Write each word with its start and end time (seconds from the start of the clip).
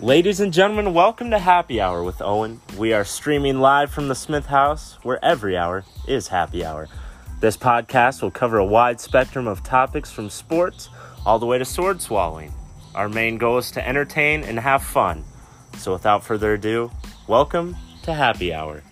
Ladies 0.00 0.40
and 0.40 0.52
gentlemen, 0.52 0.92
welcome 0.92 1.30
to 1.30 1.38
Happy 1.38 1.80
Hour 1.80 2.02
with 2.02 2.20
Owen. 2.20 2.60
We 2.76 2.92
are 2.92 3.02
streaming 3.02 3.60
live 3.60 3.90
from 3.90 4.08
the 4.08 4.14
Smith 4.14 4.44
House, 4.44 4.98
where 5.02 5.18
every 5.24 5.56
hour 5.56 5.86
is 6.06 6.28
happy 6.28 6.62
hour. 6.66 6.86
This 7.40 7.56
podcast 7.56 8.20
will 8.20 8.30
cover 8.30 8.58
a 8.58 8.64
wide 8.64 9.00
spectrum 9.00 9.46
of 9.46 9.64
topics 9.64 10.12
from 10.12 10.28
sports 10.28 10.90
all 11.24 11.38
the 11.38 11.46
way 11.46 11.56
to 11.56 11.64
sword 11.64 12.02
swallowing. 12.02 12.52
Our 12.94 13.08
main 13.08 13.38
goal 13.38 13.56
is 13.56 13.70
to 13.70 13.88
entertain 13.88 14.44
and 14.44 14.60
have 14.60 14.82
fun. 14.82 15.24
So, 15.78 15.94
without 15.94 16.22
further 16.22 16.52
ado, 16.52 16.90
welcome 17.26 17.74
to 18.02 18.12
Happy 18.12 18.52
Hour. 18.52 18.82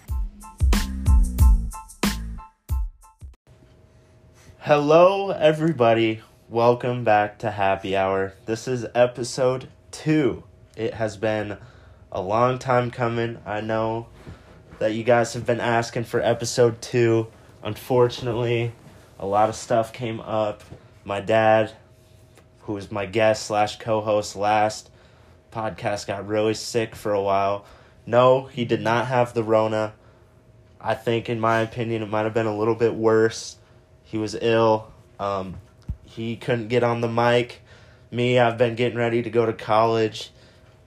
Hello, 4.61 5.32
everybody. 5.32 6.22
Welcome 6.48 7.04
back 7.04 7.40
to 7.40 7.50
Happy 7.50 7.94
Hour. 7.94 8.32
This 8.46 8.66
is 8.66 8.86
episode 8.94 9.68
two. 9.90 10.44
It 10.76 10.94
has 10.94 11.16
been 11.16 11.56
a 12.10 12.20
long 12.20 12.58
time 12.58 12.90
coming. 12.90 13.38
I 13.46 13.60
know 13.60 14.08
that 14.80 14.92
you 14.92 15.04
guys 15.04 15.34
have 15.34 15.46
been 15.46 15.60
asking 15.60 16.04
for 16.04 16.20
episode 16.20 16.82
two. 16.82 17.28
Unfortunately, 17.62 18.72
a 19.18 19.26
lot 19.26 19.48
of 19.48 19.54
stuff 19.54 19.92
came 19.92 20.18
up. 20.18 20.64
My 21.04 21.20
dad, 21.20 21.72
who 22.62 22.72
was 22.72 22.90
my 22.90 23.06
guest 23.06 23.46
slash 23.46 23.78
co 23.78 24.00
host 24.00 24.34
last 24.34 24.90
podcast, 25.52 26.08
got 26.08 26.26
really 26.26 26.54
sick 26.54 26.96
for 26.96 27.12
a 27.12 27.22
while. 27.22 27.64
No, 28.04 28.46
he 28.46 28.64
did 28.64 28.80
not 28.80 29.06
have 29.06 29.32
the 29.32 29.44
Rona. 29.44 29.94
I 30.80 30.94
think, 30.94 31.30
in 31.30 31.38
my 31.38 31.61
opinion, 31.61 32.02
it 32.02 32.11
might 32.11 32.25
have 32.25 32.34
been 32.34 32.47
a 32.47 32.56
little 32.56 32.75
bit 32.75 32.94
worse. 32.97 33.58
He 34.02 34.19
was 34.19 34.36
ill. 34.41 34.92
Um, 35.20 35.55
he 36.02 36.34
couldn't 36.34 36.69
get 36.69 36.83
on 36.83 37.00
the 37.00 37.08
mic. 37.08 37.62
Me, 38.11 38.41
I've 38.41 38.59
been 38.59 38.75
getting 38.75 38.98
ready 38.98 39.22
to 39.22 39.31
go 39.31 39.47
to 39.47 39.53
college. 39.53 40.31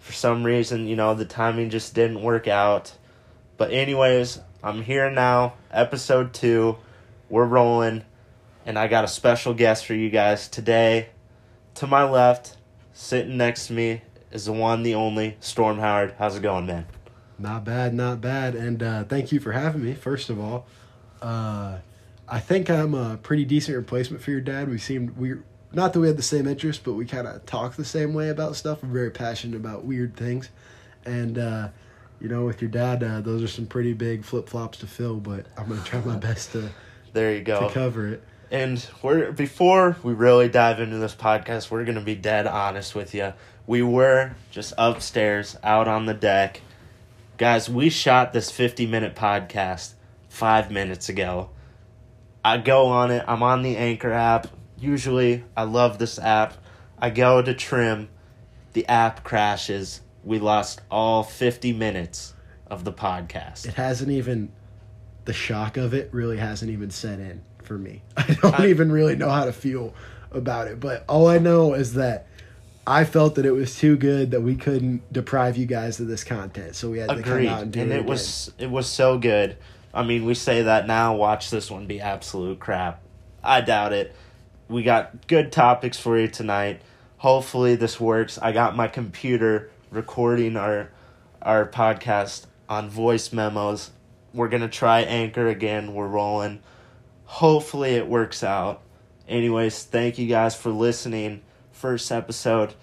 For 0.07 0.13
some 0.13 0.45
reason, 0.45 0.87
you 0.87 0.95
know, 0.95 1.13
the 1.15 1.25
timing 1.25 1.69
just 1.69 1.93
didn't 1.93 2.21
work 2.21 2.47
out. 2.47 2.93
But, 3.57 3.73
anyways, 3.73 4.39
I'm 4.63 4.81
here 4.81 5.11
now, 5.11 5.55
episode 5.69 6.33
two. 6.33 6.77
We're 7.29 7.43
rolling, 7.43 8.05
and 8.65 8.79
I 8.79 8.87
got 8.87 9.03
a 9.03 9.09
special 9.09 9.53
guest 9.53 9.85
for 9.85 9.93
you 9.93 10.09
guys 10.09 10.47
today. 10.47 11.09
To 11.75 11.87
my 11.87 12.09
left, 12.09 12.55
sitting 12.93 13.35
next 13.35 13.67
to 13.67 13.73
me, 13.73 14.01
is 14.31 14.45
the 14.45 14.53
one, 14.53 14.83
the 14.83 14.95
only 14.95 15.35
Storm 15.41 15.79
Howard. 15.79 16.15
How's 16.17 16.37
it 16.37 16.41
going, 16.41 16.67
man? 16.67 16.85
Not 17.37 17.65
bad, 17.65 17.93
not 17.93 18.21
bad. 18.21 18.55
And 18.55 18.81
uh, 18.81 19.03
thank 19.03 19.33
you 19.33 19.41
for 19.41 19.51
having 19.51 19.83
me, 19.83 19.93
first 19.93 20.29
of 20.29 20.39
all. 20.39 20.67
Uh, 21.21 21.79
I 22.29 22.39
think 22.39 22.69
I'm 22.69 22.93
a 22.93 23.17
pretty 23.17 23.43
decent 23.43 23.75
replacement 23.75 24.23
for 24.23 24.31
your 24.31 24.39
dad. 24.39 24.69
We 24.69 24.77
seemed 24.77 25.17
we 25.17 25.35
not 25.73 25.93
that 25.93 25.99
we 25.99 26.07
had 26.07 26.17
the 26.17 26.23
same 26.23 26.47
interests, 26.47 26.81
but 26.83 26.93
we 26.93 27.05
kind 27.05 27.27
of 27.27 27.45
talk 27.45 27.75
the 27.75 27.85
same 27.85 28.13
way 28.13 28.29
about 28.29 28.55
stuff. 28.55 28.81
We're 28.83 28.89
very 28.89 29.11
passionate 29.11 29.57
about 29.57 29.85
weird 29.85 30.15
things, 30.15 30.49
and 31.05 31.37
uh, 31.37 31.69
you 32.19 32.29
know, 32.29 32.45
with 32.45 32.61
your 32.61 32.71
dad, 32.71 33.03
uh, 33.03 33.21
those 33.21 33.43
are 33.43 33.47
some 33.47 33.65
pretty 33.67 33.93
big 33.93 34.23
flip 34.23 34.49
flops 34.49 34.77
to 34.79 34.87
fill. 34.87 35.17
But 35.17 35.45
I'm 35.57 35.67
gonna 35.69 35.83
try 35.83 36.01
my 36.01 36.15
best 36.17 36.51
to 36.53 36.69
There 37.13 37.33
you 37.35 37.41
go. 37.43 37.67
to 37.67 37.73
cover 37.73 38.07
it. 38.07 38.23
And 38.49 38.83
we're 39.03 39.31
before 39.33 39.97
we 40.03 40.13
really 40.13 40.47
dive 40.47 40.79
into 40.79 40.97
this 40.97 41.13
podcast, 41.15 41.69
we're 41.69 41.83
gonna 41.85 42.01
be 42.01 42.15
dead 42.15 42.47
honest 42.47 42.95
with 42.95 43.13
you. 43.13 43.33
We 43.65 43.81
were 43.81 44.31
just 44.51 44.73
upstairs 44.77 45.57
out 45.63 45.89
on 45.89 46.05
the 46.05 46.13
deck. 46.13 46.61
Guys, 47.37 47.69
we 47.69 47.89
shot 47.89 48.31
this 48.33 48.49
50 48.49 48.87
minute 48.87 49.15
podcast 49.15 49.93
five 50.29 50.71
minutes 50.71 51.09
ago. 51.09 51.49
I 52.43 52.57
go 52.57 52.85
on 52.87 53.11
it, 53.11 53.25
I'm 53.27 53.43
on 53.43 53.61
the 53.63 53.75
Anchor 53.75 54.13
app. 54.13 54.47
Usually, 54.79 55.43
I 55.55 55.63
love 55.63 55.97
this 55.97 56.19
app. 56.19 56.53
I 56.99 57.09
go 57.09 57.41
to 57.41 57.53
trim, 57.53 58.09
the 58.73 58.87
app 58.87 59.23
crashes. 59.23 60.01
We 60.23 60.39
lost 60.39 60.81
all 60.91 61.23
50 61.23 61.73
minutes 61.73 62.33
of 62.67 62.83
the 62.83 62.93
podcast. 62.93 63.65
It 63.67 63.75
hasn't 63.75 64.11
even 64.11 64.51
the 65.25 65.33
shock 65.33 65.77
of 65.77 65.93
it 65.93 66.09
really 66.13 66.37
hasn't 66.37 66.71
even 66.71 66.89
set 66.89 67.19
in 67.19 67.41
for 67.63 67.77
me. 67.77 68.01
I 68.17 68.37
don't 68.41 68.59
I- 68.59 68.67
even 68.67 68.91
really 68.91 69.15
know 69.15 69.29
how 69.29 69.45
to 69.45 69.53
feel 69.53 69.93
about 70.31 70.67
it. 70.67 70.79
But 70.79 71.05
all 71.07 71.27
I 71.27 71.37
know 71.37 71.73
is 71.73 71.93
that 71.93 72.27
I 72.85 73.03
felt 73.03 73.35
that 73.35 73.45
it 73.45 73.51
was 73.51 73.77
too 73.77 73.97
good 73.97 74.31
that 74.31 74.41
we 74.41 74.55
couldn't 74.55 75.11
deprive 75.11 75.57
you 75.57 75.65
guys 75.65 75.99
of 75.99 76.07
this 76.07 76.23
content. 76.23 76.75
So 76.75 76.89
we 76.89 76.99
had 76.99 77.09
to 77.09 77.21
come 77.21 77.47
out 77.47 77.63
and 77.63 77.71
do 77.73 77.81
and 77.81 77.91
it. 77.91 77.97
it 77.99 78.05
was 78.05 78.51
it 78.57 78.69
was 78.69 78.87
so 78.87 79.17
good. 79.17 79.57
I 79.93 80.03
mean, 80.03 80.25
we 80.25 80.33
say 80.35 80.63
that 80.63 80.87
now. 80.87 81.15
Watch 81.15 81.49
this 81.49 81.71
one 81.71 81.87
be 81.87 81.99
absolute 81.99 82.59
crap. 82.59 83.01
I 83.43 83.61
doubt 83.61 83.93
it. 83.93 84.15
We 84.69 84.83
got 84.83 85.27
good 85.27 85.51
topics 85.51 85.97
for 85.97 86.19
you 86.19 86.27
tonight. 86.27 86.81
Hopefully, 87.17 87.75
this 87.75 87.99
works. 87.99 88.37
I 88.37 88.51
got 88.51 88.75
my 88.75 88.87
computer 88.87 89.71
recording 89.91 90.57
our 90.57 90.91
our 91.41 91.65
podcast 91.65 92.45
on 92.67 92.89
voice 92.89 93.31
memos. 93.31 93.91
We're 94.33 94.49
gonna 94.49 94.67
try 94.67 95.01
Anchor 95.01 95.47
again. 95.47 95.93
We're 95.93 96.07
rolling. 96.07 96.59
Hopefully, 97.25 97.91
it 97.91 98.07
works 98.07 98.43
out. 98.43 98.81
Anyways, 99.27 99.83
thank 99.83 100.17
you 100.17 100.27
guys 100.27 100.53
for 100.53 100.69
listening. 100.69 101.43
First 101.71 102.11
episode, 102.11 102.73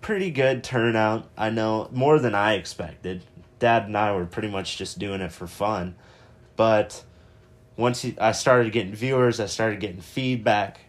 pretty 0.00 0.32
good 0.32 0.64
turnout. 0.64 1.28
I 1.36 1.50
know 1.50 1.88
more 1.92 2.18
than 2.18 2.34
I 2.34 2.54
expected. 2.54 3.22
Dad 3.60 3.84
and 3.84 3.96
I 3.96 4.12
were 4.14 4.26
pretty 4.26 4.48
much 4.48 4.78
just 4.78 4.98
doing 4.98 5.20
it 5.20 5.30
for 5.30 5.46
fun, 5.46 5.94
but 6.56 7.04
once 7.76 8.04
I 8.18 8.32
started 8.32 8.72
getting 8.72 8.94
viewers, 8.94 9.38
I 9.38 9.46
started 9.46 9.78
getting 9.78 10.00
feedback. 10.00 10.80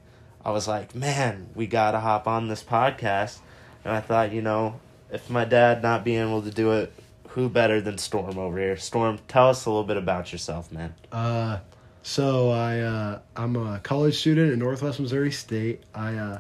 I 0.44 0.52
was 0.52 0.68
like, 0.68 0.96
man, 0.96 1.50
we 1.56 1.68
gotta 1.68 2.00
hop 2.00 2.28
on 2.28 2.48
this 2.48 2.64
podcast. 2.64 3.40
And 3.84 3.94
I 3.94 4.02
thought, 4.02 4.32
you 4.32 4.42
know, 4.42 4.80
if 5.12 5.30
my 5.30 5.46
dad 5.46 5.82
not 5.82 6.04
being 6.04 6.28
able 6.28 6.42
to 6.42 6.52
do 6.52 6.72
it, 6.72 6.94
who 7.30 7.50
better 7.50 7.80
than 7.80 7.98
Storm 7.98 8.38
over 8.38 8.58
here? 8.58 8.78
Storm, 8.78 9.20
tell 9.28 9.50
us 9.50 9.66
a 9.66 9.70
little 9.70 9.86
bit 9.86 9.98
about 9.98 10.32
yourself, 10.32 10.72
man. 10.72 10.94
Uh, 11.12 11.60
so 12.04 12.50
I 12.50 12.80
uh, 12.80 13.20
I'm 13.36 13.56
a 13.56 13.80
college 13.80 14.18
student 14.18 14.52
at 14.52 14.58
Northwest 14.58 15.00
Missouri 15.00 15.32
State. 15.32 15.84
I 15.94 16.16
uh, 16.16 16.40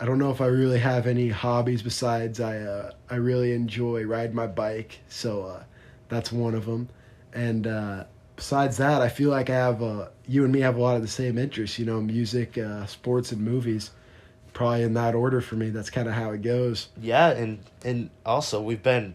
I 0.00 0.04
don't 0.04 0.18
know 0.18 0.30
if 0.30 0.40
I 0.40 0.46
really 0.46 0.78
have 0.78 1.06
any 1.06 1.28
hobbies 1.28 1.82
besides 1.82 2.40
I 2.40 2.58
uh, 2.58 2.92
I 3.08 3.16
really 3.16 3.52
enjoy 3.52 4.04
riding 4.04 4.34
my 4.34 4.46
bike. 4.46 4.98
So 5.08 5.44
uh, 5.44 5.62
that's 6.08 6.32
one 6.32 6.54
of 6.54 6.66
them. 6.66 6.88
And 7.32 7.66
uh, 7.66 8.04
besides 8.36 8.76
that, 8.76 9.02
I 9.02 9.08
feel 9.08 9.30
like 9.30 9.50
I 9.50 9.54
have 9.54 9.82
uh, 9.82 10.08
you 10.28 10.44
and 10.44 10.52
me 10.52 10.60
have 10.60 10.76
a 10.76 10.80
lot 10.80 10.96
of 10.96 11.02
the 11.02 11.08
same 11.08 11.38
interests. 11.38 11.78
You 11.78 11.86
know, 11.86 12.00
music, 12.00 12.56
uh, 12.58 12.86
sports, 12.86 13.32
and 13.32 13.40
movies. 13.42 13.90
Probably 14.52 14.82
in 14.82 14.94
that 14.94 15.14
order 15.14 15.40
for 15.42 15.56
me. 15.56 15.68
That's 15.70 15.90
kind 15.90 16.08
of 16.08 16.14
how 16.14 16.30
it 16.30 16.40
goes. 16.42 16.88
Yeah, 17.00 17.28
and 17.30 17.58
and 17.84 18.10
also 18.24 18.62
we've 18.62 18.82
been 18.82 19.14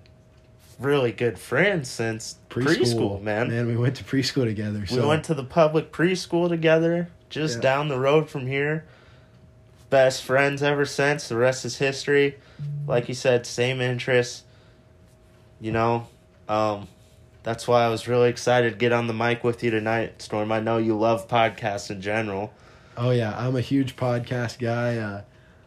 really 0.77 1.11
good 1.11 1.37
friends 1.39 1.89
since 1.89 2.35
preschool, 2.49 3.21
man. 3.21 3.49
Man, 3.49 3.67
we 3.67 3.77
went 3.77 3.95
to 3.97 4.03
preschool 4.03 4.45
together. 4.45 4.85
So. 4.85 5.01
We 5.01 5.07
went 5.07 5.25
to 5.25 5.33
the 5.33 5.43
public 5.43 5.91
preschool 5.91 6.49
together, 6.49 7.09
just 7.29 7.57
Yeah. 7.57 7.61
down 7.61 7.87
the 7.87 7.99
road 7.99 8.29
from 8.29 8.47
here. 8.47 8.85
Best 9.89 10.23
friends 10.23 10.63
ever 10.63 10.85
since. 10.85 11.27
The 11.27 11.35
rest 11.35 11.65
is 11.65 11.77
history. 11.77 12.37
Like 12.87 13.07
you 13.09 13.13
said, 13.15 13.45
same 13.45 13.81
interests. 13.81 14.43
You 15.59 15.71
know, 15.71 16.07
um, 16.47 16.87
that's 17.43 17.67
why 17.67 17.83
I 17.83 17.89
was 17.89 18.07
really 18.07 18.29
excited 18.29 18.73
to 18.73 18.77
get 18.77 18.91
on 18.91 19.07
the 19.07 19.13
mic 19.13 19.43
with 19.43 19.63
you 19.63 19.71
tonight, 19.71 20.21
Storm. 20.21 20.51
I 20.51 20.59
know 20.59 20.77
you 20.77 20.97
love 20.97 21.27
podcasts 21.27 21.89
in 21.89 22.01
general. 22.01 22.53
Oh 22.97 23.11
yeah, 23.11 23.35
I'm 23.37 23.55
a 23.55 23.61
huge 23.61 23.95
podcast 23.95 24.59
guy. 24.59 24.97
Uh, 24.97 25.21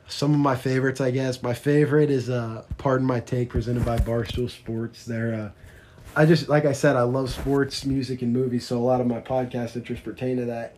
some 0.07 0.33
of 0.33 0.39
my 0.39 0.55
favorites, 0.55 1.01
I 1.01 1.11
guess. 1.11 1.43
My 1.43 1.55
favorite 1.55 2.11
is 2.11 2.31
uh, 2.31 2.65
"Pardon 2.79 3.07
My 3.07 3.21
Take," 3.21 3.49
presented 3.51 3.85
by 3.85 3.99
Barstool 3.99 4.51
Sports. 4.51 5.05
They're, 5.05 5.35
uh, 5.35 5.51
I 6.15 6.27
just 6.27 6.49
like 6.49 6.65
I 6.65 6.73
said, 6.73 6.97
I 6.97 7.03
love 7.03 7.31
sports, 7.31 7.85
music, 7.85 8.23
and 8.23 8.33
movies, 8.33 8.67
so 8.67 8.79
a 8.79 8.85
lot 8.85 9.01
of 9.01 9.07
my 9.07 9.21
podcast 9.21 9.75
interests 9.77 10.05
pertain 10.05 10.37
to 10.37 10.45
that. 10.47 10.77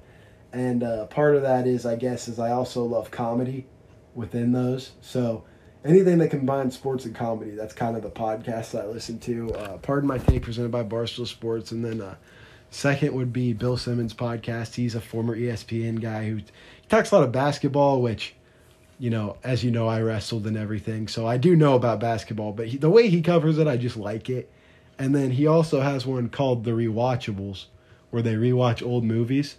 And 0.53 0.83
uh, 0.83 1.07
part 1.07 1.37
of 1.37 1.43
that 1.43 1.67
is, 1.67 1.85
I 1.85 1.97
guess, 1.97 2.29
is 2.29 2.39
I 2.39 2.53
also 2.53 2.85
love 2.85 3.11
comedy 3.11 3.67
within 4.15 4.53
those. 4.53 4.93
So 5.01 5.45
anything 5.85 6.19
that 6.19 6.29
combines 6.29 6.75
sports 6.75 7.05
and 7.05 7.15
comedy, 7.15 7.53
that's 7.53 7.75
kind 7.75 7.97
of 7.97 8.03
the 8.03 8.11
podcast 8.11 8.73
that 8.73 8.85
I 8.85 8.87
listen 8.87 9.19
to. 9.21 9.53
Uh, 9.55 9.77
Pardon 9.79 10.09
My 10.09 10.19
Take, 10.19 10.43
presented 10.43 10.71
by 10.71 10.85
Barstool 10.85 11.27
Sports, 11.27 11.73
and 11.73 11.85
then. 11.85 12.01
Uh, 12.01 12.15
Second 12.71 13.15
would 13.15 13.33
be 13.33 13.53
Bill 13.53 13.77
Simmons' 13.77 14.13
podcast. 14.13 14.75
He's 14.75 14.95
a 14.95 15.01
former 15.01 15.37
ESPN 15.37 16.01
guy 16.01 16.29
who 16.29 16.37
he 16.37 16.45
talks 16.89 17.11
a 17.11 17.15
lot 17.15 17.25
of 17.25 17.33
basketball, 17.33 18.03
which, 18.03 18.35
you 18.99 19.09
know, 19.09 19.37
as 19.45 19.65
you 19.65 19.71
know, 19.71 19.89
I 19.89 20.01
wrestled 20.03 20.47
and 20.47 20.57
everything, 20.57 21.09
so 21.09 21.27
I 21.27 21.37
do 21.37 21.57
know 21.57 21.75
about 21.75 22.01
basketball. 22.01 22.53
But 22.53 22.69
he, 22.69 22.77
the 22.77 22.91
way 22.91 23.09
he 23.09 23.23
covers 23.23 23.59
it, 23.59 23.67
I 23.67 23.77
just 23.77 23.97
like 23.97 24.29
it. 24.29 24.51
And 24.99 25.15
then 25.15 25.31
he 25.31 25.47
also 25.47 25.81
has 25.81 26.07
one 26.07 26.29
called 26.29 26.65
The 26.65 26.73
Rewatchables, 26.73 27.67
where 28.11 28.23
they 28.23 28.35
rewatch 28.35 28.87
old 28.87 29.05
movies. 29.05 29.57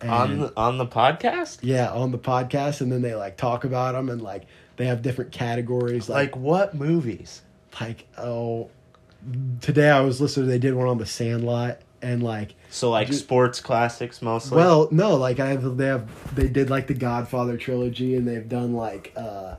And, 0.00 0.10
on 0.10 0.52
on 0.56 0.78
the 0.78 0.86
podcast? 0.86 1.58
yeah, 1.62 1.90
on 1.90 2.10
the 2.10 2.18
podcast, 2.18 2.80
and 2.80 2.92
then 2.92 3.02
they 3.02 3.14
like 3.14 3.36
talk 3.36 3.64
about 3.64 3.92
them, 3.92 4.08
and 4.08 4.22
like 4.22 4.46
they 4.76 4.86
have 4.86 5.02
different 5.02 5.32
categories, 5.32 6.08
like 6.08 6.32
Like 6.32 6.36
what 6.36 6.74
movies? 6.74 7.42
like 7.80 8.06
oh, 8.16 8.70
today 9.60 9.90
I 9.90 10.00
was 10.00 10.20
listening. 10.20 10.48
They 10.48 10.58
did 10.58 10.74
one 10.74 10.86
on 10.88 10.98
The 10.98 11.06
Sandlot, 11.06 11.80
and 12.02 12.22
like 12.22 12.54
So 12.70 12.90
like 12.90 13.12
sports 13.12 13.60
classics 13.60 14.22
mostly. 14.22 14.56
Well, 14.56 14.88
no, 14.90 15.16
like 15.16 15.40
I 15.40 15.48
have 15.48 15.76
they 15.76 15.86
have 15.86 16.34
they 16.34 16.48
did 16.48 16.70
like 16.70 16.86
the 16.86 16.94
Godfather 16.94 17.56
trilogy 17.56 18.16
and 18.16 18.26
they've 18.26 18.48
done 18.48 18.74
like 18.74 19.12
uh 19.16 19.56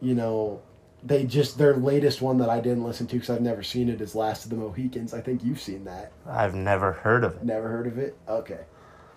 you 0.00 0.14
know 0.14 0.62
they 1.02 1.24
just 1.24 1.58
their 1.58 1.76
latest 1.76 2.20
one 2.20 2.38
that 2.38 2.48
I 2.48 2.60
didn't 2.60 2.84
listen 2.84 3.06
to 3.08 3.14
because 3.16 3.30
I've 3.30 3.40
never 3.40 3.62
seen 3.62 3.88
it 3.88 4.00
is 4.00 4.14
Last 4.14 4.44
of 4.44 4.50
the 4.50 4.56
Mohicans. 4.56 5.14
I 5.14 5.20
think 5.20 5.44
you've 5.44 5.60
seen 5.60 5.84
that. 5.84 6.12
I've 6.26 6.54
never 6.54 6.92
heard 6.92 7.24
of 7.24 7.36
it. 7.36 7.44
Never 7.44 7.68
heard 7.68 7.86
of 7.86 7.98
it? 7.98 8.16
Okay, 8.28 8.60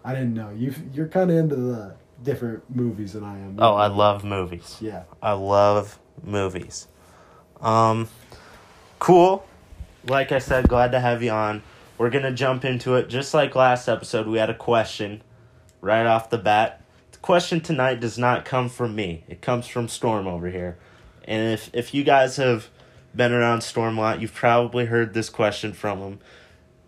I 0.06 0.14
didn't 0.14 0.34
know 0.34 0.52
you. 0.52 0.74
You're 0.94 1.08
kind 1.08 1.32
of 1.32 1.38
into 1.38 1.56
the 1.56 1.96
different 2.24 2.64
movies 2.74 3.14
than 3.14 3.24
I 3.24 3.40
am. 3.40 3.56
Oh, 3.60 3.76
I 3.76 3.88
love 3.88 4.24
movies. 4.24 4.78
yeah. 4.82 5.04
I 5.22 5.34
love 5.34 6.00
movies. 6.24 6.88
Um, 7.60 8.08
cool. 9.00 9.46
Like 10.08 10.32
I 10.32 10.40
said, 10.40 10.68
glad 10.68 10.92
to 10.94 11.00
have 11.00 11.22
you 11.22 11.32
on. 11.32 11.62
We're 11.98 12.10
gonna 12.10 12.34
jump 12.34 12.66
into 12.66 12.96
it. 12.96 13.10
Just 13.10 13.34
like 13.34 13.56
last 13.56 13.88
episode, 13.88 14.28
we 14.28 14.40
had 14.40 14.50
a 14.50 14.56
question 14.56 15.22
right 15.82 16.06
off 16.06 16.30
the 16.30 16.38
bat. 16.40 16.82
The 17.12 17.20
question 17.20 17.62
tonight 17.62 18.00
does 18.00 18.18
not 18.18 18.46
come 18.46 18.70
from 18.70 18.96
me. 18.96 19.24
It 19.28 19.42
comes 19.42 19.68
from 19.68 19.88
Storm 19.88 20.28
over 20.28 20.50
here. 20.50 20.78
And 21.26 21.54
if 21.54 21.70
if 21.74 21.94
you 21.94 22.04
guys 22.04 22.38
have 22.38 22.70
been 23.16 23.32
around 23.32 23.62
Storm 23.62 23.98
a 23.98 24.02
lot, 24.02 24.22
you've 24.22 24.34
probably 24.34 24.86
heard 24.86 25.14
this 25.14 25.30
question 25.30 25.74
from 25.74 26.00
him. 26.00 26.20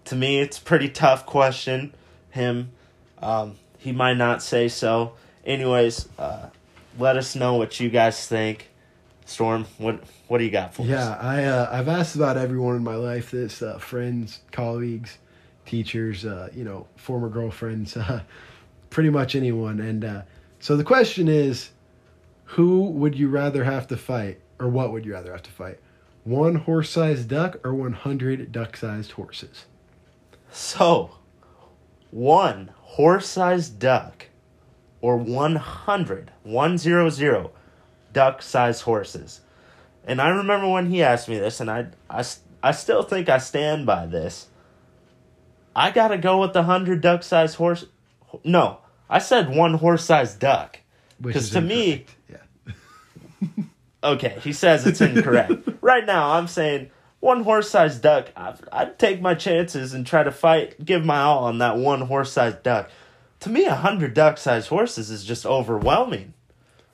To 0.05 0.15
me, 0.15 0.39
it's 0.39 0.57
a 0.57 0.61
pretty 0.61 0.89
tough 0.89 1.25
question. 1.25 1.93
Him, 2.31 2.71
um, 3.19 3.57
he 3.77 3.91
might 3.91 4.15
not 4.17 4.41
say 4.41 4.67
so. 4.67 5.13
Anyways, 5.45 6.07
uh, 6.17 6.47
let 6.97 7.17
us 7.17 7.35
know 7.35 7.55
what 7.55 7.79
you 7.79 7.89
guys 7.89 8.27
think. 8.27 8.69
Storm, 9.25 9.65
what 9.77 10.03
what 10.27 10.39
do 10.39 10.43
you 10.43 10.51
got 10.51 10.73
for 10.73 10.83
us? 10.83 10.89
Yeah, 10.89 11.17
I 11.19 11.43
uh, 11.45 11.69
I've 11.71 11.87
asked 11.87 12.15
about 12.15 12.37
everyone 12.37 12.75
in 12.75 12.83
my 12.83 12.95
life 12.95 13.31
this 13.31 13.61
uh, 13.61 13.77
friends, 13.77 14.41
colleagues, 14.51 15.17
teachers, 15.65 16.25
uh, 16.25 16.49
you 16.53 16.63
know, 16.63 16.87
former 16.97 17.29
girlfriends, 17.29 17.95
uh, 17.97 18.21
pretty 18.89 19.09
much 19.09 19.35
anyone. 19.35 19.79
And 19.79 20.03
uh, 20.03 20.21
so 20.59 20.75
the 20.75 20.83
question 20.83 21.27
is, 21.27 21.69
who 22.43 22.81
would 22.89 23.15
you 23.15 23.29
rather 23.29 23.63
have 23.63 23.87
to 23.87 23.97
fight, 23.97 24.41
or 24.59 24.67
what 24.67 24.91
would 24.91 25.05
you 25.05 25.13
rather 25.13 25.31
have 25.31 25.43
to 25.43 25.51
fight? 25.51 25.79
One 26.25 26.55
horse-sized 26.55 27.27
duck 27.27 27.57
or 27.65 27.73
one 27.73 27.93
hundred 27.93 28.51
duck-sized 28.51 29.11
horses? 29.11 29.65
So, 30.51 31.17
one 32.11 32.71
horse-sized 32.77 33.79
duck 33.79 34.27
or 35.03 35.17
100, 35.17 36.31
100 36.43 37.49
duck-sized 38.13 38.81
horses. 38.83 39.41
And 40.05 40.21
I 40.21 40.29
remember 40.29 40.69
when 40.69 40.89
he 40.89 41.03
asked 41.03 41.27
me 41.27 41.37
this, 41.37 41.59
and 41.59 41.69
I, 41.69 41.87
I, 42.09 42.23
I 42.63 42.71
still 42.71 43.03
think 43.03 43.27
I 43.27 43.37
stand 43.37 43.85
by 43.85 44.05
this. 44.05 44.47
I 45.75 45.91
gotta 45.91 46.17
go 46.17 46.39
with 46.39 46.53
the 46.53 46.61
100 46.61 47.01
duck-sized 47.01 47.57
horse. 47.57 47.85
No, 48.45 48.79
I 49.09 49.19
said 49.19 49.53
one 49.53 49.73
horse-sized 49.73 50.39
duck. 50.39 50.79
Because 51.19 51.49
to 51.51 51.61
me- 51.61 52.05
yeah. 52.29 52.73
Okay, 54.05 54.37
he 54.41 54.51
says 54.51 54.85
it's 54.85 54.99
incorrect. 54.99 55.53
right 55.81 56.05
now, 56.05 56.33
I'm 56.33 56.47
saying 56.47 56.91
one 57.21 57.43
horse 57.43 57.69
sized 57.69 58.01
duck, 58.01 58.31
I'd, 58.35 58.55
I'd 58.69 58.99
take 58.99 59.21
my 59.21 59.33
chances 59.33 59.93
and 59.93 60.05
try 60.05 60.23
to 60.23 60.31
fight, 60.31 60.83
give 60.83 61.05
my 61.05 61.21
all 61.21 61.45
on 61.45 61.59
that 61.59 61.77
one 61.77 62.01
horse 62.01 62.31
sized 62.33 62.63
duck. 62.63 62.89
To 63.43 63.49
me, 63.49 63.65
a 63.65 63.75
hundred 63.75 64.13
duck 64.13 64.37
sized 64.37 64.69
horses 64.69 65.09
is 65.09 65.25
just 65.25 65.45
overwhelming. 65.45 66.33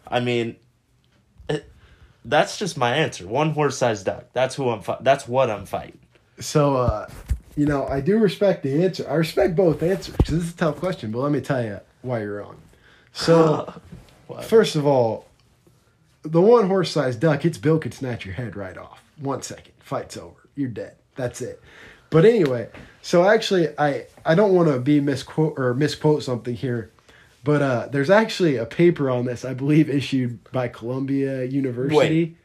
I 0.07 0.19
mean, 0.19 0.55
it, 1.47 1.71
that's 2.25 2.57
just 2.57 2.75
my 2.75 2.95
answer. 2.95 3.27
One 3.27 3.51
horse 3.51 3.77
sized 3.77 4.07
duck. 4.07 4.25
That's 4.33 4.55
who 4.55 4.67
I'm. 4.69 4.81
Fi- 4.81 4.97
that's 5.01 5.27
what 5.27 5.51
I'm 5.51 5.67
fighting. 5.67 5.99
So, 6.39 6.75
uh, 6.77 7.07
you 7.55 7.67
know, 7.67 7.85
I 7.87 8.01
do 8.01 8.17
respect 8.17 8.63
the 8.63 8.83
answer. 8.83 9.07
I 9.07 9.13
respect 9.13 9.55
both 9.55 9.83
answers 9.83 10.17
because 10.17 10.33
this 10.33 10.43
is 10.45 10.53
a 10.53 10.57
tough 10.57 10.77
question, 10.77 11.11
but 11.11 11.19
let 11.19 11.31
me 11.31 11.39
tell 11.39 11.63
you 11.63 11.81
why 12.01 12.21
you're 12.21 12.37
wrong. 12.37 12.57
So, 13.13 13.71
first 14.41 14.75
of 14.75 14.87
all, 14.87 15.27
the 16.23 16.41
one 16.41 16.65
horse 16.65 16.89
sized 16.89 17.19
duck, 17.19 17.45
its 17.45 17.59
bill 17.59 17.77
could 17.77 17.93
snatch 17.93 18.25
your 18.25 18.33
head 18.33 18.55
right 18.55 18.75
off. 18.75 19.03
One 19.17 19.43
second, 19.43 19.73
fight's 19.83 20.17
over. 20.17 20.49
You're 20.55 20.69
dead. 20.69 20.95
That's 21.15 21.41
it. 21.41 21.61
But 22.09 22.25
anyway, 22.25 22.69
so 23.01 23.23
actually, 23.29 23.69
I 23.77 24.05
I 24.25 24.35
don't 24.35 24.53
want 24.53 24.67
to 24.69 24.79
be 24.79 24.99
misquote 24.99 25.57
or 25.57 25.73
misquote 25.73 26.23
something 26.23 26.55
here, 26.55 26.91
but 27.43 27.61
uh, 27.61 27.87
there's 27.91 28.09
actually 28.09 28.57
a 28.57 28.65
paper 28.65 29.09
on 29.09 29.25
this, 29.25 29.45
I 29.45 29.53
believe, 29.53 29.89
issued 29.89 30.43
by 30.51 30.67
Columbia 30.67 31.43
University. 31.45 31.95
Wait, 31.95 32.35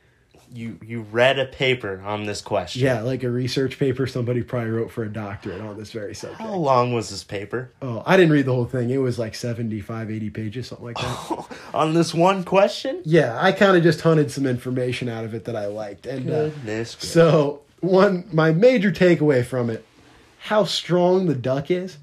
You 0.52 0.78
you 0.84 1.00
read 1.02 1.38
a 1.38 1.46
paper 1.46 2.00
on 2.04 2.24
this 2.26 2.40
question. 2.40 2.82
Yeah, 2.82 3.00
like 3.00 3.24
a 3.24 3.30
research 3.30 3.78
paper 3.78 4.06
somebody 4.06 4.42
probably 4.42 4.70
wrote 4.70 4.90
for 4.92 5.02
a 5.02 5.12
doctorate 5.12 5.60
on 5.60 5.76
this 5.76 5.90
very 5.90 6.14
subject. 6.14 6.40
How 6.42 6.54
long 6.54 6.92
was 6.94 7.08
this 7.10 7.24
paper? 7.24 7.72
Oh, 7.82 8.02
I 8.06 8.16
didn't 8.16 8.32
read 8.32 8.46
the 8.46 8.52
whole 8.54 8.66
thing. 8.66 8.90
It 8.90 8.98
was 8.98 9.18
like 9.18 9.34
75, 9.34 10.10
80 10.10 10.30
pages, 10.30 10.68
something 10.68 10.86
like 10.86 10.96
that. 10.98 11.46
on 11.74 11.94
this 11.94 12.14
one 12.14 12.44
question? 12.44 13.02
yeah, 13.04 13.36
I 13.40 13.50
kind 13.50 13.76
of 13.76 13.82
just 13.82 14.02
hunted 14.02 14.30
some 14.30 14.46
information 14.46 15.08
out 15.08 15.24
of 15.24 15.34
it 15.34 15.44
that 15.46 15.56
I 15.56 15.66
liked. 15.66 16.06
And 16.06 16.30
uh, 16.30 16.50
so, 16.84 17.62
one, 17.84 18.28
my 18.32 18.52
major 18.52 18.90
takeaway 18.90 19.44
from 19.44 19.70
it, 19.70 19.84
how 20.38 20.64
strong 20.64 21.26
the 21.26 21.34
duck 21.34 21.70
is. 21.70 21.98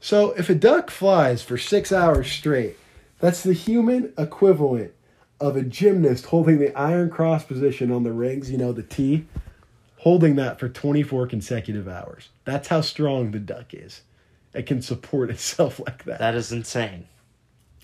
So, 0.00 0.32
if 0.32 0.50
a 0.50 0.54
duck 0.54 0.90
flies 0.90 1.42
for 1.42 1.56
six 1.56 1.90
hours 1.90 2.30
straight, 2.30 2.76
that's 3.20 3.42
the 3.42 3.54
human 3.54 4.12
equivalent 4.18 4.92
of 5.40 5.56
a 5.56 5.62
gymnast 5.62 6.26
holding 6.26 6.58
the 6.58 6.76
iron 6.78 7.10
cross 7.10 7.44
position 7.44 7.90
on 7.90 8.02
the 8.02 8.12
rings, 8.12 8.50
you 8.50 8.58
know, 8.58 8.72
the 8.72 8.82
T, 8.82 9.26
holding 9.98 10.36
that 10.36 10.58
for 10.60 10.68
24 10.68 11.26
consecutive 11.26 11.88
hours. 11.88 12.28
That's 12.44 12.68
how 12.68 12.82
strong 12.82 13.30
the 13.30 13.38
duck 13.38 13.72
is. 13.72 14.02
It 14.52 14.66
can 14.66 14.82
support 14.82 15.30
itself 15.36 15.80
like 15.80 16.04
that. 16.04 16.18
That 16.18 16.34
is 16.34 16.52
insane. 16.52 17.06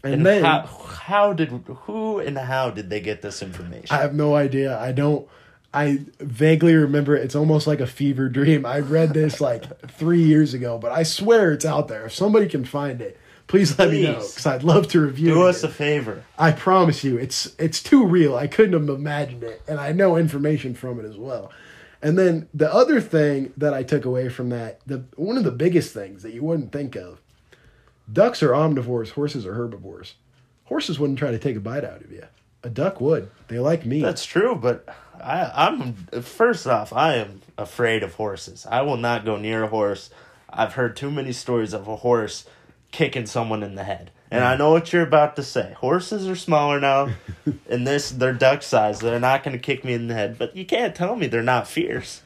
and, 0.05 0.15
And 0.15 0.27
then 0.27 0.45
how 0.45 0.67
how 0.67 1.33
did 1.33 1.49
who 1.49 2.19
and 2.21 2.37
how 2.39 2.71
did 2.71 2.91
they 2.91 3.01
get 3.01 3.23
this 3.23 3.43
information? 3.43 3.89
I 3.95 4.01
have 4.01 4.15
no 4.15 4.35
idea. 4.35 4.79
I 4.79 4.93
don't. 4.93 5.27
I 5.73 6.01
vaguely 6.19 6.75
remember 6.75 7.17
it. 7.17 7.25
It's 7.25 7.37
almost 7.37 7.67
like 7.67 7.81
a 7.81 7.87
fever 7.87 8.29
dream. 8.29 8.67
I 8.67 8.81
read 8.81 9.15
this 9.15 9.41
like 9.41 9.89
three 9.93 10.23
years 10.23 10.53
ago, 10.55 10.79
but 10.79 10.91
I 10.93 11.05
swear 11.05 11.53
it's 11.53 11.65
out 11.65 11.87
there. 11.89 12.07
If 12.07 12.15
somebody 12.15 12.49
can 12.49 12.65
find 12.65 13.01
it, 13.01 13.17
please 13.47 13.79
let 13.79 13.91
me 13.91 14.03
know 14.03 14.15
because 14.17 14.47
I'd 14.47 14.65
love 14.65 14.89
to 14.89 15.01
review 15.01 15.35
Do 15.35 15.47
it. 15.47 15.51
us 15.51 15.63
a 15.63 15.69
favor. 15.69 16.25
I 16.37 16.51
promise 16.53 17.05
you, 17.05 17.19
it's 17.19 17.55
it's 17.59 17.83
too 17.83 18.05
real. 18.05 18.35
I 18.37 18.49
couldn't 18.49 18.73
have 18.73 18.89
imagined 18.89 19.45
it, 19.45 19.63
and 19.69 19.79
I 19.79 19.93
know 19.93 20.17
information 20.17 20.75
from 20.75 20.99
it 20.99 21.07
as 21.07 21.17
well. 21.17 21.53
And 22.03 22.19
then 22.19 22.49
the 22.55 22.73
other 22.73 23.01
thing 23.01 23.53
that 23.57 23.75
I 23.75 23.83
took 23.85 24.05
away 24.05 24.29
from 24.29 24.49
that, 24.49 24.81
the 24.87 25.05
one 25.17 25.37
of 25.37 25.45
the 25.45 25.51
biggest 25.53 25.95
things 25.95 26.23
that 26.25 26.33
you 26.35 26.43
wouldn't 26.43 26.73
think 26.73 26.97
of, 26.97 27.21
ducks 28.13 28.43
are 28.43 28.51
omnivores, 28.51 29.11
horses 29.11 29.47
are 29.47 29.55
herbivores. 29.55 30.15
Horses 30.65 30.99
wouldn't 30.99 31.19
try 31.19 31.31
to 31.31 31.39
take 31.39 31.57
a 31.57 31.61
bite 31.61 31.85
out 31.85 32.01
of 32.03 32.11
you. 32.11 32.25
A 32.63 32.69
duck 32.69 33.01
would. 33.01 33.31
They 33.49 33.59
like 33.59 33.87
meat. 33.87 34.03
That's 34.03 34.25
true, 34.25 34.55
but 34.55 34.87
I 35.23 35.51
I'm 35.55 35.95
first 36.23 36.67
off, 36.67 36.93
I 36.93 37.17
am 37.17 37.41
afraid 37.57 38.03
of 38.03 38.15
horses. 38.15 38.67
I 38.69 38.83
will 38.83 38.97
not 38.97 39.25
go 39.25 39.37
near 39.37 39.65
a 39.65 39.69
horse. 39.69 40.11
I've 40.49 40.75
heard 40.75 40.97
too 40.97 41.11
many 41.11 41.33
stories 41.33 41.73
of 41.73 41.89
a 41.89 41.97
horse 41.97 42.47
kicking 42.91 43.27
someone 43.27 43.63
in 43.63 43.77
the 43.77 43.85
head. 43.85 44.11
And 44.33 44.45
I 44.45 44.57
know 44.57 44.71
what 44.71 44.93
you're 44.93 45.03
about 45.03 45.35
to 45.37 45.43
say. 45.43 45.75
Horses 45.79 46.29
are 46.29 46.37
smaller 46.37 46.79
now. 46.79 47.09
and 47.69 47.87
this 47.87 48.11
they're 48.11 48.33
duck 48.33 48.63
sized. 48.63 49.03
They're 49.03 49.19
not 49.19 49.43
gonna 49.43 49.59
kick 49.59 49.85
me 49.85 49.95
in 49.95 50.07
the 50.07 50.15
head. 50.15 50.39
But 50.39 50.55
you 50.55 50.65
can't 50.65 50.95
tell 50.95 51.17
me 51.17 51.27
they're 51.27 51.43
not 51.43 51.67
fierce. 51.67 52.23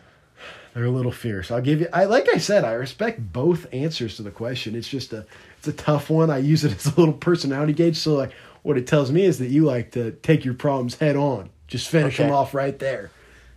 They're 0.75 0.85
a 0.85 0.91
little 0.91 1.13
fierce. 1.13 1.51
I'll 1.51 1.63
give 1.63 1.81
you. 1.81 1.89
I 1.93 2.05
like 2.05 2.29
I 2.29 2.39
said, 2.39 2.65
I 2.65 2.73
respect 2.73 3.33
both 3.33 3.73
answers 3.73 4.17
to 4.17 4.23
the 4.23 4.31
question. 4.31 4.75
It's 4.75 4.89
just 4.89 5.13
a, 5.13 5.25
it's 5.57 5.69
a 5.69 5.73
tough 5.73 6.11
one. 6.11 6.31
I 6.31 6.39
use 6.39 6.65
it 6.65 6.73
as 6.73 6.87
a 6.87 7.01
little 7.01 7.15
personality 7.15 7.73
gauge. 7.73 7.97
So 7.97 8.15
like, 8.15 8.33
what 8.65 8.77
it 8.77 8.87
tells 8.89 9.13
me 9.13 9.25
is 9.25 9.39
that 9.39 9.49
you 9.51 9.63
like 9.65 9.93
to 9.93 10.11
take 10.11 10.45
your 10.45 10.55
problems 10.55 10.97
head 10.97 11.15
on. 11.17 11.51
Just 11.69 11.89
finish 11.89 12.15
Okay. 12.15 12.25
them 12.25 12.33
off 12.33 12.55
right 12.55 12.77
there. 12.79 13.11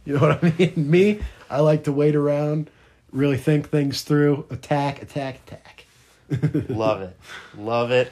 You 0.06 0.14
know 0.14 0.20
what 0.20 0.44
I 0.44 0.54
mean? 0.60 0.74
me, 0.90 1.20
I 1.50 1.62
like 1.62 1.86
to 1.86 1.92
wait 1.92 2.16
around, 2.16 2.70
really 3.12 3.38
think 3.38 3.70
things 3.70 4.02
through, 4.04 4.46
attack, 4.50 5.02
attack, 5.02 5.40
attack. 5.48 5.86
Love 6.70 7.02
it. 7.02 7.18
Love 7.58 7.92
it. 7.92 8.12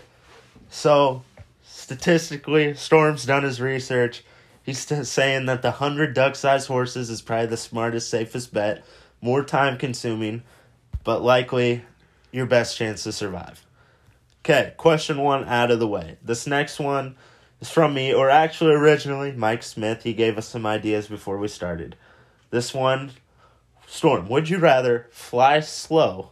So, 0.69 1.23
statistically, 1.63 2.73
Storm's 2.75 3.25
done 3.25 3.43
his 3.43 3.59
research. 3.61 4.23
He's 4.63 4.79
saying 4.79 5.45
that 5.47 5.61
the 5.61 5.69
100 5.71 6.13
duck 6.13 6.35
sized 6.35 6.67
horses 6.67 7.09
is 7.09 7.21
probably 7.21 7.47
the 7.47 7.57
smartest, 7.57 8.09
safest 8.09 8.53
bet. 8.53 8.83
More 9.21 9.43
time 9.43 9.77
consuming, 9.77 10.43
but 11.03 11.21
likely 11.21 11.83
your 12.31 12.45
best 12.45 12.77
chance 12.77 13.03
to 13.03 13.11
survive. 13.11 13.64
Okay, 14.45 14.75
question 14.77 15.21
one 15.21 15.43
out 15.45 15.71
of 15.71 15.79
the 15.79 15.87
way. 15.87 16.17
This 16.21 16.45
next 16.45 16.79
one 16.79 17.15
is 17.59 17.71
from 17.71 17.95
me, 17.95 18.13
or 18.13 18.29
actually, 18.29 18.73
originally, 18.75 19.31
Mike 19.31 19.63
Smith. 19.63 20.03
He 20.03 20.13
gave 20.13 20.37
us 20.37 20.47
some 20.47 20.67
ideas 20.67 21.07
before 21.07 21.39
we 21.39 21.47
started. 21.47 21.95
This 22.51 22.71
one, 22.71 23.13
Storm, 23.87 24.29
would 24.29 24.47
you 24.47 24.59
rather 24.59 25.07
fly 25.09 25.61
slow 25.61 26.29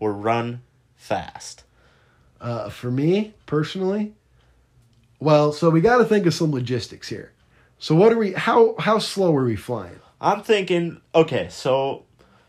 or 0.00 0.12
run 0.12 0.62
fast? 0.96 1.62
Uh, 2.40 2.68
for 2.68 2.90
me 2.90 3.34
personally, 3.46 4.14
well, 5.20 5.52
so 5.52 5.70
we 5.70 5.80
got 5.80 5.98
to 5.98 6.04
think 6.04 6.26
of 6.26 6.34
some 6.34 6.50
logistics 6.50 7.08
here. 7.08 7.30
So 7.78 7.94
what 7.94 8.12
are 8.12 8.18
we? 8.18 8.32
How 8.32 8.74
how 8.80 8.98
slow 8.98 9.32
are 9.36 9.44
we 9.44 9.54
flying? 9.54 10.00
I'm 10.20 10.42
thinking, 10.42 11.00
okay, 11.14 11.46
so 11.48 12.06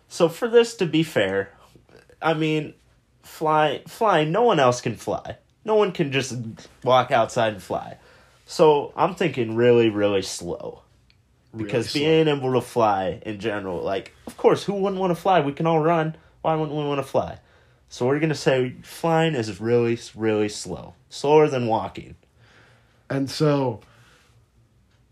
so 0.07 0.27
for 0.27 0.47
this 0.47 0.73
to 0.77 0.87
be 0.87 1.03
fair, 1.03 1.51
I 2.19 2.33
mean, 2.33 2.73
fly 3.27 3.81
flying, 3.87 4.31
no 4.31 4.43
one 4.43 4.59
else 4.59 4.81
can 4.81 4.95
fly. 4.95 5.37
No 5.65 5.75
one 5.75 5.91
can 5.91 6.11
just 6.11 6.35
walk 6.83 7.11
outside 7.11 7.53
and 7.53 7.61
fly. 7.61 7.97
So 8.45 8.93
I'm 8.95 9.15
thinking 9.15 9.55
really, 9.55 9.89
really 9.89 10.21
slow. 10.21 10.81
because 11.55 11.89
slow. 11.89 11.99
being 11.99 12.27
able 12.27 12.53
to 12.53 12.61
fly 12.61 13.21
in 13.25 13.39
general, 13.39 13.81
like, 13.81 14.13
of 14.25 14.37
course, 14.37 14.63
who 14.63 14.73
wouldn't 14.73 14.99
want 14.99 15.11
to 15.11 15.21
fly? 15.21 15.41
We 15.41 15.51
can 15.51 15.67
all 15.67 15.79
run. 15.79 16.15
Why 16.41 16.55
wouldn't 16.55 16.77
we 16.77 16.85
want 16.85 16.99
to 16.99 17.07
fly? 17.07 17.39
So 17.89 18.05
we're 18.05 18.19
gonna 18.19 18.35
say 18.35 18.75
flying 18.81 19.33
is 19.33 19.59
really, 19.61 19.99
really 20.15 20.49
slow, 20.49 20.93
slower 21.09 21.47
than 21.47 21.67
walking. 21.67 22.15
And 23.09 23.29
so, 23.29 23.81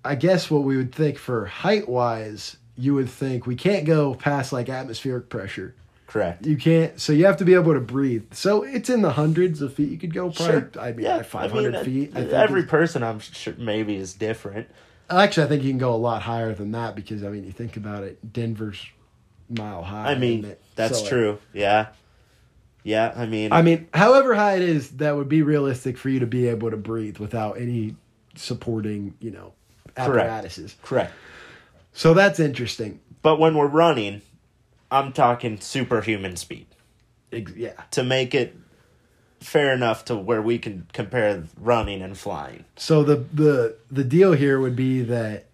I 0.04 0.16
guess 0.16 0.52
what 0.52 0.64
we 0.64 0.78
would 0.78 0.94
think 0.94 1.18
for 1.18 1.46
height 1.46 1.88
wise, 1.88 2.58
you 2.76 2.94
would 2.94 3.10
think 3.10 3.46
we 3.46 3.56
can't 3.56 3.86
go 3.86 4.14
past 4.14 4.52
like 4.52 4.68
atmospheric 4.70 5.30
pressure. 5.30 5.74
Correct. 6.08 6.46
You 6.46 6.56
can't. 6.58 7.00
So 7.02 7.14
you 7.14 7.26
have 7.26 7.38
to 7.38 7.46
be 7.46 7.54
able 7.56 7.74
to 7.74 7.80
breathe. 7.80 8.34
So 8.34 8.64
it's 8.64 8.90
in 8.90 9.02
the 9.02 9.12
hundreds 9.14 9.62
of 9.62 9.74
feet. 9.74 9.90
You 9.90 9.98
could 9.98 10.14
go 10.14 10.30
probably. 10.30 10.62
Sure. 10.62 10.70
I 10.80 10.92
mean, 10.92 11.06
Yeah, 11.06 11.22
500 11.24 11.60
I 11.60 11.64
mean, 11.72 11.76
uh, 11.76 11.84
feet. 11.84 12.12
I 12.16 12.20
think 12.22 12.34
every 12.34 12.64
person, 12.64 13.04
I'm 13.04 13.20
sure, 13.20 13.56
maybe 13.58 13.96
is 13.96 14.14
different. 14.14 14.68
actually, 15.10 15.46
I 15.46 15.50
think 15.50 15.64
you 15.64 15.70
can 15.72 15.78
go 15.80 15.94
a 15.94 15.98
lot 15.98 16.22
higher 16.22 16.54
than 16.54 16.72
that 16.72 16.96
because 16.96 17.24
I 17.24 17.30
mean, 17.30 17.44
you 17.44 17.52
think 17.52 17.76
about 17.78 18.04
it. 18.04 18.32
Denver's 18.34 18.86
mile 19.50 19.84
high. 19.84 20.12
I 20.12 20.16
mean, 20.16 20.56
that's 20.76 20.98
So, 20.98 21.02
like, 21.02 21.10
true. 21.10 21.38
Yeah, 21.54 21.88
yeah. 22.84 23.12
I 23.16 23.26
mean, 23.26 23.52
I 23.52 23.62
mean, 23.64 23.88
however 23.94 24.36
high 24.36 24.56
it 24.58 24.62
is, 24.62 24.92
that 24.98 25.16
would 25.16 25.30
be 25.30 25.42
realistic 25.42 25.98
for 25.98 26.10
you 26.10 26.20
to 26.20 26.28
be 26.28 26.48
able 26.50 26.70
to 26.72 26.78
breathe 26.78 27.18
without 27.18 27.60
any 27.60 27.96
supporting, 28.36 29.16
you 29.20 29.32
know, 29.32 29.54
Correct. 29.96 30.30
apparatuses. 30.30 30.76
correct. 30.84 31.14
So 31.94 32.14
that's 32.14 32.40
interesting. 32.40 33.00
But 33.22 33.40
when 33.40 33.56
we're 33.56 33.68
running, 33.68 34.22
I'm 34.96 35.12
talking 35.12 35.60
superhuman 35.60 36.36
speed 36.38 36.68
Yeah. 37.32 37.74
to 37.92 38.04
make 38.04 38.34
it 38.34 38.56
fair 39.42 39.74
enough 39.74 40.06
to 40.06 40.16
where 40.16 40.42
we 40.42 40.58
can 40.58 40.88
compare 40.94 41.44
running 41.60 42.02
and 42.02 42.18
flying. 42.18 42.66
So 42.78 43.04
the 43.04 43.18
the 43.34 43.76
the 43.92 44.04
deal 44.04 44.34
here 44.34 44.60
would 44.60 44.76
be 44.76 45.02
that 45.04 45.46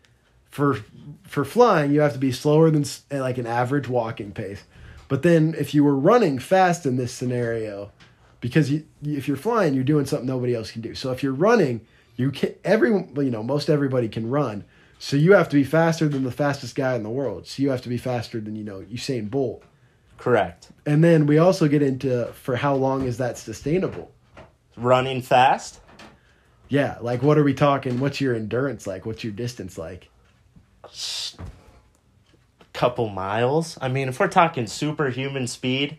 for 0.50 0.80
for 1.24 1.44
flying, 1.44 1.92
you 1.92 2.02
have 2.02 2.14
to 2.14 2.20
be 2.20 2.32
slower 2.32 2.70
than 2.70 2.86
like 3.10 3.38
an 3.38 3.48
average 3.48 3.88
walking 3.88 4.32
pace. 4.32 4.64
But 5.08 5.24
then 5.24 5.56
if 5.58 5.74
you 5.74 5.84
were 5.84 5.96
running 5.96 6.40
fast 6.40 6.86
in 6.86 6.96
this 6.98 7.12
scenario, 7.14 7.92
because 8.40 8.72
you, 8.72 8.86
if 9.04 9.28
you're 9.28 9.38
flying, 9.38 9.74
you're 9.74 9.84
doing 9.84 10.06
something 10.06 10.28
nobody 10.28 10.56
else 10.56 10.72
can 10.72 10.82
do. 10.82 10.96
So 10.96 11.12
if 11.12 11.22
you're 11.24 11.34
running, 11.34 11.82
you 12.16 12.32
can 12.32 12.54
everyone 12.64 13.14
well, 13.14 13.26
you 13.26 13.32
know 13.32 13.44
most 13.44 13.70
everybody 13.70 14.08
can 14.08 14.30
run. 14.30 14.64
So 15.04 15.18
you 15.18 15.34
have 15.34 15.50
to 15.50 15.56
be 15.56 15.64
faster 15.64 16.08
than 16.08 16.24
the 16.24 16.32
fastest 16.32 16.76
guy 16.76 16.94
in 16.94 17.02
the 17.02 17.10
world. 17.10 17.48
So 17.48 17.64
you 17.64 17.72
have 17.72 17.82
to 17.82 17.90
be 17.90 17.98
faster 17.98 18.40
than 18.40 18.56
you 18.56 18.64
know 18.64 18.82
Usain 18.82 19.32
Bolt. 19.32 19.64
Correct. 20.20 20.70
And 20.86 21.04
then 21.04 21.26
we 21.26 21.40
also 21.40 21.68
get 21.68 21.82
into 21.82 22.28
for 22.34 22.56
how 22.56 22.76
long 22.76 23.08
is 23.08 23.18
that 23.18 23.40
sustainable? 23.40 24.12
Running 24.78 25.24
fast. 25.24 25.80
Yeah, 26.70 27.00
like 27.02 27.24
what 27.24 27.40
are 27.40 27.44
we 27.44 27.56
talking? 27.56 28.00
What's 28.00 28.22
your 28.22 28.36
endurance 28.36 28.86
like? 28.86 29.08
What's 29.08 29.24
your 29.24 29.34
distance 29.34 29.76
like? 29.76 30.08
couple 32.72 33.10
miles. 33.10 33.80
I 33.82 33.88
mean, 33.90 34.08
if 34.08 34.20
we're 34.20 34.28
talking 34.28 34.68
superhuman 34.68 35.48
speed, 35.48 35.98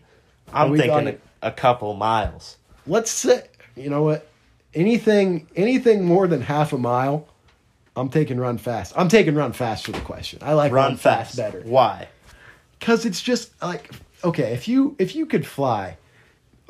I'm 0.53 0.77
thinking 0.77 1.19
a, 1.41 1.47
a 1.49 1.51
couple 1.51 1.93
miles. 1.93 2.55
let's 2.87 3.11
say 3.11 3.47
you 3.75 3.89
know 3.89 4.03
what 4.03 4.29
anything 4.73 5.49
anything 5.57 6.05
more 6.05 6.25
than 6.25 6.39
half 6.39 6.71
a 6.71 6.77
mile 6.77 7.27
i'm 7.95 8.09
taking 8.09 8.37
run 8.37 8.57
fast. 8.57 8.93
I'm 8.95 9.07
taking 9.09 9.35
run 9.35 9.53
fast 9.53 9.85
for 9.85 9.91
the 9.91 10.01
question. 10.01 10.39
I 10.41 10.53
like 10.53 10.71
Run, 10.71 10.97
fast. 10.97 11.37
better. 11.37 11.61
Why? 11.65 12.07
because 12.79 13.05
it's 13.05 13.21
just 13.21 13.51
like 13.61 13.89
okay 14.23 14.51
if 14.53 14.67
you 14.67 14.95
if 14.99 15.15
you 15.15 15.25
could 15.25 15.45
fly 15.47 15.95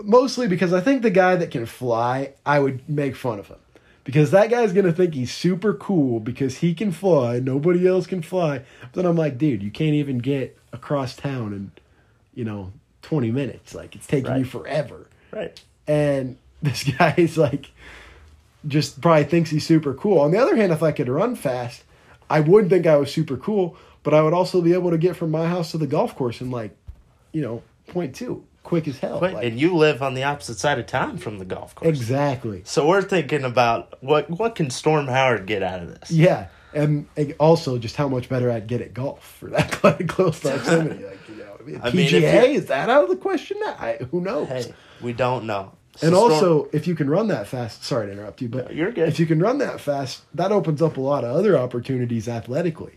mostly 0.03 0.48
because 0.48 0.72
i 0.74 0.80
think 0.80 1.01
the 1.01 1.10
guy 1.10 1.36
that 1.36 1.50
can 1.50 1.65
fly 1.65 2.34
i 2.46 2.60
would 2.60 2.88
make 2.89 3.15
fun 3.15 3.39
of 3.39 3.48
him. 3.48 3.58
Because 4.03 4.32
that 4.32 4.50
guy's 4.50 4.74
gonna 4.74 4.92
think 4.92 5.13
he's 5.13 5.32
super 5.34 5.74
cool 5.74 6.20
because 6.20 6.58
he 6.58 6.74
can 6.74 6.92
fly 6.92 7.39
nobody 7.39 7.88
else 7.88 8.06
can 8.06 8.22
fly. 8.22 8.60
But 8.82 8.94
then 8.94 9.06
i'm 9.06 9.15
like 9.15 9.38
dude 9.38 9.63
you 9.63 9.72
can't 9.72 9.94
even 9.96 10.18
get 10.20 10.58
across 10.74 11.15
town 11.15 11.53
in 11.53 11.72
you 12.36 12.44
know 12.44 12.72
20 13.03 13.32
minutes. 13.32 13.74
Like 13.74 13.96
it's 13.96 14.06
taking 14.08 14.36
you 14.38 14.46
forever. 14.46 15.08
Right. 15.32 15.60
and 15.88 16.38
this 16.62 16.84
guy 16.84 17.13
is 17.18 17.38
like 17.38 17.72
just 18.67 19.01
probably 19.01 19.25
thinks 19.25 19.50
he's 19.50 19.65
super 19.65 19.93
cool. 19.93 20.20
On 20.20 20.32
the 20.32 20.38
other 20.38 20.55
hand, 20.55 20.72
if 20.72 20.84
I 20.84 20.91
could 20.91 21.10
run 21.10 21.36
fast, 21.36 21.84
I 22.29 22.39
would 22.39 22.70
think 22.70 22.86
I 22.88 22.96
was 22.96 23.12
super 23.12 23.38
cool, 23.38 23.75
but 24.03 24.13
I 24.13 24.22
would 24.22 24.34
also 24.34 24.62
be 24.62 24.74
able 24.74 24.91
to 24.91 24.98
get 24.98 25.15
from 25.15 25.32
my 25.32 25.48
house 25.48 25.72
to 25.72 25.77
the 25.77 25.88
golf 25.88 26.15
course 26.15 26.41
in 26.41 26.51
like, 26.51 26.75
you 27.32 27.41
know, 27.41 27.63
point 27.88 28.15
two, 28.15 28.46
quick 28.63 28.88
as 28.88 29.00
hell. 29.00 29.20
Like, 29.20 29.43
and 29.46 29.60
you 29.60 29.75
live 29.75 30.01
on 30.01 30.13
the 30.13 30.24
opposite 30.24 30.58
side 30.58 30.79
of 30.79 30.86
town 30.86 31.17
from 31.17 31.39
the 31.39 31.46
golf 31.46 31.75
course. 31.75 31.89
exactly. 31.89 32.62
So 32.65 32.88
we're 32.88 33.01
thinking 33.01 33.43
about 33.43 34.01
what 34.01 34.29
what 34.29 34.55
can 34.55 34.70
Storm 34.70 35.08
Howard 35.08 35.46
get 35.46 35.63
out 35.63 35.82
of 35.82 36.00
this? 36.00 36.12
Yeah, 36.12 36.48
and 36.74 37.08
also 37.39 37.77
just 37.77 37.96
how 37.96 38.08
much 38.08 38.29
better 38.29 38.51
I'd 38.51 38.67
get 38.67 38.82
at 38.82 38.93
golf 38.93 39.38
for 39.39 39.50
that 39.50 39.72
kind 39.82 40.00
of 40.00 40.08
close 40.08 40.39
proximity. 40.39 41.03
Like 41.03 41.20
you 41.29 41.36
know, 41.36 41.58
I 41.60 41.63
mean, 41.63 41.82
I 41.84 41.91
mean, 41.91 42.10
PGA 42.10 42.55
is 42.55 42.67
that 42.67 42.89
out 42.89 43.03
of 43.03 43.10
the 43.10 43.17
question? 43.17 43.58
I, 43.62 43.98
who 44.12 44.22
knows? 44.22 44.48
Hey, 44.48 44.74
we 45.01 45.13
don't 45.13 45.46
know. 45.46 45.74
So 45.96 46.08
and 46.08 46.16
Storm- 46.16 46.32
also, 46.32 46.70
if 46.72 46.88
you 46.88 46.96
can 46.96 47.10
run 47.10 47.28
that 47.28 47.48
fast, 47.48 47.84
sorry 47.84 48.08
to 48.08 48.14
interrupt 48.14 48.42
you, 48.42 48.50
but 48.50 48.70
No, 48.70 48.76
you're 48.76 48.92
good. 48.92 49.08
If 49.08 49.20
you 49.20 49.28
can 49.28 49.40
run 49.40 49.60
that 49.60 49.80
fast, 49.80 50.24
that 50.34 50.52
opens 50.52 50.82
up 50.82 50.98
a 50.98 51.02
lot 51.02 51.24
of 51.24 51.36
other 51.36 51.58
opportunities 51.58 52.28
athletically. 52.28 52.94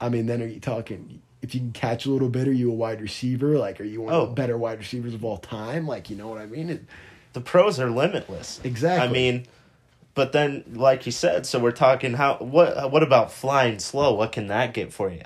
I 0.00 0.08
mean, 0.10 0.26
then 0.26 0.42
are 0.42 0.46
you 0.46 0.60
talking? 0.60 1.22
If 1.40 1.54
you 1.54 1.60
can 1.60 1.72
catch 1.72 2.04
a 2.04 2.10
little 2.10 2.28
bit, 2.28 2.46
are 2.46 2.52
you 2.52 2.70
a 2.70 2.74
wide 2.74 3.00
receiver? 3.00 3.56
Like, 3.58 3.80
are 3.80 3.84
you 3.84 4.02
one 4.02 4.12
Oh. 4.12 4.20
of 4.22 4.26
the 4.28 4.32
oh. 4.32 4.34
better 4.34 4.58
wide 4.58 4.78
receivers 4.78 5.14
of 5.14 5.24
all 5.24 5.38
time? 5.38 5.86
Like, 5.86 6.10
you 6.10 6.16
know 6.16 6.28
what 6.28 6.38
I 6.38 6.46
mean? 6.46 6.68
It, 6.68 6.84
the 7.32 7.40
pros 7.40 7.80
are 7.80 7.90
limitless. 7.90 8.60
Exactly. 8.62 9.08
I 9.08 9.10
mean, 9.10 9.46
but 10.14 10.32
then, 10.32 10.64
like 10.74 11.06
you 11.06 11.12
said, 11.12 11.46
so 11.46 11.58
we're 11.58 11.70
talking 11.70 12.14
how 12.14 12.36
what 12.38 12.90
what 12.90 13.02
about 13.02 13.32
flying 13.32 13.78
slow? 13.78 14.12
What 14.14 14.32
can 14.32 14.48
that 14.48 14.74
get 14.74 14.92
for 14.92 15.10
you? 15.10 15.22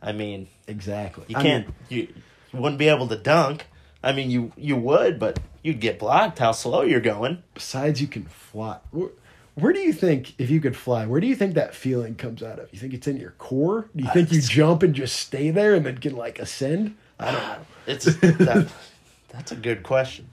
I 0.00 0.12
mean, 0.12 0.48
exactly. 0.66 1.24
you 1.28 1.36
can't 1.36 1.66
mean, 1.66 1.74
you, 1.88 2.08
you 2.52 2.58
wouldn't 2.58 2.78
be 2.78 2.88
able 2.88 3.06
to 3.08 3.16
dunk. 3.16 3.66
I 4.02 4.12
mean, 4.12 4.30
you 4.30 4.52
you 4.56 4.76
would, 4.76 5.18
but 5.18 5.38
you'd 5.62 5.80
get 5.80 5.98
blocked. 5.98 6.38
How 6.38 6.52
slow 6.52 6.82
you're 6.82 7.00
going? 7.00 7.42
besides, 7.54 8.00
you 8.00 8.06
can 8.06 8.24
fly. 8.24 8.78
Where, 8.90 9.10
where 9.54 9.72
do 9.72 9.80
you 9.80 9.92
think, 9.92 10.34
if 10.38 10.48
you 10.50 10.60
could 10.60 10.76
fly, 10.76 11.04
where 11.04 11.20
do 11.20 11.26
you 11.26 11.36
think 11.36 11.54
that 11.54 11.74
feeling 11.74 12.14
comes 12.14 12.42
out 12.42 12.58
of? 12.58 12.72
You 12.72 12.78
think 12.78 12.94
it's 12.94 13.06
in 13.06 13.18
your 13.18 13.32
core? 13.32 13.90
Do 13.94 14.02
you 14.02 14.08
uh, 14.08 14.12
think 14.12 14.32
you 14.32 14.40
jump 14.40 14.82
and 14.82 14.94
just 14.94 15.16
stay 15.16 15.50
there 15.50 15.74
and 15.74 15.84
then 15.84 15.98
can 15.98 16.16
like 16.16 16.38
ascend? 16.38 16.96
I 17.18 17.32
don't 17.32 17.42
know. 17.42 17.56
It's 17.84 18.04
that, 18.04 18.70
that's 19.30 19.50
a 19.50 19.56
good 19.56 19.82
question. 19.82 20.28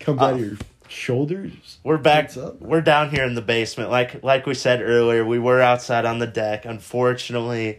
Comes 0.00 0.20
out 0.20 0.32
of 0.32 0.40
uh, 0.40 0.42
your 0.42 0.56
shoulders. 0.88 1.78
We're 1.84 1.96
back. 1.96 2.36
Up? 2.36 2.60
We're 2.60 2.80
down 2.80 3.10
here 3.10 3.22
in 3.22 3.36
the 3.36 3.40
basement. 3.40 3.88
Like 3.88 4.24
like 4.24 4.46
we 4.46 4.54
said 4.54 4.82
earlier, 4.82 5.24
we 5.24 5.38
were 5.38 5.60
outside 5.60 6.04
on 6.04 6.18
the 6.18 6.26
deck. 6.26 6.64
Unfortunately, 6.64 7.78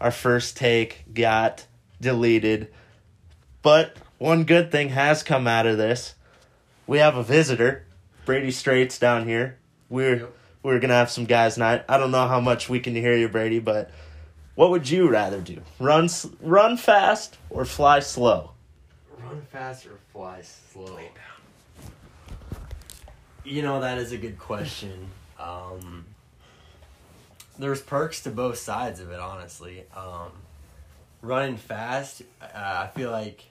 our 0.00 0.10
first 0.10 0.56
take 0.56 1.04
got 1.14 1.64
deleted. 2.00 2.72
But 3.62 3.96
one 4.18 4.44
good 4.44 4.70
thing 4.70 4.90
has 4.90 5.22
come 5.22 5.46
out 5.46 5.66
of 5.66 5.76
this. 5.78 6.14
We 6.86 6.98
have 6.98 7.16
a 7.16 7.22
visitor, 7.22 7.84
Brady 8.24 8.50
Straits 8.50 8.98
down 8.98 9.26
here. 9.26 9.58
We're 9.88 10.16
Yep. 10.16 10.32
we're 10.62 10.80
gonna 10.80 10.94
have 10.94 11.10
some 11.10 11.26
guys 11.26 11.56
night. 11.58 11.84
I 11.88 11.96
don't 11.98 12.10
know 12.10 12.26
how 12.26 12.40
much 12.40 12.68
we 12.68 12.80
can 12.80 12.94
hear 12.94 13.16
you, 13.16 13.28
Brady, 13.28 13.58
but 13.60 13.90
what 14.54 14.70
would 14.70 14.88
you 14.88 15.08
rather 15.08 15.40
do? 15.40 15.60
Run 15.78 16.08
run 16.40 16.76
fast 16.76 17.36
or 17.50 17.64
fly 17.64 18.00
slow? 18.00 18.52
Run 19.18 19.42
fast 19.42 19.86
or 19.86 19.98
fly 20.12 20.42
slow? 20.42 20.98
You 23.44 23.62
know 23.62 23.80
that 23.80 23.98
is 23.98 24.10
a 24.12 24.16
good 24.16 24.38
question. 24.38 25.10
Um, 25.38 26.04
there's 27.58 27.80
perks 27.80 28.22
to 28.24 28.30
both 28.30 28.58
sides 28.58 28.98
of 29.00 29.10
it, 29.10 29.20
honestly. 29.20 29.84
Um, 29.96 30.32
running 31.22 31.56
fast, 31.56 32.22
uh, 32.42 32.46
I 32.54 32.88
feel 32.88 33.10
like 33.12 33.44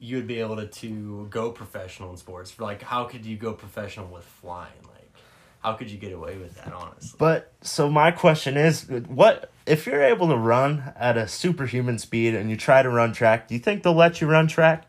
you 0.00 0.16
would 0.16 0.26
be 0.26 0.40
able 0.40 0.56
to, 0.56 0.66
to 0.66 1.26
go 1.30 1.50
professional 1.50 2.10
in 2.10 2.16
sports. 2.16 2.58
Like, 2.58 2.82
how 2.82 3.04
could 3.04 3.24
you 3.26 3.36
go 3.36 3.52
professional 3.52 4.06
with 4.06 4.24
flying? 4.24 4.72
Like, 4.84 5.12
how 5.60 5.74
could 5.74 5.90
you 5.90 5.98
get 5.98 6.12
away 6.12 6.38
with 6.38 6.56
that? 6.56 6.72
Honestly, 6.72 7.16
But 7.18 7.52
so 7.60 7.90
my 7.90 8.10
question 8.10 8.56
is, 8.56 8.88
what 8.88 9.52
if 9.66 9.86
you're 9.86 10.02
able 10.02 10.28
to 10.28 10.36
run 10.36 10.94
at 10.96 11.18
a 11.18 11.28
superhuman 11.28 11.98
speed 11.98 12.34
and 12.34 12.48
you 12.50 12.56
try 12.56 12.82
to 12.82 12.88
run 12.88 13.12
track? 13.12 13.46
Do 13.48 13.54
you 13.54 13.60
think 13.60 13.82
they'll 13.82 13.92
let 13.92 14.20
you 14.20 14.26
run 14.26 14.48
track? 14.48 14.86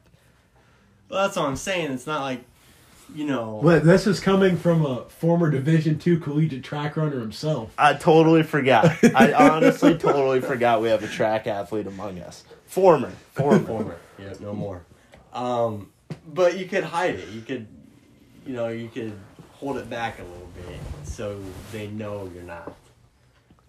well, 1.09 1.23
that's 1.23 1.35
what 1.35 1.45
I'm 1.45 1.57
saying. 1.57 1.91
It's 1.91 2.07
not 2.07 2.21
like, 2.21 2.45
you 3.13 3.25
know. 3.25 3.59
But 3.61 3.83
this 3.83 4.07
is 4.07 4.21
coming 4.21 4.55
from 4.55 4.85
a 4.85 5.03
former 5.09 5.49
Division 5.51 5.99
two 5.99 6.19
collegiate 6.19 6.63
track 6.63 6.95
runner 6.95 7.19
himself. 7.19 7.73
I 7.77 7.95
totally 7.95 8.43
forgot. 8.43 8.97
I 9.13 9.33
honestly 9.51 9.97
totally 9.97 10.39
forgot 10.39 10.81
we 10.81 10.87
have 10.87 11.03
a 11.03 11.07
track 11.09 11.47
athlete 11.47 11.87
among 11.87 12.19
us. 12.19 12.45
Former, 12.65 13.09
former. 13.33 13.59
former. 13.59 13.97
Yeah, 14.17 14.33
no 14.39 14.53
more. 14.53 14.83
Um, 15.33 15.91
but 16.33 16.57
you 16.57 16.65
could 16.65 16.83
hide 16.83 17.15
it. 17.15 17.29
You 17.29 17.41
could, 17.41 17.67
you 18.45 18.53
know, 18.53 18.67
you 18.67 18.89
could 18.89 19.13
hold 19.53 19.77
it 19.77 19.89
back 19.89 20.19
a 20.19 20.23
little 20.23 20.49
bit 20.55 20.79
so 21.07 21.39
they 21.71 21.87
know 21.87 22.29
you're 22.33 22.43
not. 22.43 22.73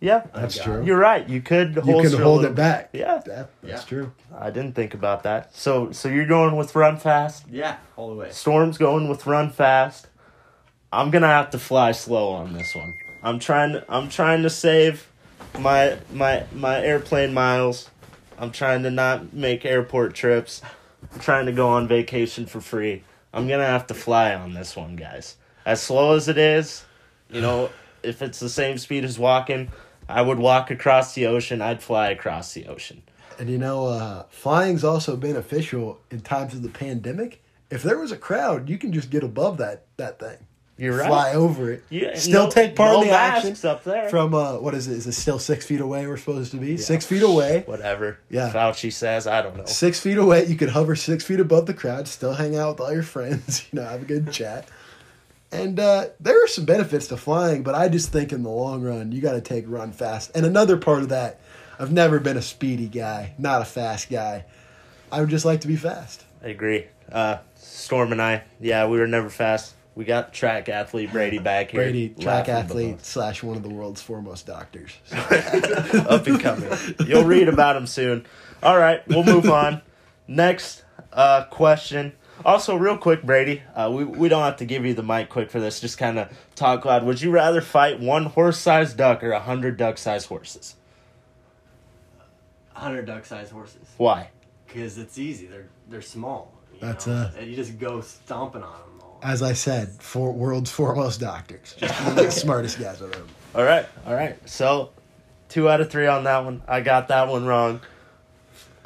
Yeah, 0.00 0.25
That's 0.35 0.59
true. 0.61 0.83
you're 0.85 0.99
right. 0.99 1.28
You 1.28 1.40
could 1.40 1.76
You 1.76 1.83
holster 1.83 2.11
can 2.11 2.21
a 2.21 2.25
hold 2.25 2.45
it 2.45 2.57
back. 2.57 2.88
Yeah, 2.92 3.19
That, 3.25 3.50
that's 3.62 3.83
Yeah. 3.85 3.88
true. 3.88 4.12
I 4.37 4.50
didn't 4.50 4.75
think 4.75 4.95
about 4.95 5.23
that. 5.23 5.54
So, 5.54 5.92
so 5.92 6.09
you're 6.09 6.26
going 6.26 6.57
with 6.57 6.75
run 6.75 6.97
fast. 6.97 7.45
Yeah, 7.49 7.76
all 7.97 8.09
the 8.11 8.16
way. 8.16 8.31
Storm's 8.33 8.78
going 8.78 9.09
with 9.09 9.26
run 9.26 9.50
fast. 9.50 10.09
I'm 10.92 11.11
gonna 11.12 11.28
have 11.28 11.50
to 11.50 11.59
fly 11.59 11.92
slow 11.92 12.31
on 12.33 12.52
this 12.52 12.75
one. 12.75 12.92
I'm 13.23 13.38
trying. 13.38 13.81
I'm 13.88 14.09
trying 14.09 14.42
to 14.42 14.50
save 14.50 15.09
my 15.59 15.97
my 16.12 16.45
my 16.52 16.81
airplane 16.85 17.33
miles. 17.33 17.88
I'm 18.38 18.50
trying 18.50 18.83
to 18.83 18.90
not 18.90 19.33
make 19.33 19.64
airport 19.64 20.14
trips. 20.14 20.61
I'm 21.12 21.21
trying 21.21 21.47
to 21.47 21.52
go 21.52 21.68
on 21.68 21.88
vacation 21.88 22.47
for 22.47 22.61
free. 22.61 23.04
I'm 23.32 23.49
gonna 23.49 23.66
have 23.66 23.87
to 23.88 23.94
fly 23.94 24.35
on 24.35 24.54
this 24.54 24.76
one, 24.76 24.97
guys. 24.97 25.37
As 25.64 25.80
slow 25.80 26.14
as 26.14 26.28
it 26.28 26.38
is, 26.38 26.85
you 27.30 27.40
know, 27.40 27.71
if 28.02 28.23
it's 28.23 28.40
the 28.40 28.49
same 28.49 28.78
speed 28.78 29.04
as 29.04 29.18
walking, 29.18 29.71
I 30.09 30.23
would 30.23 30.38
walk 30.38 30.71
across 30.71 31.14
the 31.14 31.26
ocean. 31.26 31.62
I'd 31.62 31.82
fly 31.82 32.11
across 32.11 32.52
the 32.52 32.66
ocean. 32.66 33.02
And 33.38 33.49
you 33.49 33.59
know, 33.59 33.87
uh, 33.87 34.25
flying's 34.28 34.85
also 34.85 35.16
beneficial 35.16 36.00
in 36.11 36.21
times 36.21 36.54
of 36.54 36.62
the 36.62 36.68
pandemic. 36.68 37.42
If 37.71 37.82
there 37.82 37.99
was 37.99 38.12
a 38.12 38.16
crowd, 38.16 38.68
you 38.68 38.76
can 38.76 38.92
just 38.92 39.11
get 39.11 39.25
above 39.25 39.56
that 39.59 39.87
that 39.97 40.18
thing. 40.18 40.47
You're 40.82 40.96
right. 40.96 41.06
Fly 41.06 41.34
over 41.34 41.70
it. 41.70 41.84
Yeah, 41.90 42.16
Still 42.16 42.46
no- 42.46 42.50
take 42.50 42.74
part 42.74 42.92
no 42.92 43.02
in 43.02 43.08
the 43.08 43.14
action 43.14 43.56
up 43.68 43.84
there. 43.84 44.08
from 44.08 44.34
uh, 44.34 44.58
what 44.58 44.74
is 44.74 44.88
it? 44.88 44.94
Is 44.96 45.06
it 45.06 45.12
still 45.12 45.38
six 45.38 45.64
feet 45.64 45.80
away? 45.80 46.08
We're 46.08 46.16
supposed 46.16 46.50
to 46.50 46.56
be 46.56 46.76
six 46.76 47.06
feet 47.06 47.22
away. 47.22 47.62
Whatever. 47.66 48.18
Yeah. 48.28 48.50
Fauci 48.52 48.92
says. 48.92 49.28
I 49.28 49.42
don't 49.42 49.56
know. 49.56 49.64
Six 49.66 50.00
feet 50.00 50.18
away, 50.18 50.46
you 50.46 50.56
could 50.56 50.70
hover 50.70 50.96
six 50.96 51.22
feet 51.22 51.38
above 51.38 51.66
the 51.66 51.74
crowd, 51.74 52.08
still 52.08 52.34
hang 52.34 52.56
out 52.56 52.70
with 52.70 52.80
all 52.80 52.92
your 52.92 53.04
friends, 53.04 53.64
you 53.72 53.78
know, 53.78 53.86
have 53.86 54.02
a 54.02 54.04
good 54.04 54.32
chat. 54.32 54.68
And 55.52 55.78
uh, 55.78 56.06
there 56.18 56.42
are 56.42 56.48
some 56.48 56.64
benefits 56.64 57.06
to 57.08 57.16
flying, 57.16 57.62
but 57.62 57.76
I 57.76 57.88
just 57.88 58.10
think 58.10 58.32
in 58.32 58.42
the 58.42 58.50
long 58.50 58.82
run, 58.82 59.12
you 59.12 59.20
got 59.20 59.34
to 59.34 59.40
take 59.40 59.66
run 59.68 59.92
fast. 59.92 60.32
And 60.34 60.44
another 60.44 60.76
part 60.78 61.02
of 61.02 61.10
that, 61.10 61.38
I've 61.78 61.92
never 61.92 62.18
been 62.18 62.36
a 62.36 62.42
speedy 62.42 62.88
guy, 62.88 63.34
not 63.38 63.62
a 63.62 63.64
fast 63.64 64.10
guy. 64.10 64.46
I 65.12 65.20
would 65.20 65.30
just 65.30 65.44
like 65.44 65.60
to 65.60 65.68
be 65.68 65.76
fast. 65.76 66.24
I 66.42 66.48
agree. 66.48 66.86
Uh, 67.12 67.36
Storm 67.54 68.10
and 68.10 68.20
I, 68.20 68.42
yeah, 68.60 68.88
we 68.88 68.98
were 68.98 69.06
never 69.06 69.30
fast. 69.30 69.74
We 69.94 70.04
got 70.04 70.32
track 70.32 70.68
athlete 70.68 71.12
Brady 71.12 71.38
back 71.38 71.70
here. 71.70 71.82
Brady, 71.82 72.08
track 72.11 72.49
athlete 72.49 73.04
slash 73.04 73.42
one 73.42 73.56
of 73.56 73.62
the 73.62 73.68
world's 73.68 74.00
foremost 74.00 74.46
doctors. 74.46 74.92
So, 75.12 75.99
up 76.08 76.26
and 76.26 76.40
coming. 76.40 76.70
You'll 77.06 77.25
read 77.25 77.49
about 77.49 77.76
him 77.76 77.87
soon. 77.87 78.26
All 78.62 78.78
right, 78.78 79.06
we'll 79.08 79.25
move 79.25 79.49
on. 79.50 79.82
Next 80.26 80.84
uh, 81.12 81.44
question. 81.44 82.12
Also, 82.44 82.76
real 82.76 82.96
quick, 82.96 83.22
Brady, 83.22 83.62
uh, 83.75 83.90
we, 83.92 84.04
we 84.04 84.28
don't 84.28 84.42
have 84.42 84.56
to 84.56 84.64
give 84.64 84.84
you 84.87 84.94
the 84.94 85.02
mic 85.02 85.28
quick 85.28 85.50
for 85.50 85.61
this. 85.61 85.80
Just 85.80 85.99
kind 85.99 86.18
of 86.18 86.30
talk 86.54 86.84
loud. 86.84 87.04
Would 87.04 87.20
you 87.20 87.30
rather 87.30 87.61
fight 87.61 88.00
one 88.00 88.25
horse 88.25 88.58
sized 88.58 88.96
duck 88.96 89.22
or 89.22 89.32
a 89.32 89.40
hundred 89.40 89.76
duck 89.76 89.99
sized 89.99 90.28
horses? 90.28 90.76
Hundred 92.82 93.06
duck-sized 93.06 93.52
horses. 93.52 93.87
Why? 93.96 94.30
Because 94.66 94.99
it's 94.99 95.18
easy. 95.18 95.46
They're 95.46 95.68
they're 95.88 96.02
small. 96.02 96.52
That's, 96.80 97.06
know? 97.06 97.12
uh, 97.12 97.30
and 97.38 97.49
you 97.49 97.54
just 97.54 97.78
go 97.78 98.00
stomping 98.00 98.62
on 98.62 98.72
them. 98.72 98.91
As 99.22 99.40
I 99.42 99.52
said, 99.52 99.90
for 100.00 100.32
world's 100.32 100.70
foremost 100.70 101.20
doctors, 101.20 101.74
just 101.78 102.00
one 102.02 102.10
of 102.18 102.24
the 102.24 102.30
smartest 102.30 102.80
guys 102.80 103.00
I've 103.00 103.12
ever. 103.12 103.24
All 103.54 103.62
right, 103.62 103.86
all 104.04 104.14
right. 104.14 104.36
So, 104.48 104.90
two 105.48 105.68
out 105.68 105.80
of 105.80 105.90
three 105.90 106.06
on 106.08 106.24
that 106.24 106.44
one. 106.44 106.62
I 106.66 106.80
got 106.80 107.08
that 107.08 107.28
one 107.28 107.46
wrong. 107.46 107.80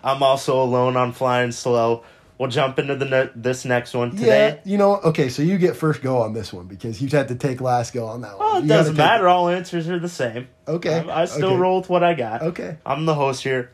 I'm 0.04 0.22
also 0.22 0.62
alone 0.62 0.96
on 0.96 1.12
flying 1.12 1.52
slow. 1.52 2.04
We'll 2.38 2.50
jump 2.50 2.78
into 2.78 2.96
the 2.96 3.06
ne- 3.06 3.30
this 3.34 3.64
next 3.64 3.94
one 3.94 4.10
today. 4.10 4.48
Yeah, 4.48 4.70
you 4.70 4.76
know, 4.76 4.96
okay, 4.96 5.30
so 5.30 5.40
you 5.42 5.56
get 5.56 5.74
first 5.74 6.02
go 6.02 6.18
on 6.18 6.34
this 6.34 6.52
one 6.52 6.66
because 6.66 7.00
you 7.00 7.08
had 7.08 7.28
to 7.28 7.34
take 7.34 7.62
last 7.62 7.94
go 7.94 8.06
on 8.06 8.20
that 8.20 8.36
one. 8.36 8.46
Well, 8.46 8.56
it 8.58 8.62
You 8.64 8.68
doesn't 8.68 8.92
take- 8.92 8.98
matter. 8.98 9.26
All 9.26 9.48
answers 9.48 9.88
are 9.88 9.98
the 9.98 10.08
same. 10.10 10.48
Okay. 10.68 10.98
I, 11.08 11.22
I 11.22 11.24
still 11.24 11.52
okay. 11.52 11.56
roll 11.56 11.78
with 11.80 11.88
what 11.88 12.04
I 12.04 12.12
got. 12.12 12.42
Okay. 12.42 12.76
I'm 12.84 13.06
the 13.06 13.14
host 13.14 13.42
here. 13.42 13.70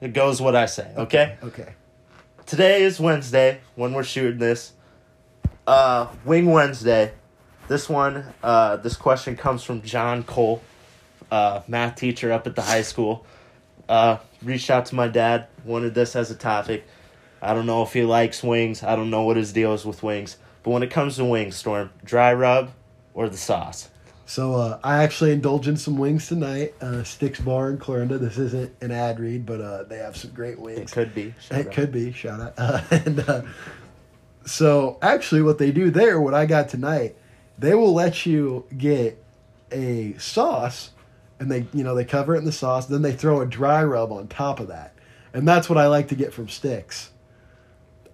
It 0.00 0.12
goes 0.12 0.40
what 0.42 0.56
I 0.56 0.66
say. 0.66 0.92
Okay. 0.96 1.36
Okay. 1.40 1.74
Today 2.46 2.82
is 2.82 2.98
Wednesday 2.98 3.60
when 3.76 3.92
we're 3.92 4.02
shooting 4.02 4.40
this. 4.40 4.72
Uh, 5.70 6.08
Wing 6.24 6.46
Wednesday. 6.46 7.12
This 7.68 7.88
one, 7.88 8.24
uh, 8.42 8.78
this 8.78 8.96
question 8.96 9.36
comes 9.36 9.62
from 9.62 9.82
John 9.82 10.24
Cole, 10.24 10.60
uh, 11.30 11.60
math 11.68 11.94
teacher 11.94 12.32
up 12.32 12.48
at 12.48 12.56
the 12.56 12.62
high 12.62 12.82
school. 12.82 13.24
Uh, 13.88 14.16
reached 14.42 14.68
out 14.68 14.86
to 14.86 14.96
my 14.96 15.06
dad, 15.06 15.46
wanted 15.64 15.94
this 15.94 16.16
as 16.16 16.28
a 16.32 16.34
topic. 16.34 16.88
I 17.40 17.54
don't 17.54 17.66
know 17.66 17.84
if 17.84 17.92
he 17.92 18.02
likes 18.02 18.42
wings. 18.42 18.82
I 18.82 18.96
don't 18.96 19.10
know 19.10 19.22
what 19.22 19.36
his 19.36 19.52
deal 19.52 19.72
is 19.72 19.84
with 19.84 20.02
wings. 20.02 20.38
But 20.64 20.72
when 20.72 20.82
it 20.82 20.90
comes 20.90 21.14
to 21.18 21.24
wings, 21.24 21.54
Storm, 21.54 21.90
dry 22.04 22.34
rub 22.34 22.72
or 23.14 23.28
the 23.28 23.36
sauce? 23.36 23.90
So 24.26 24.56
uh, 24.56 24.80
I 24.82 25.04
actually 25.04 25.30
indulge 25.30 25.68
in 25.68 25.76
some 25.76 25.96
wings 25.98 26.26
tonight. 26.26 26.74
Uh, 26.80 27.04
Sticks 27.04 27.40
Bar 27.40 27.70
in 27.70 27.78
Clarinda. 27.78 28.18
This 28.18 28.38
isn't 28.38 28.72
an 28.80 28.90
ad 28.90 29.20
read, 29.20 29.46
but 29.46 29.60
uh, 29.60 29.84
they 29.84 29.98
have 29.98 30.16
some 30.16 30.32
great 30.32 30.58
wings. 30.58 30.80
It 30.80 30.90
could 30.90 31.14
be. 31.14 31.32
It 31.50 31.72
could 31.72 31.92
be. 31.92 32.10
Shout 32.12 32.40
out. 32.40 32.54
Uh, 32.58 32.82
and 32.90 33.20
uh, 33.20 33.42
so 34.50 34.98
actually, 35.00 35.42
what 35.42 35.58
they 35.58 35.70
do 35.70 35.90
there, 35.90 36.20
what 36.20 36.34
I 36.34 36.44
got 36.44 36.68
tonight, 36.68 37.16
they 37.58 37.74
will 37.74 37.94
let 37.94 38.26
you 38.26 38.66
get 38.76 39.22
a 39.70 40.14
sauce, 40.18 40.90
and 41.38 41.50
they 41.50 41.66
you 41.72 41.84
know 41.84 41.94
they 41.94 42.04
cover 42.04 42.34
it 42.34 42.38
in 42.38 42.44
the 42.44 42.52
sauce. 42.52 42.86
Then 42.86 43.02
they 43.02 43.12
throw 43.12 43.40
a 43.40 43.46
dry 43.46 43.84
rub 43.84 44.10
on 44.10 44.26
top 44.26 44.58
of 44.58 44.66
that, 44.66 44.94
and 45.32 45.46
that's 45.46 45.68
what 45.68 45.78
I 45.78 45.86
like 45.86 46.08
to 46.08 46.16
get 46.16 46.34
from 46.34 46.48
Sticks. 46.48 47.10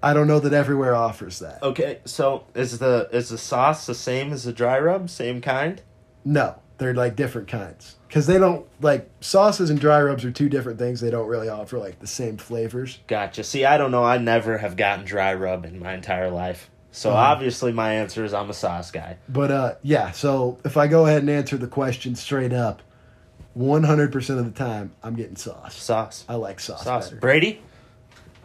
I 0.03 0.13
don't 0.13 0.27
know 0.27 0.39
that 0.41 0.53
everywhere 0.53 0.95
offers 0.95 1.39
that. 1.39 1.63
Okay, 1.63 2.01
so 2.05 2.45
is 2.55 2.79
the 2.79 3.09
is 3.13 3.31
the 3.31 3.39
sauce 3.39 3.87
the 3.87 3.95
same 3.95 4.31
as 4.31 4.45
the 4.45 4.53
dry 4.53 4.79
rub? 4.79 5.09
Same 5.09 5.41
kind? 5.41 5.81
No, 6.23 6.61
they're 6.77 6.95
like 6.95 7.17
different 7.17 7.49
kinds 7.49 7.96
because 8.17 8.27
they 8.27 8.39
don't 8.39 8.67
like 8.81 9.11
sauces 9.21 9.69
and 9.69 9.79
dry 9.79 10.01
rubs 10.01 10.25
are 10.25 10.31
two 10.31 10.49
different 10.49 10.79
things. 10.79 11.03
They 11.03 11.11
don't 11.11 11.27
really 11.29 11.51
offer 11.51 11.79
like 11.79 11.99
the 11.99 12.07
same 12.07 12.39
flavors. 12.39 12.99
Gotcha. 13.07 13.45
See, 13.45 13.67
I 13.67 13.77
don't 13.77 13.91
know. 13.91 14.05
I 14.05 14.17
never 14.17 14.57
have 14.57 14.75
gotten 14.75 15.05
dry 15.05 15.35
rub 15.35 15.67
in 15.67 15.79
my 15.79 15.93
entire 15.93 16.31
life. 16.31 16.71
So 16.93 17.11
Uh-huh. 17.11 17.19
obviously 17.19 17.73
my 17.73 17.93
answer 17.93 18.25
is 18.25 18.33
I'm 18.33 18.49
a 18.49 18.55
sauce 18.55 18.91
guy. 18.91 19.19
But 19.29 19.51
uh, 19.51 19.75
yeah, 19.83 20.13
so 20.13 20.57
if 20.65 20.79
I 20.79 20.87
go 20.87 21.05
ahead 21.05 21.21
and 21.21 21.29
answer 21.29 21.59
the 21.59 21.67
question 21.67 22.15
straight 22.15 22.55
up, 22.55 22.81
one 23.53 23.83
hundred 23.85 24.13
percent 24.13 24.39
of 24.39 24.47
the 24.47 24.51
time 24.59 24.93
I'm 25.03 25.15
getting 25.15 25.37
sauce. 25.37 25.77
Sauce. 25.77 26.25
I 26.27 26.37
like 26.37 26.59
sauce. 26.59 26.85
Sauce. 26.85 27.09
better. 27.11 27.21
Brady? 27.21 27.61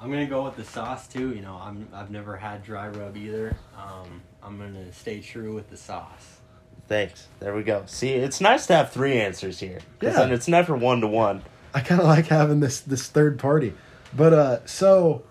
I'm 0.01 0.11
gonna 0.11 0.25
go 0.25 0.43
with 0.43 0.57
the 0.57 0.65
sauce 0.65 1.07
too. 1.07 1.33
You 1.33 1.43
know, 1.43 1.55
I'm 1.55 1.87
I've 1.93 2.11
never 2.11 2.35
had 2.35 2.61
dry 2.61 2.89
rub 2.89 3.15
either. 3.15 3.55
Um, 3.77 4.21
I'm 4.43 4.57
gonna 4.57 4.91
stay 4.91 5.21
true 5.21 5.55
with 5.55 5.69
the 5.69 5.77
sauce. 5.77 6.40
Thanks. 6.91 7.25
There 7.39 7.55
we 7.55 7.63
go. 7.63 7.83
See, 7.85 8.09
it's 8.11 8.41
nice 8.41 8.67
to 8.67 8.75
have 8.75 8.91
three 8.91 9.17
answers 9.17 9.61
here. 9.61 9.79
Yeah. 10.01 10.09
then 10.09 10.33
it's 10.33 10.49
never 10.49 10.75
one 10.75 10.99
to 10.99 11.07
one. 11.07 11.41
I 11.73 11.79
kind 11.79 12.01
of 12.01 12.07
like 12.07 12.27
having 12.27 12.59
this 12.59 12.81
this 12.81 13.07
third 13.07 13.39
party. 13.39 13.73
But 14.13 14.33
uh, 14.33 14.65
so 14.65 15.23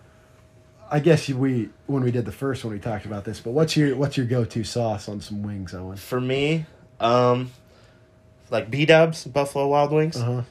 I 0.91 1.01
guess 1.01 1.29
we 1.29 1.69
when 1.87 2.03
we 2.03 2.13
did 2.13 2.25
the 2.25 2.33
first 2.33 2.65
one 2.65 2.73
we 2.73 2.81
talked 2.81 3.05
about 3.05 3.27
this. 3.27 3.41
But 3.41 3.51
what's 3.51 3.77
your 3.77 3.95
what's 3.95 4.17
your 4.17 4.25
go 4.25 4.47
to 4.47 4.65
sauce 4.65 5.07
on 5.07 5.21
some 5.21 5.43
wings, 5.43 5.75
Owen? 5.75 5.99
For 5.99 6.19
me, 6.19 6.65
um 6.99 7.51
like 8.51 8.71
B 8.71 8.87
dubs, 8.87 9.27
Buffalo 9.27 9.69
Wild 9.69 9.93
Wings. 9.93 10.17
Uh 10.17 10.25
huh. 10.25 10.43